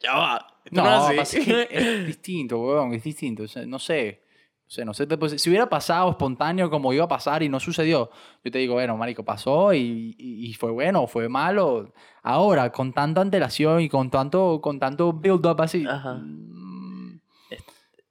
[0.00, 0.46] ya va.
[0.64, 1.38] Esto No, no, es así".
[1.70, 3.44] es distinto, huevón, es distinto.
[3.66, 4.20] No sé.
[4.66, 5.06] No sé, no sé.
[5.18, 8.10] pues, si hubiera pasado espontáneo como iba a pasar y no sucedió,
[8.42, 11.92] yo te digo, bueno, marico, pasó y, y- y fue bueno o fue malo.
[12.22, 15.84] Ahora, con tanta antelación y con tanto, con tanto build-up así.
[15.86, 16.14] Ajá.
[16.14, 17.62] mm, Es-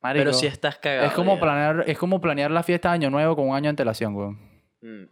[0.02, 1.08] marico, Pero si estás cagado.
[1.08, 1.42] es como, ya.
[1.42, 4.40] planear, es como planear la fiesta de Año Nuevo con un año de antelación, weón.
[4.82, 5.10] Mm.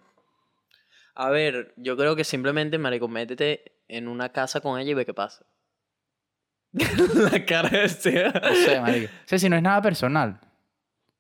[1.16, 5.06] A ver, yo creo que simplemente, marico, métete en una casa con ella y ve
[5.06, 5.46] qué pasa.
[6.74, 7.84] la cara de.
[8.42, 9.08] No sé, marico.
[9.12, 10.40] O sea, si no es nada personal.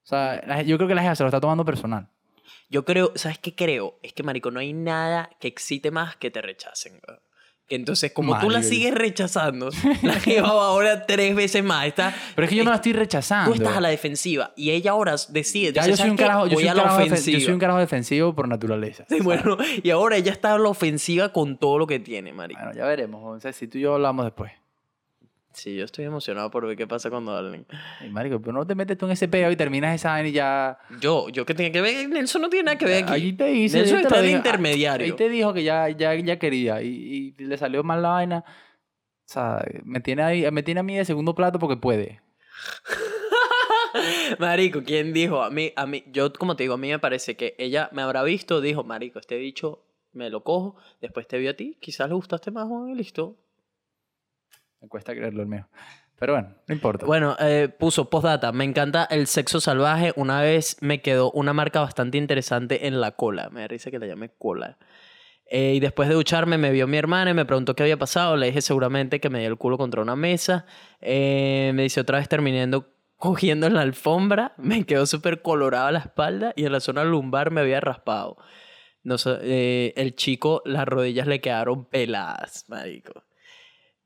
[0.03, 2.07] O sea, yo creo que la gente se lo está tomando personal.
[2.69, 3.99] Yo creo, ¿sabes qué creo?
[4.01, 7.01] Es que, marico, no hay nada que excite más que te rechacen.
[7.67, 9.69] entonces, como tú la sigues rechazando,
[10.01, 11.85] la lleva ahora tres veces más.
[11.85, 13.51] Está, Pero es que yo no la estoy rechazando.
[13.51, 15.73] tú estás a la defensiva y ella ahora decide.
[15.73, 19.05] Ya yo soy carajo, yo soy carajo, yo soy un carajo defensivo por naturaleza.
[19.09, 22.61] Sí, bueno, y ahora ella está a la ofensiva con todo lo que tiene, marico.
[22.61, 23.37] Bueno, ya veremos.
[23.37, 24.60] O sea, si tú y yo hablamos después.
[25.53, 27.65] Sí, yo estoy emocionado por ver qué pasa cuando hablen.
[27.99, 30.31] Ay, marico, pero no te metes tú en ese peo y terminas esa vaina y
[30.31, 30.79] ya...
[31.01, 33.13] Yo, yo que tenía que ver, Nelson no tiene nada que ver aquí.
[33.13, 33.79] Ahí te dice...
[33.79, 35.05] Nelson está de intermediario.
[35.05, 38.45] Ahí te dijo que ya, ya, ya quería y, y le salió mal la vaina.
[38.47, 42.21] O sea, me tiene, ahí, me tiene a mí de segundo plato porque puede.
[44.39, 45.41] Marico, ¿quién dijo?
[45.43, 48.01] A mí, a mí, yo como te digo, a mí me parece que ella me
[48.01, 49.83] habrá visto, dijo, Marico, este bicho
[50.13, 53.37] me lo cojo, después te vio a ti, quizás le gustaste más, Juan, y listo.
[54.81, 55.67] Me cuesta creerlo el mío.
[56.21, 57.07] Pero bueno, no importa.
[57.07, 61.81] Bueno, eh, puso postdata, me encanta el sexo salvaje, una vez me quedó una marca
[61.81, 64.77] bastante interesante en la cola, me da risa que la llame cola.
[65.47, 68.37] Eh, y después de ducharme me vio mi hermana y me preguntó qué había pasado.
[68.37, 70.67] Le dije seguramente que me dio el culo contra una mesa.
[71.01, 74.53] Eh, me dice otra vez terminando cogiendo en la alfombra.
[74.59, 78.37] Me quedó súper colorada la espalda y en la zona lumbar me había raspado.
[79.03, 83.23] No sé, el chico, las rodillas le quedaron peladas, marico.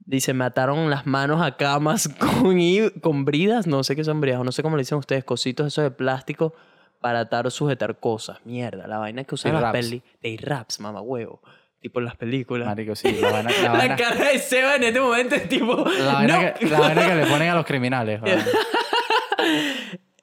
[0.05, 2.57] Dice, me ataron las manos a camas con,
[3.01, 3.65] con bridas.
[3.67, 5.91] No sé qué son bridas, o no sé cómo le dicen ustedes, cositos esos de
[5.91, 6.53] plástico
[7.01, 8.37] para atar o sujetar cosas.
[8.45, 10.01] Mierda, la vaina que usan las peli.
[10.21, 11.41] De raps, mamá huevo.
[11.79, 12.67] Tipo en las películas.
[12.67, 13.11] Marico, sí.
[13.21, 15.85] La vaina, la La, vaina, cara de Seba en este momento es tipo.
[15.87, 16.53] la vaina "No".
[16.59, 18.21] que, la vaina que le ponen a los criminales.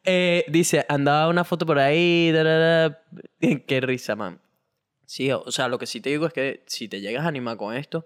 [0.04, 2.32] Eh, dice, andaba una foto por ahí.
[2.32, 3.00] da, da, da.
[3.68, 4.40] Qué risa, man.
[5.06, 7.56] Sí, o sea, lo que sí te digo es que si te llegas a animar
[7.56, 8.04] con esto,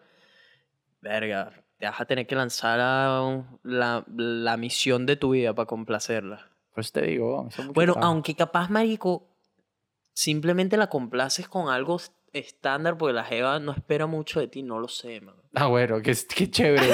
[1.00, 1.52] verga,
[1.86, 5.66] te vas a tener que lanzar a un- la, la misión de tu vida para
[5.66, 6.48] complacerla.
[6.74, 8.12] Por eso te digo, eso es Bueno, trabajo.
[8.12, 9.28] aunque capaz, marico,
[10.12, 12.00] simplemente la complaces con algo
[12.32, 15.36] estándar porque la jeva no espera mucho de ti, no lo sé, man.
[15.54, 16.88] Ah, bueno, qué, qué chévere,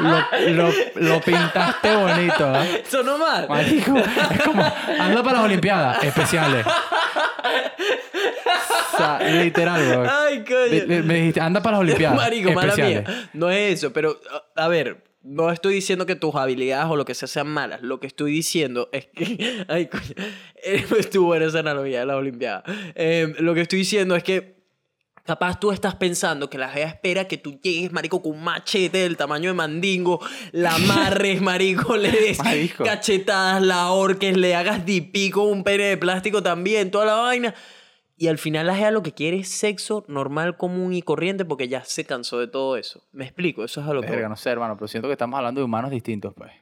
[0.00, 2.84] lo, lo, lo pintaste bonito, ¿eh?
[2.88, 3.48] Sonó mal.
[3.48, 6.64] Marico, es como, anda para las Olimpiadas especiales.
[8.94, 10.06] O sea, literal, weón.
[10.10, 11.04] Ay, coño.
[11.04, 13.08] Me, dijiste, anda para las Olimpiadas Marico, mala especiales.
[13.08, 13.30] mía.
[13.32, 14.20] No es eso, pero
[14.56, 17.82] a, a ver, no estoy diciendo que tus habilidades o lo que sea sean malas.
[17.82, 19.64] Lo que estoy diciendo es que.
[19.68, 20.14] Ay, coño.
[20.62, 22.62] Eh, Estuvo buena esa analogía de la Olimpiada.
[22.94, 24.57] Eh, lo que estoy diciendo es que.
[25.28, 28.96] Capaz tú estás pensando que la jeva espera que tú llegues, marico, con un machete
[28.96, 30.20] del tamaño de mandingo,
[30.52, 32.82] la amarres, marico, le des Marico.
[32.82, 37.54] cachetadas, la ahorques, le hagas dipí con un pene de plástico también, toda la vaina.
[38.16, 41.68] Y al final la jeva lo que quiere es sexo normal, común y corriente porque
[41.68, 43.06] ya se cansó de todo eso.
[43.12, 44.08] Me explico, eso es a lo que...
[44.08, 44.30] Verga, voy.
[44.30, 46.52] no sé, hermano, pero siento que estamos hablando de humanos distintos, pues.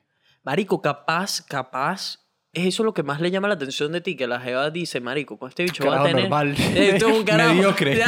[0.42, 2.18] Marico, capaz, capaz,
[2.56, 4.98] es eso lo que más le llama la atención de ti, que la jeva dice,
[5.00, 6.22] marico, con este bicho va a tener...
[6.22, 6.54] normal.
[6.74, 7.54] Esto es un carajo.
[7.54, 8.02] Mediocre.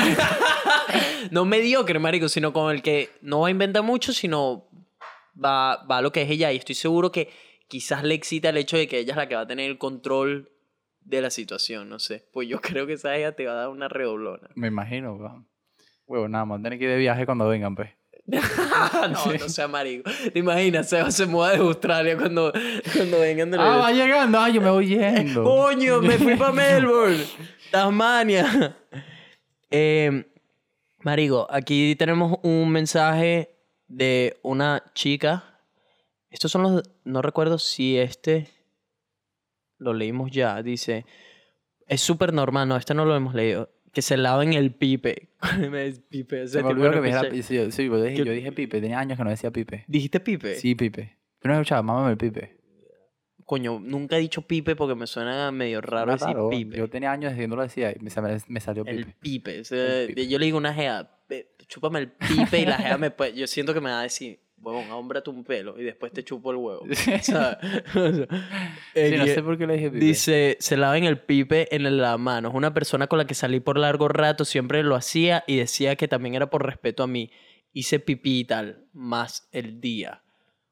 [1.30, 4.66] no mediocre, marico, sino con el que no va a inventar mucho, sino
[5.36, 6.50] va, va a lo que es ella.
[6.50, 7.28] Y estoy seguro que
[7.68, 9.76] quizás le excita el hecho de que ella es la que va a tener el
[9.76, 10.50] control
[11.02, 12.26] de la situación, no sé.
[12.32, 14.48] Pues yo creo que esa ella te va a dar una redoblona.
[14.54, 15.46] Me imagino, weón.
[16.06, 17.90] Huevo, nada más, tener que ir de viaje cuando vengan, pues.
[19.10, 20.10] no, no sea marico.
[20.32, 20.88] ¿Te imaginas?
[20.88, 22.52] Se, se muda de Australia cuando,
[22.94, 24.38] cuando vengan de Ah, va llegando.
[24.38, 25.44] Ah, yo me voy yendo.
[25.44, 27.24] Coño, me fui para Melbourne,
[27.70, 28.76] Tasmania.
[29.70, 30.26] Eh,
[31.00, 33.56] marico, aquí tenemos un mensaje
[33.86, 35.62] de una chica.
[36.30, 36.82] Estos son los.
[37.05, 38.48] No recuerdo si este.
[39.78, 40.62] Lo leímos ya.
[40.62, 41.06] Dice.
[41.86, 42.68] Es súper normal.
[42.68, 43.70] No, este no lo hemos leído.
[43.98, 45.30] Que se laven el pipe.
[45.74, 46.44] Es pipe.
[46.62, 47.42] me olvidó que me dijera pipe.
[47.42, 48.80] Sí, yo- sí, yo dije, yo pipe.
[48.80, 49.84] Tenía años que no decía pipe.
[49.88, 50.54] ¿Dijiste pipe?
[50.54, 51.18] Sí, pipe.
[51.40, 52.56] Tú no has escuchado, mámame el pipe.
[53.44, 56.76] Coño, nunca he dicho pipe porque me suena medio raro decir raro, pipe.
[56.76, 59.16] Yo tenía años diciéndolo decía y me, me- me salió El pipe.
[59.20, 59.60] pipe.
[59.62, 60.28] o sea, El pipe.
[60.28, 60.72] Yo le digo una
[61.28, 63.34] "Ve, chúpame el pipe y la jea me puede...
[63.34, 66.51] Yo siento que me va a decir, huevón, ahómbrate un pelo y después te chupo
[66.51, 66.86] el huevo.
[66.93, 67.28] ¿Sabes?
[67.28, 67.59] O sea,
[68.94, 70.05] Sí, no eh, sé por qué le dije pipe.
[70.05, 72.48] Dice, se laven el pipe en la mano.
[72.48, 75.97] Es una persona con la que salí por largo rato, siempre lo hacía y decía
[75.97, 77.30] que también era por respeto a mí.
[77.72, 80.22] Hice pipí y tal, más el día.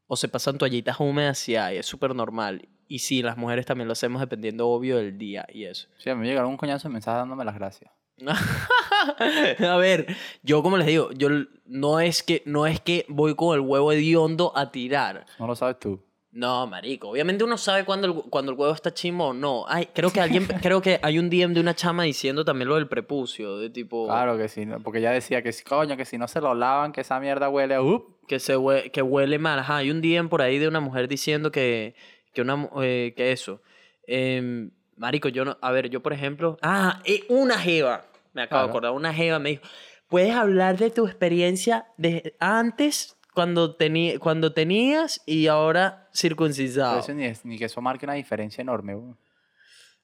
[0.07, 2.69] O se pasan toallitas húmedas y hay, es súper normal.
[2.89, 5.89] Y sí, las mujeres también lo hacemos dependiendo, obvio, del día y eso.
[5.99, 7.96] Sí, me llegaron un coñazo de mensaje dándome las gracias.
[9.69, 10.07] a ver,
[10.43, 11.29] yo como les digo, yo
[11.67, 15.27] no es que no es que voy con el huevo hediondo a tirar.
[15.39, 16.01] No lo sabes tú.
[16.33, 17.09] No, marico.
[17.09, 19.65] Obviamente uno sabe cuando el, cuando el huevo está chimo o no.
[19.69, 22.75] Ay, creo que alguien, creo que hay un DM de una chama diciendo también lo
[22.75, 26.19] del prepucio, de tipo Claro que sí, porque ya decía que si coño, que si
[26.19, 28.19] no se lo lavan, que esa mierda huele a up.
[28.29, 29.59] que se hue- que huele mal.
[29.59, 31.95] Ajá, hay un DM por ahí de una mujer diciendo que
[32.35, 33.63] que una eh, que eso.
[34.07, 38.67] Em, marico, yo no, a ver, yo por ejemplo, ah, una jeva, me acabo de
[38.67, 38.71] Claro.
[38.71, 39.63] acordar, una jeva me dijo,
[40.09, 47.13] "¿Puedes hablar de tu experiencia de antes cuando tení, cuando tenías y ahora circuncisado?" eso
[47.15, 48.97] ni, es- ni que eso marque una diferencia enorme.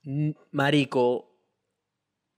[0.03, 1.29] Mm, Marico,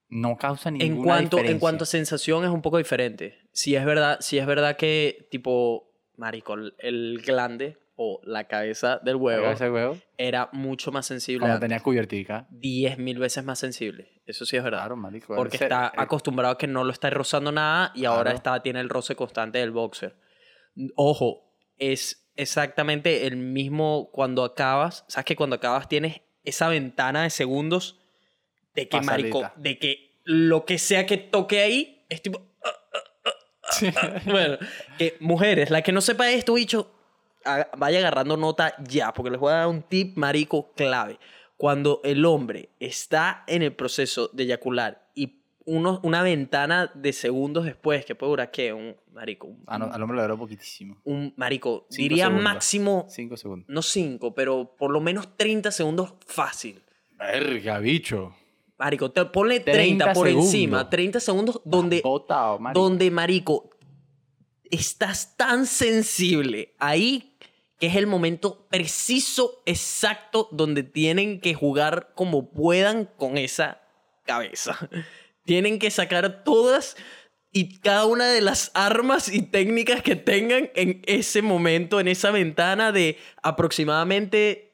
[0.09, 1.53] No causa ninguna en cuanto, diferencia.
[1.55, 3.39] en cuanto a sensación es un poco diferente.
[3.53, 9.17] Si es verdad, si es verdad que, tipo, marico, el glande o la cabeza del
[9.17, 12.47] huevo ese huevo, era mucho más sensible, cuando tenía cubiertica.
[12.51, 14.21] 10 mil veces más sensible.
[14.27, 14.81] Eso sí es verdad.
[14.81, 15.35] Claro, marico.
[15.37, 18.37] Porque ese- está acostumbrado a que no lo está rozando nada y ahora Claro.
[18.37, 20.17] está, tiene el roce constante del boxer.
[20.97, 25.05] Ojo, es exactamente el mismo cuando acabas.
[25.09, 28.01] ¿Sabes que cuando acabas tienes esa ventana de segundos
[28.75, 32.43] de que, marico, de que lo que sea que toque ahí es tipo.
[34.27, 34.59] bueno,
[34.99, 36.91] que mujeres, la que no sepa esto, bicho,
[37.77, 41.19] vaya agarrando nota ya, porque les voy a dar un tip marico clave.
[41.57, 47.65] Cuando el hombre está en el proceso de eyacular y uno, una ventana de segundos
[47.65, 48.73] después, que puede durar, ¿qué?
[48.73, 49.47] Un marico.
[49.47, 50.99] Un, Ah, no, al hombre le duró poquitísimo.
[51.05, 52.45] un marico, Cinco diría segundos.
[52.45, 53.69] máximo, Cinco segundos.
[53.69, 56.83] no cinco, pero por lo menos 30 segundos fácil.
[57.17, 58.35] Verga, bicho.
[58.77, 59.73] Marico, te, ponle 30,
[60.07, 60.53] 30 por segundos.
[60.53, 62.81] encima, 30 segundos donde Botado, marico.
[62.83, 63.71] donde, marico,
[64.71, 67.34] estás tan sensible ahí
[67.79, 73.81] que es el momento preciso, exacto, donde tienen que jugar como puedan con esa
[74.25, 74.77] cabeza.
[75.45, 76.97] Tienen que sacar todas
[77.53, 82.31] y cada una de las armas y técnicas que tengan en ese momento, en esa
[82.31, 84.73] ventana de aproximadamente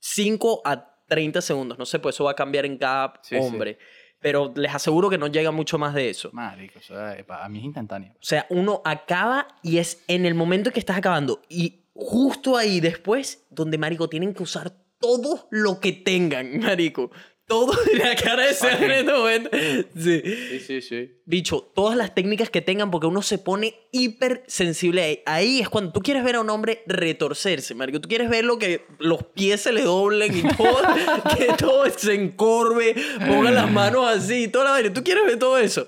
[0.00, 1.78] 5 a 30 segundos.
[1.78, 3.40] No sé, pues eso va a cambiar en cada Sí, sí.
[3.40, 3.78] hombre.
[4.20, 6.30] Pero les aseguro que no llega mucho más de eso.
[6.32, 8.12] Marico, eso es- a mí es instantáneo.
[8.14, 11.42] O sea, uno acaba y es en el momento que estás acabando.
[11.48, 17.10] Y justo ahí después, donde, marico, tienen que usar todo lo que tengan, marico.
[17.48, 19.50] Todo la cara de ser en este momento.
[19.96, 20.20] Sí.
[20.50, 21.20] Sí, sí, sí.
[21.26, 25.22] Bicho, todas las técnicas que tengan, porque uno se pone hiper sensible ahí.
[25.26, 28.00] Ahí es cuando tú quieres ver a un hombre retorcerse, marico.
[28.00, 30.82] Tú quieres verlo que los pies se le doblen y todo,
[31.38, 34.92] que todo se encorve, ponga las manos así, toda la vaina.
[34.92, 35.86] Tú quieres ver todo eso.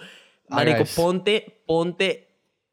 [0.49, 2.29] Marico, ponte, ponte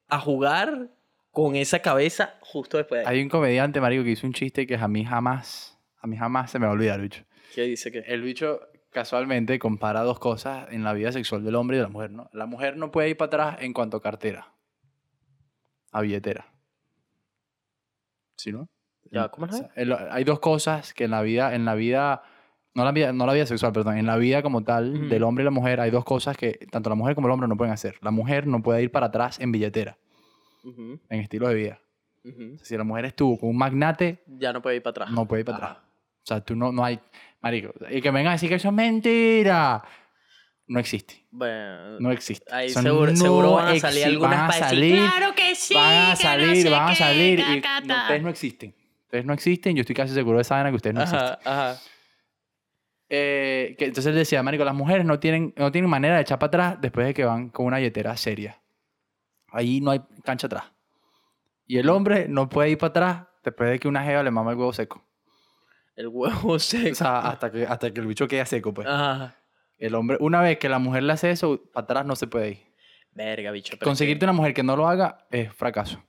[0.09, 0.94] a jugar
[1.35, 3.17] con esa cabeza justo después de ahí.
[3.17, 6.49] Hay un comediante, marico, que hizo un chiste que a mí jamás, a mí jamás
[6.49, 7.23] se me va a olvidar, bicho.
[7.53, 7.99] ¿Qué dice que?
[7.99, 11.89] El bicho casualmente compara dos cosas en la vida sexual del hombre y de la
[11.89, 12.29] mujer, ¿no?
[12.33, 14.53] La mujer no puede ir para atrás en cuanto a cartera,
[15.91, 16.47] a billetera.
[18.37, 18.67] ¿Sí, no?
[19.11, 19.57] Ya, ¿cómo O es?
[19.57, 22.23] sea, el- hay dos cosas que en la vida, en la vida,
[22.73, 25.43] no la vida, no la vida sexual, perdón, en la vida como tal, del hombre
[25.43, 27.73] y la mujer, hay dos cosas que tanto la mujer como el hombre no pueden
[27.73, 27.97] hacer.
[28.01, 29.97] La mujer no puede ir para atrás en billetera,
[30.65, 31.79] Ujú, en estilo de vida.
[32.63, 35.11] si la mujer estuvo con un magnate, Ya no puede ir para atrás.
[35.11, 35.77] no puede ir para atrás.
[35.77, 36.99] O sea, tú no, no hay...
[37.41, 39.83] Marico, y que vengan a decir que eso es mentira.
[40.67, 41.23] No existe.
[41.29, 42.51] Bueno, No existe.
[42.51, 45.93] Ahí seguro- no seguro van a salir algunas van a salir, Claro que sí, van
[45.93, 47.39] a que no salir, sé van a qué, salir.
[47.39, 47.81] y cacata.
[47.85, 48.75] no, ustedes no existen.
[49.03, 49.75] Ustedes no existen.
[49.75, 51.27] Yo estoy casi seguro de esa vaina que ustedes no existen.
[51.27, 51.79] ajá, ajá.
[53.09, 56.39] Eh, que entonces él decía, Marico, las mujeres no tienen, no tienen manera de echar
[56.39, 58.59] para atrás después de que van con una billetera seria.
[59.55, 60.65] Ahí no hay cancha atrás.
[61.67, 64.51] Y el hombre no puede ir para atrás después de que una jeva le mama
[64.51, 65.03] el huevo seco.
[65.95, 66.95] El huevo O seco.
[66.95, 68.87] sea, hasta que, hasta que el bicho quede seco, pues.
[68.87, 69.35] Ajá.
[69.77, 72.49] El hombre, una vez que la mujer le hace eso, para atrás no se puede
[72.51, 72.57] ir.
[73.13, 73.77] Verga, bicho.
[73.81, 76.03] Conseguirte que- una mujer que no lo haga es fracaso.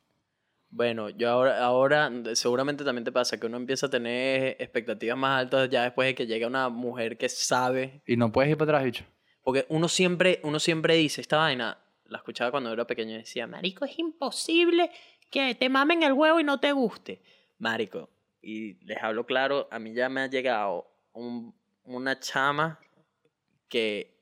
[0.68, 5.40] Bueno, yo ahora, ahora seguramente también te pasa que uno empieza a tener expectativas más
[5.40, 8.02] altas ya después de que llega una mujer que sabe.
[8.06, 9.05] Y no puedes ir para atrás, bicho.
[9.43, 11.78] Porque uno siempre, uno siempre dice esta vaina,
[12.09, 14.91] la escuchaba cuando era pequeño y decía, Marico, es imposible
[15.31, 17.23] que te mamen el huevo y no te guste.
[17.59, 18.11] Marico,
[18.43, 21.55] y les hablo claro, a mí ya me ha llegado un-
[21.85, 22.81] una chama
[23.69, 24.15] que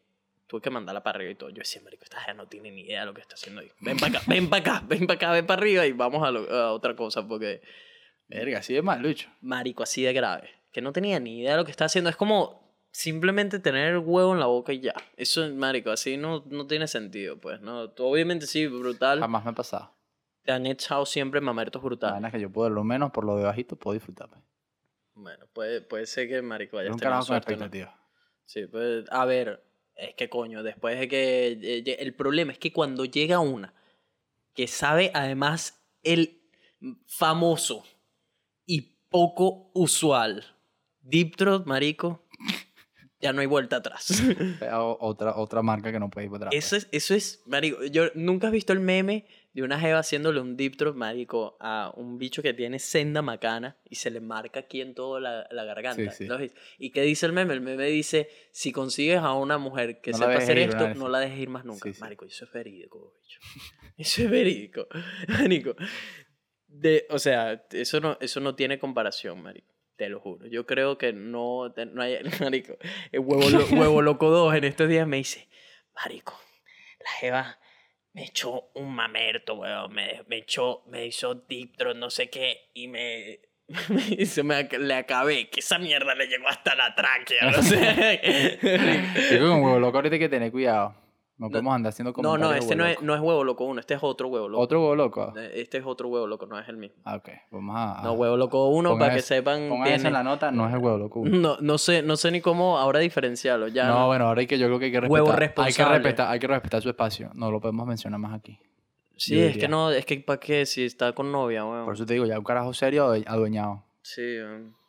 [0.46, 1.50] tuve que mandarla para arriba y todo.
[1.50, 3.70] Yo decía, marico, esta gente no tiene ni idea de lo que está haciendo ahí.
[3.80, 6.30] Ven para acá, ven para acá, ven para acá, ven para arriba y vamos a,
[6.30, 7.60] lo- a otra cosa porque,
[8.26, 9.28] Verga, así de mal, bicho.
[9.42, 10.48] marico, así de grave.
[10.72, 12.08] Que no tenía ni idea de lo que está haciendo.
[12.10, 12.63] Es como
[12.94, 14.94] simplemente tener el huevo en la boca y ya.
[15.16, 17.90] Eso, marico, así no, no tiene sentido, pues, ¿no?
[17.90, 19.18] Tú, obviamente sí, brutal.
[19.18, 19.92] Jamás me ha pasado.
[20.44, 22.12] Te han echado siempre mamertos La brutales.
[22.14, 24.28] vaina es que yo puedo, lo menos por lo de bajito, puedo disfrutar.
[24.28, 24.40] pues.
[25.14, 27.64] Bueno, puede, puede ser que, marico, Es con suerte, ¿no?
[27.64, 27.94] expectativas.
[28.44, 29.64] Sí, pues, a ver,
[29.96, 31.58] es que coño, después de que...
[31.60, 33.74] eh, El problema es que cuando llega una
[34.54, 36.40] que sabe además el
[37.06, 37.84] famoso
[38.66, 40.44] y poco usual
[41.00, 42.23] Deep Throat, marico,
[43.24, 44.22] ya no hay vuelta atrás.
[44.72, 46.54] O- Otra, otra marca que no puede ir para atrás.
[46.64, 50.40] Eso es, eso es, marico, yo nunca has visto el meme de una jeva haciéndole
[50.40, 54.60] un deep throat, marico, a un bicho que tiene senda macana y se le marca
[54.60, 56.10] aquí en toda la, la garganta.
[56.10, 56.52] Sí, sí.
[56.78, 57.54] ¿Y qué dice el meme?
[57.54, 61.08] El meme dice, si consigues a una mujer que No sepa hacer ir, esto, no
[61.08, 61.88] la dejes ir más nunca.
[61.88, 62.00] Sí, sí.
[62.00, 63.40] Marico, eso es verídico, bicho.
[63.96, 64.86] Eso es verídico.
[65.28, 65.76] Marico.
[66.66, 69.72] De, o sea, eso no, eso no tiene comparación, marico.
[69.96, 70.46] Te lo juro.
[70.48, 72.18] Yo creo que no, no hay...
[72.40, 72.76] Marico,
[73.12, 75.48] el huevo, lo- huevo loco 2 en estos días me dice,
[75.94, 76.38] marico,
[77.00, 77.58] la jeva
[78.12, 79.92] me echó un mamerto, weón.
[79.92, 83.40] Me, me echó, me hizo deep throat, no sé qué, y me...
[84.26, 88.58] se me le acabé, que esa mierda le llegó hasta la tráquea, no sé.
[89.32, 90.94] Yo un huevo loco ahorita hay que tener cuidado.
[91.36, 93.64] No podemos andar haciendo no, comentarios no, de este no es, no es huevo loco
[93.64, 94.62] 1, este es otro huevo loco.
[94.62, 95.32] ¿Otro huevo loco?
[95.36, 96.96] Eh, Este es otro huevo loco, no es el mismo.
[97.04, 97.28] Ah, ok.
[97.50, 98.02] Vamos a...
[98.04, 99.68] No, huevo loco 1, Pongan para que eso- sepan.
[99.68, 101.20] Pongan eso en tiene- la nota, no es el huevo loco.
[101.20, 101.30] uno.
[101.40, 103.66] No, no sé, no sé ni cómo ahora diferenciarlo.
[103.68, 104.06] Ya no, no.
[104.06, 105.64] bueno, ahora hay que, yo creo que hay que Huevo respetar.
[105.66, 105.98] Hay que responsable.
[105.98, 107.30] respetar, hay que respetar su espacio.
[107.34, 108.58] No lo podemos mencionar más aquí.
[109.16, 111.84] sí, es que no, es que para qué si está con novia, weón.
[111.84, 113.82] Por eso te digo, ya un carajo serio adue- adueñado.
[114.02, 114.36] Sí,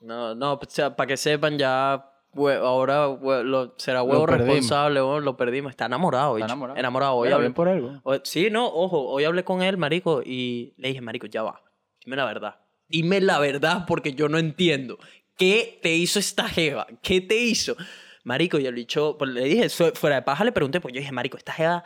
[0.01, 2.05] no, no, o sea, para que sepan ya,
[2.35, 3.07] ahora
[3.43, 5.69] lo- será huevo responsable, lo perdimos.
[5.71, 6.79] Está enamorado, Está enamorado.
[6.79, 7.15] Enamorado.
[7.15, 7.93] Hoy hablé- bien por algo.
[8.23, 11.61] sí, no, ojo, hoy hablé con él, marico, y le dije, marico, ya va,
[12.03, 12.55] dime la verdad.
[12.87, 14.99] Dime la verdad porque yo no entiendo.
[15.37, 16.85] ¿Qué te hizo esta jeva?
[17.01, 17.75] ¿Qué te hizo?
[18.23, 20.99] Marico, y el bicho, pues le dije, fu- fuera de paja le pregunté, pues yo
[20.99, 21.83] dije, marico, esta jeva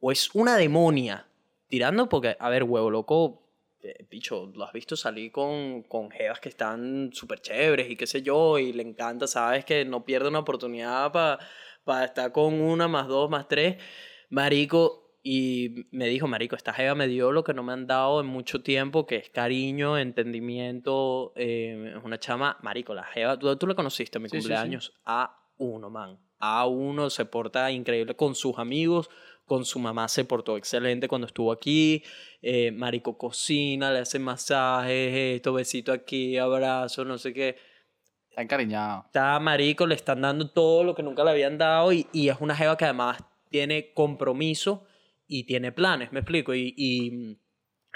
[0.00, 1.26] o es una demonia
[1.68, 3.42] tirando porque, a ver, huevo loco,
[4.10, 8.22] bicho, lo has visto salir con, con jevas que están súper chéveres y qué sé
[8.22, 11.12] yo, y le encanta, sabes que no pierde una oportunidad
[11.84, 13.76] para estar con una, más dos, más tres.
[14.30, 18.20] Marico, y me dijo, Marico, esta jeva me dio lo que no me han dado
[18.20, 23.54] en mucho tiempo, que es cariño, entendimiento, eh, es una chama, Marico, la jeva, tú,
[23.56, 24.48] tú la conociste en mi Sí, sí, sí.
[24.48, 26.18] cumpleaños, A1, man.
[26.38, 29.08] A1 se porta increíble con sus amigos,
[29.46, 32.02] con su mamá se portó excelente cuando estuvo aquí.
[32.42, 37.56] eh, marico cocina, le hace masajes, esto, besito aquí, abrazo, no sé qué.
[38.28, 39.04] Está encariñado.
[39.06, 42.36] Está marico, le están dando todo lo que nunca le habían dado y, y es
[42.40, 43.18] una jeva que además
[43.48, 44.84] tiene compromiso
[45.26, 46.54] y tiene planes, me explico.
[46.54, 47.36] Y, y, mm,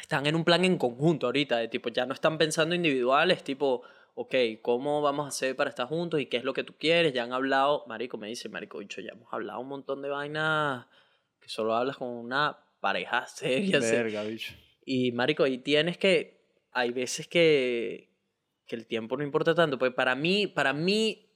[0.00, 3.82] están en un plan en conjunto ahorita, de tipo, ya no están pensando individuales, tipo,
[4.14, 7.12] ok, ¿cómo vamos a hacer para estar juntos y qué es lo que tú quieres?
[7.12, 10.86] Ya han hablado, marico, me dice, marico, bicho, ya hemos hablado un montón de vainas
[11.50, 13.80] solo hablas con una pareja seria.
[13.80, 14.54] se- Verga, bicho.
[14.84, 16.40] y, marico, y tienes que...
[16.72, 18.10] Hay veces que,
[18.66, 19.76] que el tiempo no importa tanto.
[19.78, 21.28] Pues para mí, para mí,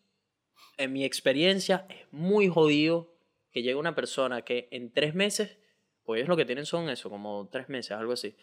[0.79, 3.13] en mi experiencia, es muy jodido
[3.51, 5.59] que llegue una persona que en tres meses,
[6.05, 8.37] pues ellos lo que tienen son eso, como tres meses, algo así,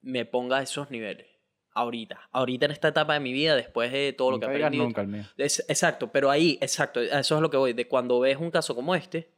[0.00, 1.26] me ponga a esos niveles.
[1.72, 2.18] Ahorita.
[2.32, 4.84] Ahorita en esta etapa de mi vida, después de todo lo que aprendido.
[4.84, 5.24] nunca el mío.
[5.36, 7.74] Es- exacto, pero ahí, exacto, a eso es lo que voy.
[7.74, 9.30] De cuando ves un caso como este,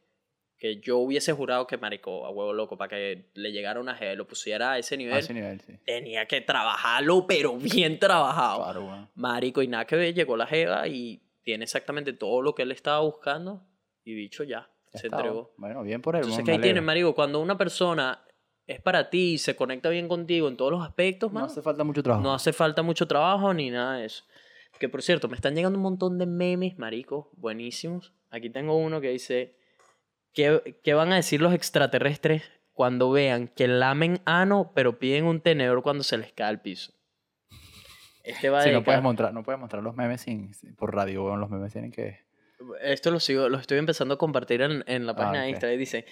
[0.59, 4.15] que yo hubiese jurado que marico, a huevo loco, para que le llegara una G,
[4.15, 5.73] lo pusiera a ese nivel, A ese nivel, sí.
[5.85, 8.63] tenía que trabajarlo, pero bien trabajado.
[8.63, 9.09] Claro, weón.
[9.15, 12.71] Marico, y nada que ver, llegó la Jeva y tiene exactamente todo lo que él
[12.71, 13.63] estaba buscando
[14.03, 15.53] y bicho ya, Ya se está, entregó.
[15.57, 16.21] Bueno, bien por él.
[16.23, 18.21] Entonces que ahí tienes, marico, cuando una persona
[18.67, 21.61] es para ti y se conecta bien contigo en todos los aspectos, No mano, hace
[21.61, 22.21] falta mucho trabajo.
[22.23, 24.25] no hace falta mucho trabajo ni nada de eso.
[24.77, 28.13] Que por cierto, me están llegando un montón de memes, marico, buenísimos.
[28.29, 29.55] Aquí tengo uno que dice,
[30.33, 32.43] ¿qué, qué van a decir los extraterrestres
[32.73, 36.93] cuando vean que lamen ano pero piden un tenedor cuando se les cae al piso?
[38.23, 41.35] Este va Sí, no puedes mostrar, no puedes mostrar los memes sin, por radio.
[41.35, 42.19] Los memes tienen que...
[42.81, 45.49] Esto lo sigo, lo estoy empezando a compartir en, en la Ah, página de ok.
[45.51, 46.05] Instagram y dice,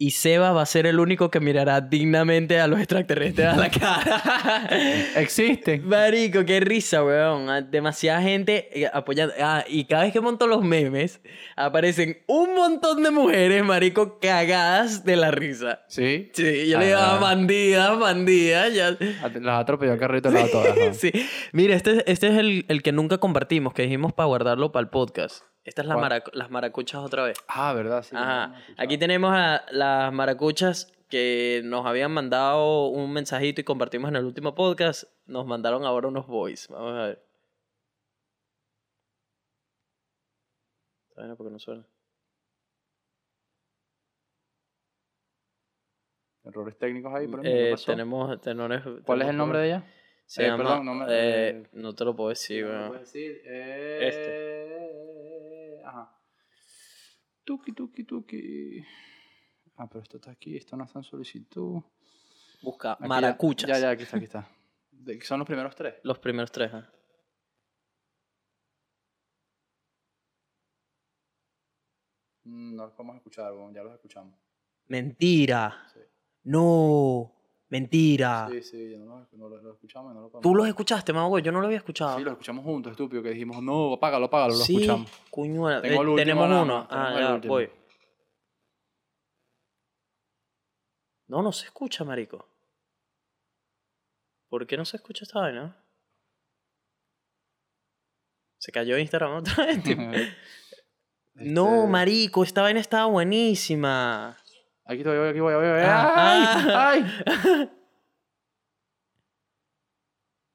[0.00, 3.68] y Seba va a ser el único que mirará dignamente a los extraterrestres a la
[3.70, 4.68] cara.
[5.16, 5.86] Existen.
[5.88, 7.50] Marico, qué risa, weón.
[7.50, 9.34] Ah, Demasiada gente eh, apoyando.
[9.40, 11.20] Ah, y cada vez que monto los memes,
[11.56, 15.80] aparecen un montón de mujeres, marico, cagadas de la risa.
[15.88, 16.30] ¿Sí?
[16.32, 17.18] Sí, yo le digo, ah, Ah.
[17.20, 18.96] bandida, bandida, ya.
[19.40, 20.76] Las atropelló el carrito al lado todas.
[20.76, 20.88] ¿no?
[20.94, 21.10] Sí.
[21.52, 24.90] Mira, este, este es el, el que nunca compartimos, que dijimos para guardarlo para el
[24.90, 25.42] podcast.
[25.68, 27.36] Esta es maracu- las maracuchas otra vez.
[27.48, 28.02] Ah, ¿verdad?
[28.02, 28.16] Sí.
[28.16, 28.46] Ajá.
[28.48, 28.62] no, no.
[28.78, 34.24] Aquí tenemos a las maracuchas que nos habían mandado un mensajito y compartimos en el
[34.24, 35.04] último podcast.
[35.26, 36.72] Nos mandaron ahora unos voice.
[36.72, 37.24] Vamos a ver.
[41.10, 41.84] Está bien, porque no suena.
[46.44, 47.74] Errores técnicos ahí, por ejemplo.
[47.74, 48.82] Eh, tenemos tenores.
[49.04, 49.84] ¿Cuál es el nombre de ella?
[50.24, 52.76] Se Eh, llama, perdón, no me- eh, eh, no te lo puedo decir, ¿Me lo
[52.78, 52.88] weón.
[52.88, 53.42] puedes decir?
[53.46, 54.08] Eh...
[57.48, 58.84] Tuki, tuki, tuki.
[59.76, 61.80] Ah, pero esto está aquí, esto no está en solicitud.
[62.62, 63.68] Busca Aquí maracuchas.
[63.70, 64.48] Ya, ya, aquí está, aquí está.
[64.90, 65.94] De- Son los primeros tres.
[66.02, 66.70] Los primeros tres.
[72.44, 74.34] Mm, No los podemos escuchar, ya los escuchamos.
[74.88, 75.86] Mentira.
[75.92, 76.00] Sí.
[76.44, 77.32] No.
[77.70, 78.48] Mentira.
[78.50, 80.42] Sí, sí, no no los escuchamos y no podemos.
[80.42, 81.38] ¿Tú los escuchaste, mago?
[81.38, 82.16] Yo no lo había escuchado.
[82.16, 85.10] Sí, los escuchamos juntos, estúpido, que dijimos, no, apágalo, apágalo, lo Sí, escuchamos.
[85.30, 85.82] cuñuela.
[85.82, 86.86] Tengo Eh, último tenemos uno.
[86.90, 87.70] Ah, ya, voy.
[91.26, 92.48] No, no se escucha, marico.
[94.48, 95.76] ¿Por qué no se escucha esta vaina?
[98.58, 99.82] Se cayó Instagram otra vez.
[99.84, 100.02] tipo.
[101.34, 104.36] No, Este, marico, esta vaina estaba buenísima.
[104.88, 105.80] Aquí estoy, aquí voy, aquí voy.
[105.84, 106.44] Ah, ¡Ay!
[106.46, 106.90] ah.
[106.90, 107.70] ¡Ay!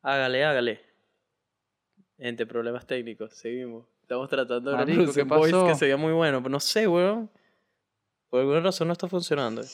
[0.02, 0.82] Hágale, hágale.
[2.18, 3.32] Gente, problemas técnicos.
[3.38, 3.86] Seguimos.
[4.02, 5.76] Estamos tratando de Marico, ¿qué un voice que pasó?
[5.76, 7.32] sería muy bueno, pero no sé, weón.
[8.30, 9.62] Por alguna razón no está funcionando.
[9.62, 9.68] que,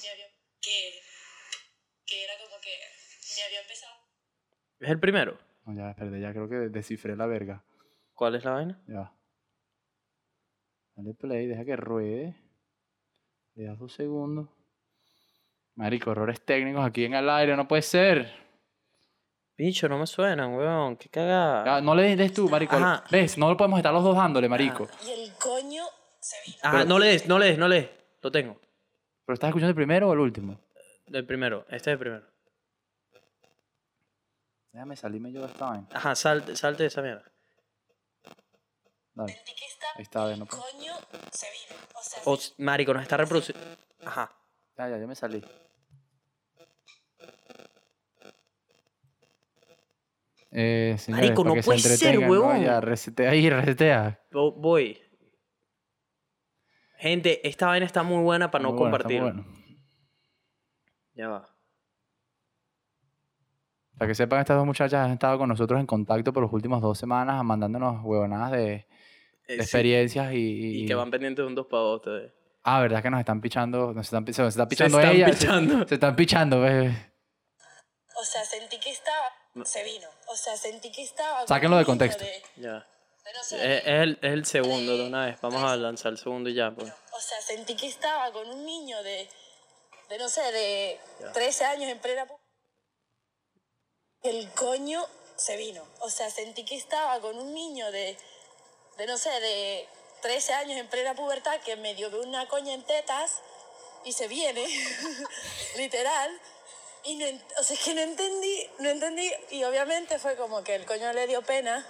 [2.05, 3.95] que era como que me había empezado.
[4.79, 5.39] ¿Es el primero?
[5.65, 7.63] No, ya, espérate, ya creo que descifré la verga.
[8.13, 8.79] ¿Cuál es la vaina?
[8.87, 9.11] Ya.
[10.95, 12.35] Dale play, deja que ruede.
[13.59, 14.47] Le das dos segundos.
[15.75, 18.31] Marico, errores técnicos aquí en el aire, no puede ser.
[19.57, 20.95] Bicho, no me suenan, weón.
[20.95, 21.75] Qué cagada.
[21.75, 22.77] Ah, no le des tú, marico.
[22.77, 23.03] Ajá.
[23.11, 23.37] ¿Ves?
[23.37, 24.87] No lo podemos estar los dos dándole, marico.
[25.05, 25.83] Y el coño
[26.21, 26.57] se vino.
[26.63, 27.89] Ajá, no le des, no le des, no le des.
[28.21, 28.57] Lo tengo.
[29.25, 30.57] ¿Pero estás escuchando el primero o el último?
[31.07, 31.65] El primero.
[31.67, 32.25] Este es el primero.
[34.71, 35.87] Déjame salirme yo de esta vaina.
[35.91, 37.29] Ajá, salte, salte de esa mierda.
[39.19, 39.33] Dale.
[39.95, 40.61] Ahí está, no puedo.
[40.61, 40.93] coño
[41.31, 41.81] se vino.
[41.93, 43.63] O sea, O, marico, nos está reproduciendo.
[44.05, 44.31] Ajá.
[44.77, 45.43] Ya, ya, yo me salí.
[50.51, 52.61] Eh, señores, Marico, para no que se puede ser, entretengan, huevón.
[52.63, 54.19] Ya, resetea ahí, resetea.
[54.31, 54.99] Vo- Voy.
[56.97, 59.43] Gente, esta vaina está muy buena para no Muy bueno, está muy compartir.
[59.43, 59.59] bueno.
[61.13, 61.49] Ya va.
[63.97, 66.81] Para que sepan, estas dos muchachas han estado con nosotros en contacto por las últimas
[66.81, 68.87] dos semanas, mandándonos huevonadas de,
[69.49, 69.61] de sí.
[69.61, 72.31] experiencias y, Y que van pendientes de un dos para dos ustedes.
[72.63, 75.31] Ah, verdad que nos están pichando, nos están, se nos está Se pichando están ellas.
[75.37, 75.87] pichando.
[75.87, 76.95] Se están pichando, ves.
[78.15, 79.25] o sea, sentí que estaba.
[79.65, 80.07] Se vino.
[80.27, 81.47] O sea, sentí que estaba.
[81.47, 82.23] Sáquenlo de contexto.
[82.23, 82.85] de- Ya.
[83.41, 85.39] Es, es el, es el segundo de una vez.
[85.41, 86.91] Vamos a lanzar el segundo y ya, pues.
[87.11, 89.27] O sea, sentí que estaba con un niño de,
[90.09, 90.99] de no sé, de
[91.33, 92.25] 13 años en plena...
[94.23, 95.01] El coño
[95.35, 95.83] se vino.
[96.01, 98.17] O sea, sentí que estaba con un niño de,
[98.99, 99.87] de no sé, de
[100.21, 103.39] 13 años en plena pubertad que me dio una coña en tetas
[104.03, 104.67] y se viene,
[105.77, 106.39] literal.
[107.05, 107.25] Y no,
[107.57, 109.31] o sea, es que no entendí, no entendí.
[109.51, 111.85] Y obviamente fue como que el coño le dio pena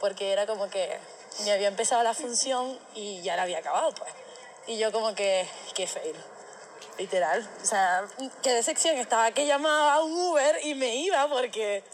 [0.00, 0.98] porque era como que
[1.44, 4.10] me había empezado la función y ya la había acabado, pues.
[4.66, 6.16] Y yo como que, qué fail,
[6.96, 7.46] literal.
[7.62, 8.08] O sea,
[8.42, 11.84] qué decepción, estaba que llamaba a un Uber y me iba porque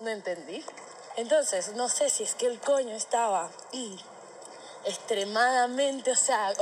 [0.00, 0.64] no entendí.
[1.16, 3.50] Entonces, no sé si es que el coño estaba
[4.84, 6.52] extremadamente, o sea,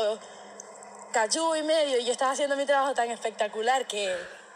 [1.12, 4.06] cayó y medio y yo estaba haciendo mi trabajo tan espectacular que,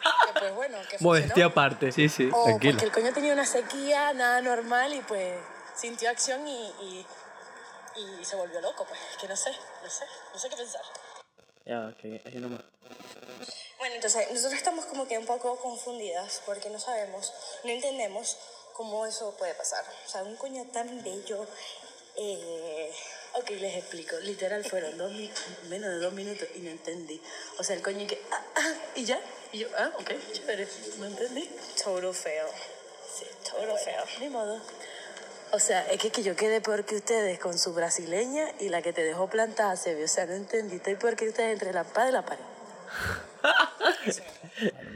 [0.00, 1.92] que, pues bueno, que Modestia aparte.
[1.92, 2.72] Sí, sí, O tranquilo.
[2.72, 5.38] porque el coño tenía una sequía, nada normal y pues
[5.76, 7.06] sintió acción y, y,
[8.20, 9.50] y se volvió loco, pues que no sé,
[9.82, 10.82] no sé, no sé qué pensar.
[11.64, 12.60] Ya, que hay uno más.
[13.78, 17.32] Bueno, entonces nosotros estamos como que un poco confundidas porque no sabemos,
[17.64, 18.36] no entendemos
[18.74, 19.84] cómo eso puede pasar.
[20.06, 21.46] O sea, un coño tan bello.
[22.16, 22.92] Eh...
[23.36, 24.16] Ok, les explico.
[24.20, 25.28] Literal fueron dos mi-
[25.68, 27.20] menos de dos minutos y no entendí.
[27.58, 28.22] O sea, el coño y que.
[28.30, 29.18] Ah, ah, y ya.
[29.50, 30.68] Y yo, ah, ok, chévere.
[30.98, 31.50] No entendí.
[31.82, 32.46] Total fail.
[33.12, 33.96] Sí, total fail.
[34.20, 34.60] Ni modo.
[35.50, 38.82] O sea, es que, que yo quedé peor que ustedes con su brasileña y la
[38.82, 40.04] que te dejó plantada se vio.
[40.04, 40.76] O sea, no entendí.
[40.76, 42.44] Estoy peor que ustedes entre la espada y la pared.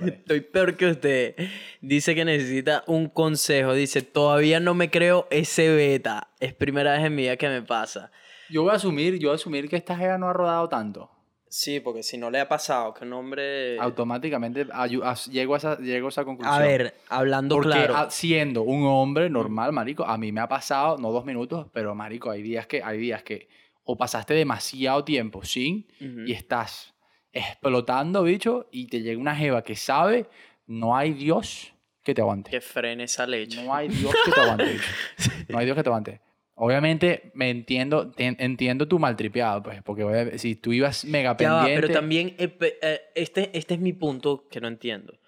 [0.07, 1.35] Estoy peor que usted.
[1.81, 3.75] Dice que necesita un consejo.
[3.75, 6.29] Dice, todavía no me creo ese beta.
[6.41, 8.11] Es primera vez en mi vida que me pasa.
[8.51, 11.11] Yo voy a asumir, yo voy a asumir que esta jeva no ha rodado tanto.
[11.51, 13.79] Sí, porque si no le ha pasado que un hombre...
[13.79, 16.55] Automáticamente ayu- as- llego, a esa, llego a esa conclusión.
[16.55, 17.97] A ver, hablando Porque claro.
[17.97, 21.95] a- siendo un hombre normal, marico, a mí me ha pasado, no dos minutos, pero
[21.95, 23.49] marico, hay días que, hay días que
[23.85, 26.20] o pasaste demasiado tiempo sin Ujú.
[26.27, 26.93] y estás
[27.39, 30.27] explotando, bicho, y te llega una jeva que sabe,
[30.66, 32.51] no hay Dios que te aguante.
[32.51, 33.62] Que frene esa leche.
[33.62, 34.90] No hay Dios que te aguante, bicho.
[35.48, 36.20] No hay Dios que te aguante.
[36.60, 41.81] Obviamente me entiendo, te- entiendo tu maltripeado, pues, porque si tú ibas mega Ya pendiente...
[41.81, 45.19] pero también eh, eh, este, este es mi punto que no entiendo.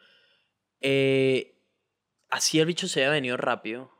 [0.81, 1.57] Eh,
[2.31, 3.91] así el bicho se haya venido rápido.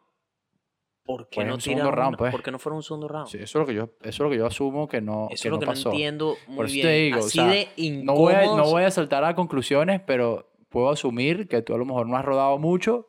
[1.11, 2.31] ¿Por qué Pues no un segundo round, una- pues.
[2.33, 3.29] ¿Por qué no fueron un segundo round?
[3.29, 5.43] Sí, eso es lo que yo, eso es lo que yo asumo que no, Eso
[5.43, 5.89] que es lo no que pasó.
[5.89, 6.87] no entiendo muy Por eso bien.
[6.87, 7.69] te digo, o Así sea, de
[8.05, 11.79] No voy, a, no voy a saltar a conclusiones, pero puedo asumir que tú a
[11.79, 13.09] lo mejor no has rodado mucho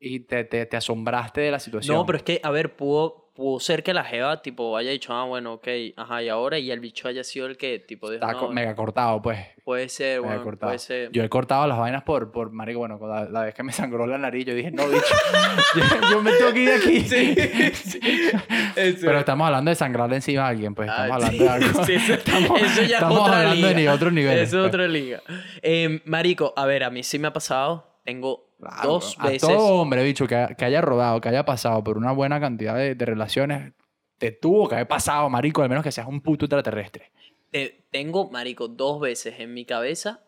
[0.00, 1.96] y te, te, te asombraste de la situación.
[1.96, 5.14] No, pero es que, a ver, pudo, pudo ser que la jeva, tipo, haya dicho,
[5.14, 8.24] ah, bueno, ok, ajá, y ahora, y el bicho haya sido el que, tipo, dijo,
[8.24, 9.38] Está no, co- mega cortado, pues.
[9.62, 10.70] puede ser, Mega bueno, cortado.
[10.70, 11.12] puede ser.
[11.12, 14.08] Yo he cortado las vainas por, por marico, bueno, la, la vez que me sangró
[14.08, 15.04] la nariz, yo dije, no, bicho,
[15.76, 17.06] yo, yo me tengo que ir de aquí.
[19.00, 21.84] Pero estamos hablando de sangrarle encima a alguien, pues, estamos Ah, hablando sí, de algo.
[21.84, 23.68] sí, eso, estamos eso ya es estamos otra hablando liga.
[23.68, 24.38] de ni otro nivel.
[24.38, 24.64] Eso es pues.
[24.74, 25.22] otra liga.
[25.62, 27.86] Eh, marico, a ver, a mí sí me ha pasado.
[28.04, 29.42] Tengo Claro, dos a veces.
[29.48, 32.94] todo hombre, bicho, que, que haya rodado, que haya pasado por una buena cantidad de,
[32.94, 33.72] de relaciones,
[34.18, 37.12] te tuvo que haber pasado, marico, al menos que seas un puto extraterrestre.
[37.52, 40.20] eh, tengo, marico, dos veces en mi cabeza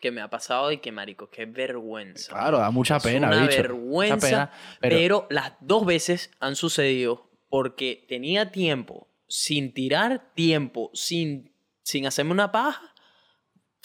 [0.00, 2.30] que me ha pasado y que, marico, qué vergüenza.
[2.32, 3.56] Claro, da mucha Es pena, una bicho.
[3.60, 4.96] vergüenza, Mucha pena, pero...
[4.96, 11.52] pero, las dos veces han sucedido porque tenía tiempo sin tirar tiempo, sin,
[11.82, 12.94] sin hacerme una paja.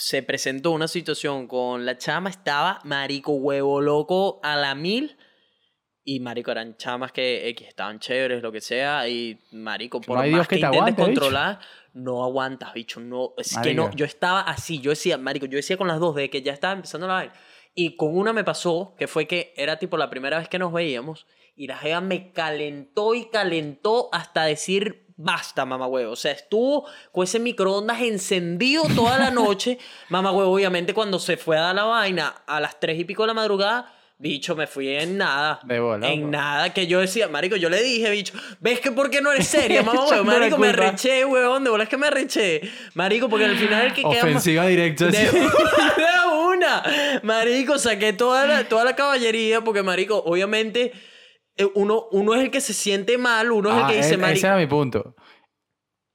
[0.06, 5.16] Se presentó una situación con la chama, estaba marico huevo loco a la mil.
[6.04, 9.08] Y marico, eran chamas que X estaban chéveres, lo que sea.
[9.08, 11.22] Y marico, por hay más Dios que que, te intentes aguante, bicho.
[11.22, 11.60] controlar,
[11.94, 13.00] no aguantas, bicho.
[13.00, 16.16] No, es que no, yo estaba así, yo decía, marico, yo decía con las dos
[16.16, 17.34] de que ya estaba empezando la vaina.
[17.74, 20.74] Y con una me pasó, que fue que era tipo la primera vez que nos
[20.74, 26.12] veíamos, y la jeva me calentó y calentó hasta decir, basta, mamá huevo.
[26.12, 29.78] O sea, estuvo con ese microondas encendido toda la noche.
[30.10, 33.24] mamá huevo, obviamente, cuando se fue a dar la vaina a las tres y pico
[33.24, 35.60] de la madrugada, bicho, me fui en nada.
[35.64, 36.32] De bola, En pues.
[36.32, 39.48] nada, que yo decía, marico, yo le dije, bicho, ¿ves que por qué no eres
[39.48, 40.24] seria, mamá huevo?
[40.24, 42.62] Marico, me arreché, huevón, de bola es que me arreché.
[42.94, 45.08] Marico, porque al final el que queda ofensiva directa.
[45.08, 45.30] de,
[46.48, 46.84] una.
[47.24, 50.94] Marico, saqué toda la, toda la caballería porque, marico, obviamente
[51.76, 54.18] uno, uno es el que se siente mal, uno es el Ah, que dice, e-
[54.18, 55.16] marico, ese era mi punto.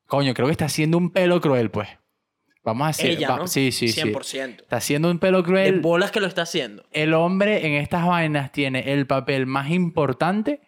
[0.06, 1.88] Coño, creo que está haciendo un pelo cruel, pues.
[2.64, 3.10] Vamos a hacer.
[3.10, 3.46] ella, va- ¿no?
[3.46, 4.00] Sí, sí, sí.
[4.02, 4.62] 100%.
[4.62, 5.80] Está haciendo un pelo De cruel.
[5.80, 6.84] bolas que lo está haciendo.
[6.92, 10.60] el hombre en estas vainas tiene el papel más importante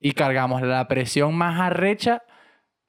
[0.00, 2.22] y cargamos la presión más arrecha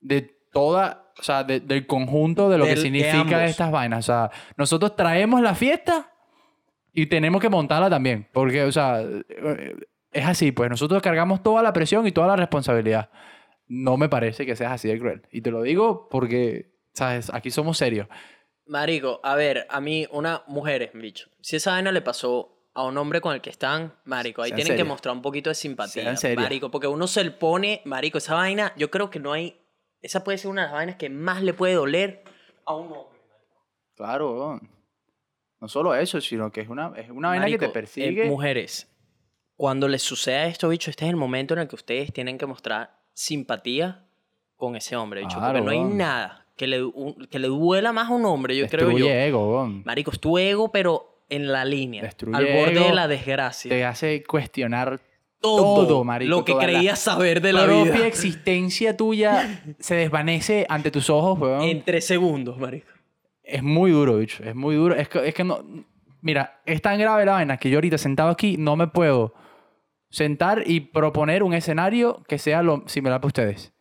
[0.01, 3.99] de toda, o sea, de- del conjunto de lo Del- que de significa estas vainas.
[3.99, 6.11] O sea, nosotros traemos la fiesta
[6.91, 9.75] y tenemos que montarla también, porque, o sea, eh,
[10.11, 13.09] es así, pues nosotros cargamos toda la presión y toda la responsabilidad.
[13.67, 15.21] No me parece que seas así de cruel.
[15.31, 17.31] Y te lo digo porque, ¿sabes?
[17.33, 18.07] Aquí somos serios.
[18.65, 22.97] Marico, a ver, a mí, una mujer, bicho, si esa vaina le pasó a un
[22.97, 26.13] hombre con el que están, marico, ahí Sean tienen que mostrar un poquito de simpatía.
[26.35, 29.59] Marico, porque uno se le pone, marico, esa vaina, yo creo que no hay,
[30.01, 32.23] esa puede ser una de las vainas que más le puede doler
[32.65, 33.19] a un hombre.
[33.95, 34.61] Claro,
[35.59, 38.25] no solo eso, sino que es una, es una vaina que Marico, te eh, persigue.
[38.25, 38.87] mujeres,
[39.59, 42.45] cuando les suceda esto, bicho, este es el momento en el que ustedes tienen que
[42.45, 44.05] mostrar simpatía
[44.55, 45.37] con ese hombre, bicho.
[45.37, 48.55] Claro, porque no hay nada que le, un- que le duela más a un hombre,
[48.55, 49.13] yo creo Destruye yo.
[49.13, 49.83] ego, weón.
[49.85, 52.01] Marico, es tu ego, pero en la línea.
[52.01, 53.67] Destruye al borde de ego, la desgracia.
[53.67, 55.01] Te hace cuestionar
[55.41, 58.07] todo, todo, marico, lo que la creías saber de la propia vida.
[58.07, 61.63] existencia tuya se desvanece ante tus ojos, weón.
[61.63, 62.87] En tres segundos, marico.
[63.43, 64.41] es muy duro, bicho.
[64.41, 64.95] Es muy duro.
[64.95, 65.59] Es que, es que no.
[66.21, 69.33] Mira, es tan grave la vaina que yo ahorita sentado aquí no me puedo
[70.09, 73.73] sentar y proponer un escenario que sea lo similar para ustedes.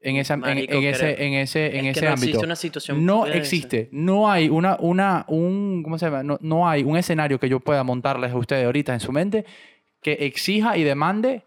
[0.00, 2.12] En, esa, en- Marico, en, creo- ese, en ese, es no ámbito.
[2.12, 3.36] existe una situación no esa.
[3.38, 3.88] existe.
[3.90, 6.22] No hay una, una, un, ¿cómo se llama?
[6.22, 9.46] No, no hay un escenario que yo pueda montarles a ustedes ahorita en su mente
[10.02, 11.44] que exija y demande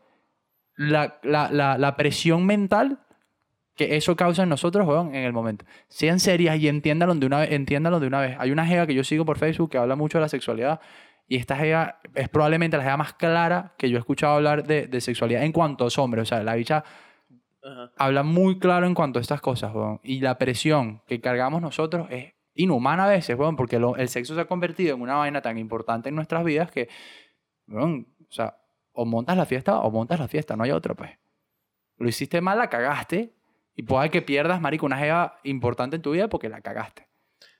[0.76, 2.99] la, la, la, la presión mental
[3.76, 5.64] que eso causa en nosotros, weón, en el momento.
[5.88, 7.51] Sean serias y entiéndanlo de una vez.
[7.51, 8.35] Entiéndanlo de una vez.
[8.39, 10.80] Hay una jeva que yo sigo por Facebook que habla mucho de la sexualidad
[11.28, 14.88] y esta jeva es probablemente la jeva más clara que yo he escuchado hablar de,
[14.88, 16.24] de sexualidad en cuanto a los hombres.
[16.24, 16.84] O sea, la bicha
[17.64, 17.91] Ajá.
[17.98, 19.99] habla muy claro en cuanto a estas cosas, weón.
[20.04, 24.36] Y la presión que cargamos nosotros es inhumana a veces, weón, porque lo- el sexo
[24.36, 26.88] se ha convertido en una vaina tan importante en nuestras vidas que,
[27.68, 28.58] weón, o sea,
[28.94, 31.12] o montas la fiesta o montas la fiesta, no hay otra, pues.
[31.98, 33.34] Lo hiciste mal, la cagaste,
[33.76, 37.06] y puede que pierdas, marico, una jeva importante en tu vida porque la cagaste.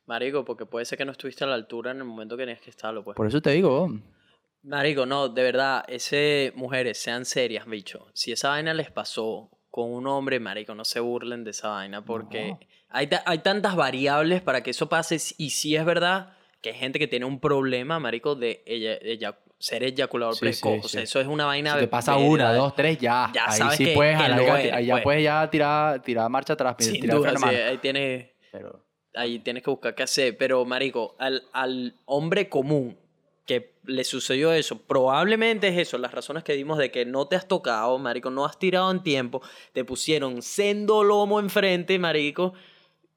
[0.08, 2.62] Marico, porque puede ser que no estuviste a la altura en el momento que tenías
[2.62, 3.16] que estarlo, pues.
[3.16, 3.90] Por eso te digo.
[4.64, 8.08] Marico, no, de verdad, ese mujeres sean serias, bicho.
[8.14, 12.04] Si esa vaina les pasó con un hombre, marico, no se burlen de esa vaina
[12.04, 12.60] porque No.
[12.90, 16.98] hay, hay tantas variables para que eso pase y sí es verdad que hay gente
[17.00, 20.74] que tiene un problema, marico, de ella, ella- ser eyaculador Sí, precoz.
[20.74, 21.04] sí, o sea, sí.
[21.04, 21.74] eso es una vaina...
[21.74, 22.30] Si te pasa verga.
[22.30, 23.32] una, dos, tres, ya.
[23.34, 25.04] Ya ahí sabes sí que- puedes, que eres, ahí ya pues.
[25.04, 28.30] puedes ya tirar, tirar marcha atrás, Sin tirar duda, de ahí tienes...
[28.52, 28.84] Pero,
[29.18, 30.38] ahí tienes que buscar qué hacer.
[30.38, 32.98] Pero, marico, al, al hombre común
[33.46, 37.38] que le sucedió eso, probablemente es eso, las razones que dimos de que no te
[37.38, 39.42] has tocado, marico, no has tirado en tiempo,
[39.72, 42.54] te pusieron sendo lomo enfrente, marico.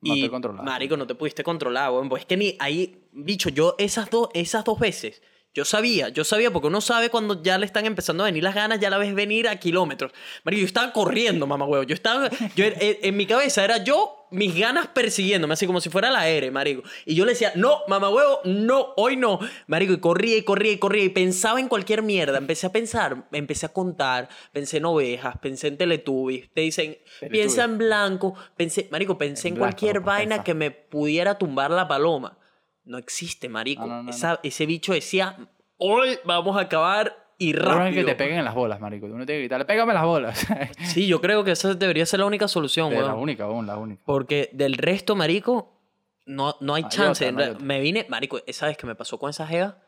[0.01, 2.09] No y, te marico, no te pudiste controlar, weón.
[2.09, 5.21] Pues es que ni ahí, bicho, yo esas, dos esas dos veces,
[5.53, 8.55] yo sabía, yo sabía, porque uno sabe cuando ya le están empezando a venir las
[8.55, 10.13] ganas, ya la ves venir a kilómetros.
[10.45, 11.83] Marico, yo estaba corriendo, mamá huevo.
[11.85, 15.91] Yo estaba, yo, en, en mi cabeza era yo, mis ganas persiguiéndome, así como si
[15.91, 16.85] fuera la R, marico.
[17.05, 19.41] Y yo le decía, no, mamá huevo, no, hoy no.
[19.67, 22.39] Marico, y corría y corría y corría y pensaba en cualquier mierda.
[22.39, 26.49] Empecé a pensar, empecé a contar, pensé en ovejas, pensé en Teletubbies.
[26.55, 26.97] Te dicen,
[27.29, 30.45] piensa en blanco, pensé, marico, pensé en, En blanco, cualquier vaina pensar.
[30.45, 32.37] que me pudiera tumbar la paloma.
[32.85, 33.83] No existe, marico.
[33.87, 35.37] No, no, no, Esa- Ese bicho decía,
[35.77, 37.87] hoy vamos a acabar y rápido.
[37.89, 39.07] es que te peguen en las bolas, marico.
[39.07, 40.47] Uno tiene que gritarle, pégame las bolas.
[40.85, 43.21] Sí, yo creo que esa debería ser la única solución, Es la weón.
[43.21, 44.03] única, weón, la única.
[44.05, 45.73] Porque del resto, marico,
[46.27, 47.29] no, no hay chance.
[47.31, 47.55] otra, hay.
[47.61, 49.79] Me vine, marico, esa vez que me pasó con esa jeva,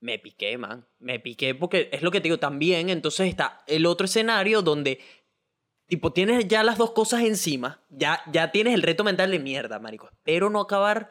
[0.00, 0.86] me piqué, man.
[0.98, 2.88] Me piqué porque es lo que te digo también.
[2.90, 5.00] Entonces está el otro escenario donde,
[5.86, 7.80] tipo, tienes ya las dos cosas encima.
[7.90, 10.08] Ya, ya tienes el reto mental de mierda, marico.
[10.08, 11.10] Espero no acabar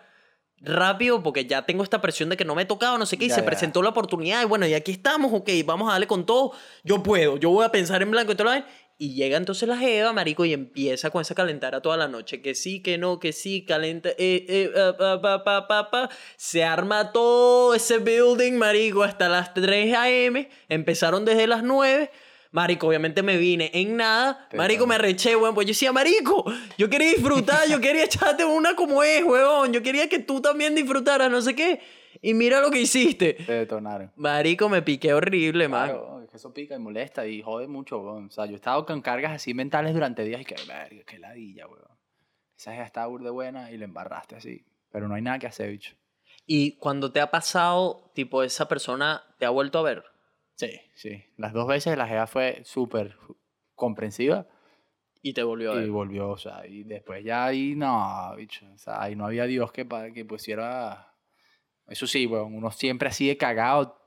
[0.62, 3.26] rápido porque ya tengo esta presión de que no me he tocado, no sé qué,
[3.26, 3.46] y Ya, se ya.
[3.46, 6.54] presentó la oportunidad y bueno, y aquí estamos, ok, vamos a darle con todo,
[6.84, 8.64] yo puedo, yo voy a pensar en blanco y todo lo.
[8.98, 12.56] Y llega entonces la jeva, marico, y empieza con esa calentara toda la noche, que
[12.56, 16.10] sí, que no, que sí, calenta, eh, eh, pa, pa, pa, pa.
[16.38, 22.10] Se arma todo ese building, marico, hasta las 3 a.m., empezaron desde las 9,
[22.56, 24.48] Marico, obviamente me vine en nada.
[24.54, 25.54] Marico, me arreché, weón.
[25.54, 26.46] Pues yo decía, Marico,
[26.78, 29.74] yo quería disfrutar, yo quería echarte una como es, weón.
[29.74, 31.82] Yo quería que tú también disfrutaras, no sé qué.
[32.22, 33.34] Y mira lo que hiciste.
[33.34, 34.10] te detonaron.
[34.16, 35.90] Marico, me piqué horrible, man.
[35.90, 38.28] Claro, es que eso pica y molesta y jode mucho, weón.
[38.28, 41.20] O sea, yo he estado con cargas así mentales durante días y que, verga, qué
[41.20, 41.84] ladilla, weón.
[42.58, 44.64] Esa ya está burde buena y le embarraste así.
[44.94, 45.94] Pero no hay nada que hacer, bicho.
[46.46, 50.15] Y cuando te ha pasado, tipo, esa persona te ha vuelto a ver.
[50.56, 51.24] Sí, sí.
[51.38, 53.16] Las dos veces la jeva fue súper
[53.76, 54.48] comprensiva
[55.22, 55.88] Y te volvió a ver.
[55.88, 58.66] y volvió, o sea, y después ya ahí, no, bicho.
[58.74, 61.12] O sea, ahí no había Dios que, que pusiera...
[61.88, 64.00] Eso sí, weón, uno siempre así de cagado,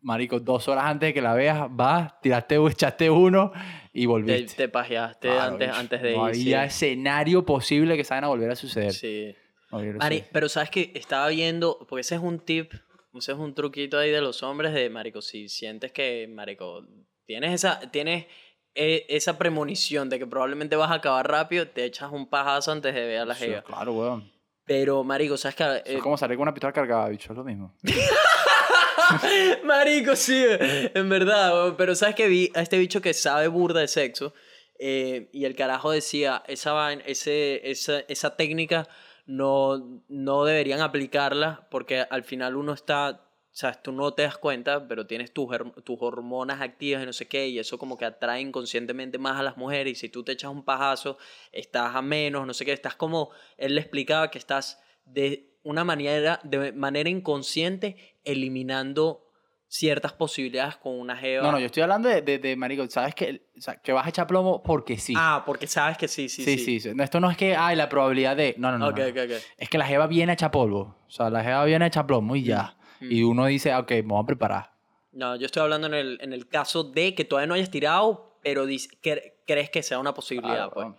[0.00, 3.52] marico, dos horas antes de que la veas, vas, tiraste, echaste uno
[3.92, 4.54] y Te, volviste.
[4.56, 5.78] te pajeaste Claro, antes, bicho.
[5.80, 6.34] antes de no ir.
[6.34, 6.40] sí.
[6.42, 8.92] había escenario posible que se vayan a volver a suceder.
[8.94, 9.34] Sí.
[9.70, 12.72] No Mari, pero sabes que estaba viendo, porque ese es un tip,
[13.18, 16.84] ese es un truquito ahí de los hombres de, marico, si sientes que, marico,
[17.26, 18.26] tienes esa, tienes
[18.74, 22.94] eh, esa premonición de que probablemente vas a acabar rápido, te echas un pajazo antes
[22.94, 24.32] de ver a la Sí, claro, weón.
[24.64, 25.64] Pero, marico, sabes que...
[25.64, 27.74] Eso eh, es como salir con una pistola cargada, bicho, es lo mismo.
[29.64, 31.76] Marico, sí, en verdad, weón.
[31.76, 34.34] pero sabes que vi a este bicho que sabe burda de sexo
[34.78, 38.88] eh, y el carajo decía, esa, ese, esa, esa técnica
[39.28, 44.38] no, no deberían aplicarla porque al final uno está, o sea, tú no te das
[44.38, 48.06] cuenta, pero tienes tus, tus hormonas activas y no sé qué, y eso como que
[48.06, 51.18] atrae inconscientemente más a las mujeres y si tú te echas un pajazo,
[51.52, 55.84] estás a menos, no sé qué, estás como, él le explicaba que estás de una
[55.84, 59.27] manera, de manera inconsciente eliminando
[59.70, 61.42] ciertas posibilidades con una jeva.
[61.44, 64.06] No, no, yo estoy hablando de, de, de, marico, ¿sabes que, o sea, que vas
[64.06, 65.12] a echar plomo porque sí.
[65.16, 66.90] Ah, porque sabes que sí, sí, sí, sí, sí.
[66.94, 68.54] No, Esto no es que, ay, la probabilidad de...
[68.58, 68.88] No, no, no.
[68.88, 69.04] Ok, no.
[69.08, 69.42] ok, ok.
[69.58, 70.96] Es que la jeva viene a echar polvo.
[71.06, 72.76] O sea, la jeva viene a echar plomo y ya.
[73.00, 73.12] Mm.
[73.12, 74.72] Y uno dice, ok, me voy a preparar.
[75.12, 78.38] No, yo estoy hablando en el, en el caso de que todavía no hayas tirado,
[78.42, 80.84] pero dice- cre- crees que sea una posibilidad, Claro, pues.
[80.86, 80.96] weón.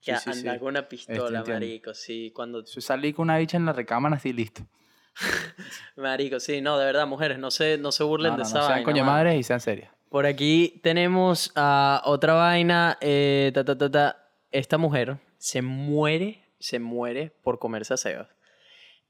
[0.00, 0.38] Que Sí, sí, sí.
[0.48, 1.52] anda con una pistola, entiendo.
[1.66, 2.64] marico, sí, cuando...
[2.66, 4.62] Salir con una bicha en la recámara así, listo.
[5.96, 8.58] Marico, sí, no, de verdad, mujeres, no se, no se burlen No, de no, esa
[8.58, 9.90] no sean vaina, coño madres y sean serias.
[10.08, 12.98] Por aquí tenemos a otra vaina.
[13.00, 14.16] eh, ta, ta, ta, ta.
[14.50, 18.28] Esta mujer se muere, se muere por comerse a Sebas.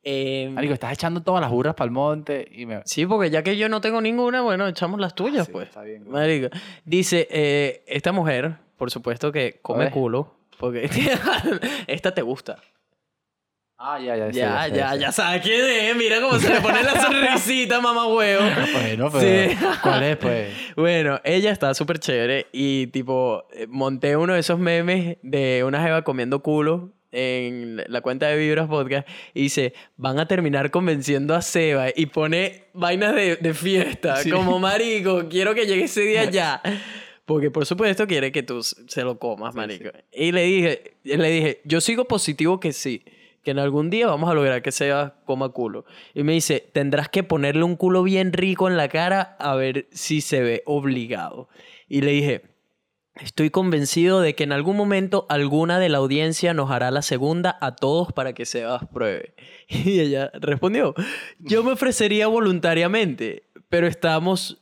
[0.04, 2.82] Eh, Marico, estás echando todas las burras para el monte y me...
[2.84, 5.68] sí, porque ya que yo no tengo ninguna, bueno, echamos las tuyas, Sí, pues.
[5.68, 6.12] está bien, güey.
[6.12, 6.48] Marico.
[6.84, 10.88] Dice, eh, esta mujer, por supuesto que come culo, porque
[11.86, 12.58] esta te gusta.
[13.84, 14.30] Ah, ya, ya.
[14.30, 14.98] Ya, ya, sé.
[15.00, 15.96] ya sabes quién es.
[15.96, 18.42] Mira cómo se le pone la sonrisita, mamá huevo.
[18.72, 19.50] Bueno, pero...
[19.50, 19.56] Sí.
[19.82, 20.48] ¿Cuál es, pues?
[20.76, 25.82] Bueno, ella está súper chévere y tipo, eh, monté uno de esos memes de una
[25.82, 31.34] jeva comiendo culo en la cuenta de Vibras Podcast y dice, van a terminar convenciendo
[31.34, 34.30] a Seba y pone vainas de, de fiesta, Sí.
[34.30, 36.62] como marico, quiero que llegue ese día ya.
[37.26, 39.90] Porque por supuesto quiere que tú se lo comas, marico.
[40.12, 43.04] Y le dije, le dije, yo sigo positivo que sí,
[43.42, 45.84] que en algún día vamos a lograr que Seba coma culo.
[46.14, 49.88] Y me dice, tendrás que ponerle un culo bien rico en la cara a ver
[49.90, 51.48] si se ve obligado.
[51.88, 52.42] Y le dije,
[53.16, 57.58] estoy convencido de que en algún momento alguna de la audiencia nos hará la segunda
[57.60, 59.34] a todos para que Sebas pruebe.
[59.68, 60.94] Y ella respondió,
[61.38, 64.58] yo me ofrecería voluntariamente, pero estamos...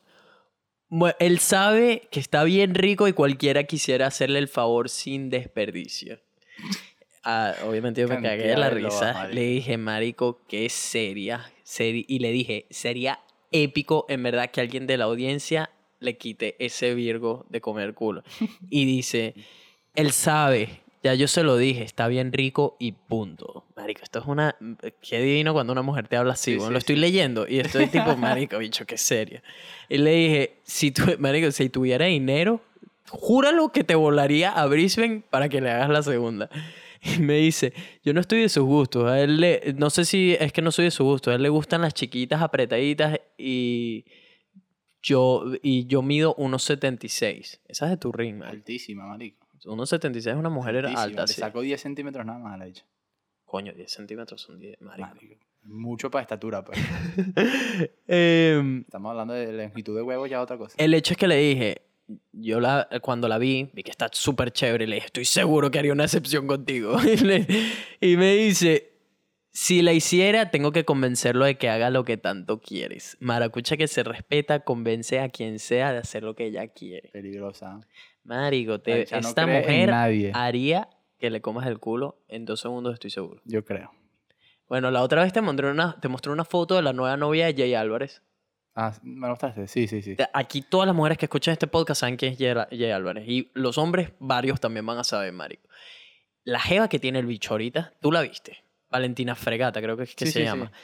[1.21, 6.19] Él sabe que está bien rico y cualquiera quisiera hacerle el favor sin desperdicio.
[7.23, 9.13] Ah, obviamente yo me cagué de la risa.
[9.35, 11.51] Le dije, marico, qué seria.
[11.65, 13.21] seri- y le dije, sería
[13.53, 15.71] épico en verdad que alguien de la audiencia
[16.01, 18.23] le quite ese virgo de comer culo.
[18.71, 19.35] Y dice,
[19.95, 23.67] él sabe, ya yo se lo dije, está bien rico y punto.
[23.77, 24.57] Marico, esto es una...
[25.03, 26.53] Qué divino cuando una mujer te habla así.
[26.53, 29.43] Sí, bueno, sí, lo estoy leyendo y estoy tipo, marico, bicho, qué serio.
[29.89, 32.61] Y le dije, si tú, marico, si tuviera dinero,
[33.09, 36.49] júralo que te volaría a Brisbane para que le hagas la segunda.
[37.03, 37.73] Y me dice,
[38.03, 39.05] yo no estoy de sus gustos.
[39.11, 41.31] A él le, no sé si es que no soy de su gusto.
[41.31, 44.05] A él le gustan las chiquitas apretaditas y
[45.03, 47.61] yo, y yo mido 1,76.
[47.67, 48.49] Esa es de tu ring, man.
[48.49, 49.47] Altísima, marico.
[49.65, 51.03] 1,76 es una mujer Altísima.
[51.03, 51.41] alta, Le sí.
[51.41, 52.85] saco 10 centímetros nada más a la dicha.
[53.45, 55.09] Coño, 10 centímetros son 10, marico.
[55.09, 55.35] Marico.
[55.65, 56.79] Mucho para estatura, pues.
[58.09, 60.75] Em, Estamos hablando de la longitud de huevos, ya otra cosa.
[60.79, 61.83] El hecho es que le dije,
[62.33, 65.79] yo la, cuando la vi, vi que está súper chévere, le dije, estoy seguro que
[65.79, 66.97] haría una excepción contigo.
[67.05, 67.47] Y, le-
[68.01, 68.93] y me dice,
[69.53, 73.17] si la hiciera, tengo que convencerlo de que haga lo que tanto quieres.
[73.21, 77.09] Maracucha que se respeta, convence a quien sea de hacer lo que ella quiere.
[77.13, 77.81] Peligrosa.
[78.25, 79.89] Marico, te, no esta mujer
[80.35, 80.89] haría
[81.19, 83.41] que le comas el culo en dos segundos, estoy seguro.
[83.45, 83.91] Yo creo.
[84.69, 87.47] Bueno, la otra vez te mostré una, te mostré una foto de la nueva novia
[87.47, 88.23] de Jay Álvarez.
[88.83, 89.67] Ah, ¿me lo mostraste?
[89.69, 90.17] Sí, sí, sí.
[90.17, 93.25] Te- Aquí todas las mujeres que escuchan este podcast saben quién es Jay Álvarez.
[93.29, 95.69] Y los hombres, varios también van a saber, marico.
[96.45, 98.57] La jeva que tiene el bicho ahorita, tú la viste.
[98.89, 100.73] Valentina Fregata, creo que es que Sí, se sí, llama.
[100.75, 100.81] sí.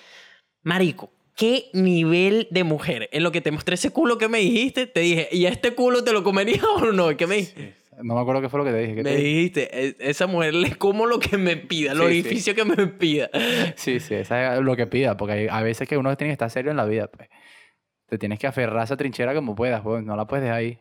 [0.62, 3.08] Marico, ¿qué nivel de mujer?
[3.12, 5.74] En lo que te mostré ese culo que me dijiste, te dije, ¿y a este
[5.74, 7.10] culo te lo comerías o no?
[7.10, 7.76] ¿Y ¿Qué me dijiste?
[8.02, 8.94] No me acuerdo qué fue lo que te dije.
[8.96, 12.02] ¿qué Me te dijiste, "E- esa mujer le como lo que me pida, el Sí,
[12.02, 12.06] sí.
[12.10, 13.30] orificio que me pida.
[13.76, 16.32] Sí, sí, esa es lo que pida, porque hay a veces que uno tiene que
[16.34, 17.30] estar serio en la vida, pues.
[18.06, 20.04] Te tienes que aferrar a esa trinchera como puedas, pues.
[20.04, 20.78] No la puedes dejar ahí.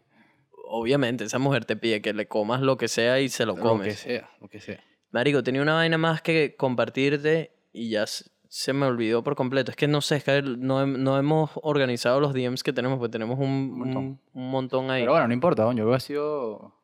[0.67, 3.61] Obviamente, esa mujer te pide que le comas lo que sea y se lo Lo
[3.61, 3.87] comes.
[3.87, 4.83] que sea, lo que sea.
[5.11, 9.71] Marico, tenía una vaina más que compartirte y ya se me olvidó por completo.
[9.71, 13.11] Es que no sé, es que no, no hemos organizado los DMs que tenemos, porque
[13.11, 13.97] tenemos un, montón.
[14.03, 15.01] un- un montón ahí.
[15.03, 16.75] Pero bueno, no importa, don, yo creo que ha sido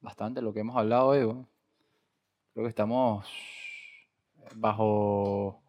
[0.00, 1.20] bastante lo que hemos hablado hoy.
[2.52, 3.26] Creo que estamos
[4.56, 5.62] bajo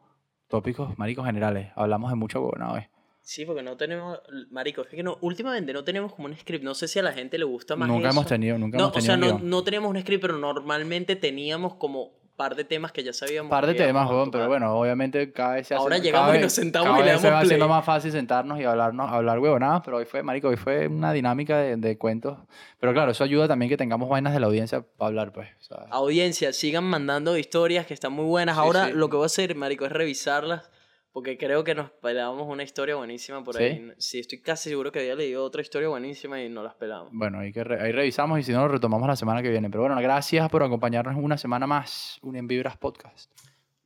[0.48, 1.72] tópicos, maricos generales.
[1.76, 2.82] Hablamos de mucho huevonado hoy.
[3.26, 4.20] Sí, porque no tenemos,
[4.52, 6.64] marico, es que no, últimamente no tenemos como un script.
[6.64, 8.18] No sé si a la gente le gusta más Nunca eso.
[8.18, 9.50] hemos tenido, nunca No, hemos o tenido sea, un no, guion.
[9.50, 13.50] no tenemos un script, pero normalmente teníamos como par de temas que ya sabíamos.
[13.50, 15.82] par de temas, weón, pero bueno, obviamente cada vez se hace...
[15.84, 17.76] Ahora llegamos y vez- nos sentamos cada y le vez se damos va haciendo play.
[17.78, 21.60] más fácil sentarnos y hablarnos, hablar huevonadas, pero hoy fue, marico, hoy fue una dinámica
[21.60, 22.40] de, de cuentos.
[22.80, 25.48] Pero claro, eso ayuda también que tengamos vainas de la audiencia para hablar, pues.
[25.62, 28.56] o sea, Audiencia, sigan mandando historias que están muy buenas.
[28.56, 28.94] Sí, Ahora sí.
[28.94, 30.70] lo que voy a hacer, marico, es revisarlas.
[31.14, 33.64] Porque creo que nos pelamos una historia buenísima por ¿Sí?
[33.64, 33.92] ahí.
[34.00, 37.10] Sí, estoy casi seguro que había leído otra historia buenísima y no las pelamos.
[37.14, 39.70] Bueno, ahí, que re- ahí revisamos y si no, lo retomamos la semana que viene.
[39.70, 43.32] Pero bueno, gracias por acompañarnos una semana más, un En Vibras Podcast.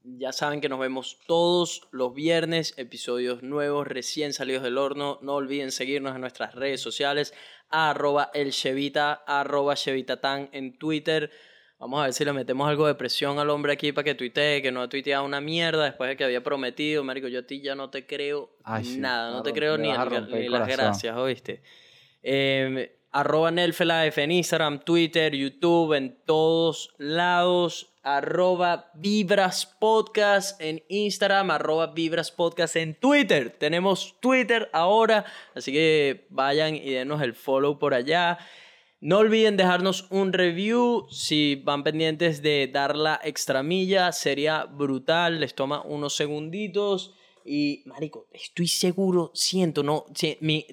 [0.03, 5.19] Ya saben que nos vemos todos los viernes, episodios nuevos recién salidos del horno.
[5.21, 7.33] No olviden seguirnos en nuestras redes sociales,
[7.69, 11.29] arroba el Chevita, arroba Chevitatán en Twitter.
[11.79, 14.61] Vamos a ver si le metemos algo de presión al hombre aquí para que tuitee,
[14.63, 17.03] que no ha tuiteado una mierda después de que había prometido.
[17.03, 19.89] Marico, yo a ti ya no te creo Ay, sí, nada, no te creo ni,
[19.89, 19.95] el-
[20.31, 21.61] ni las gracias, ¿oíste?
[22.23, 27.93] Eh, arroba Nelfelife en Instagram, Twitter, YouTube, en todos lados.
[28.03, 33.49] Arroba Vibras Podcast en Instagram, arroba Vibras Podcast en Twitter.
[33.49, 38.37] Tenemos Twitter ahora, así que vayan y denos el follow por allá.
[38.99, 41.07] No olviden dejarnos un review.
[41.11, 45.39] Si van pendientes de dar la extramilla, sería brutal.
[45.39, 47.13] Les toma unos segunditos.
[47.45, 50.65] Y, marico, estoy seguro, siento, no, si- mi,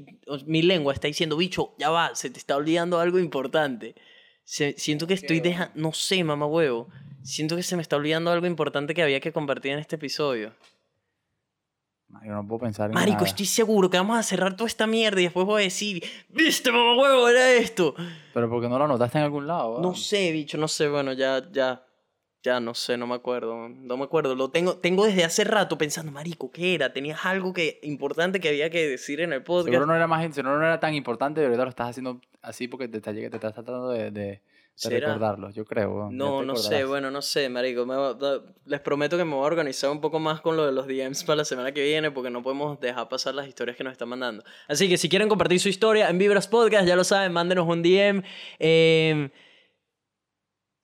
[0.46, 3.94] mi lengua está diciendo, bicho, ya va, se te está olvidando algo importante.
[4.42, 6.88] Se- siento que estoy dejando, no sé, mamá huevo.
[7.22, 10.52] Siento que se me está olvidando algo importante que había que compartir en este episodio.
[12.14, 13.26] Marico, no puedo pensar en Marico, nada.
[13.28, 16.70] estoy seguro que vamos a cerrar toda esta mierda y después voy a decir, viste,
[16.72, 17.94] mamá huevo, era esto.
[18.32, 19.74] Pero porque no lo anotaste en algún lado.
[19.80, 19.96] No weón?
[19.96, 21.84] sé, bicho, no sé, bueno, ya, ya,
[22.42, 25.76] ya no sé, no me acuerdo, no me acuerdo, lo tengo, tengo desde hace rato
[25.76, 26.92] pensando, marico, ¿qué era?
[26.92, 29.68] Tenías algo que, importante que había que decir en el podcast.
[29.72, 32.68] Seguro no era más, seguro no era tan importante, pero ahorita lo estás haciendo así
[32.68, 34.40] porque te, lleg- te estás tratando de, de,
[34.74, 35.06] de ¿Será?
[35.08, 35.50] recordarlo.
[35.50, 36.08] Yo creo.
[36.10, 39.44] No, no sé, bueno, no sé, marico, me va- da- les prometo que me voy
[39.44, 42.10] a organizar un poco más con lo de los DMs para la semana que viene
[42.10, 44.42] porque no podemos dejar pasar las historias que nos están mandando.
[44.68, 47.82] Así que si quieren compartir su historia en Vibras Podcast, ya lo saben, mándenos un
[47.82, 48.22] DM.
[48.58, 49.30] Eh,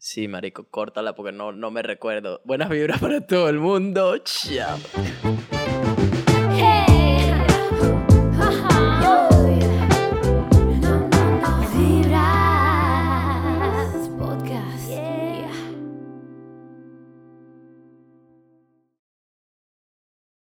[0.03, 2.41] Sí, marico, córtala porque no, no me recuerdo.
[2.47, 4.17] Buenas vibras para todo el mundo.
[4.25, 4.79] Chao.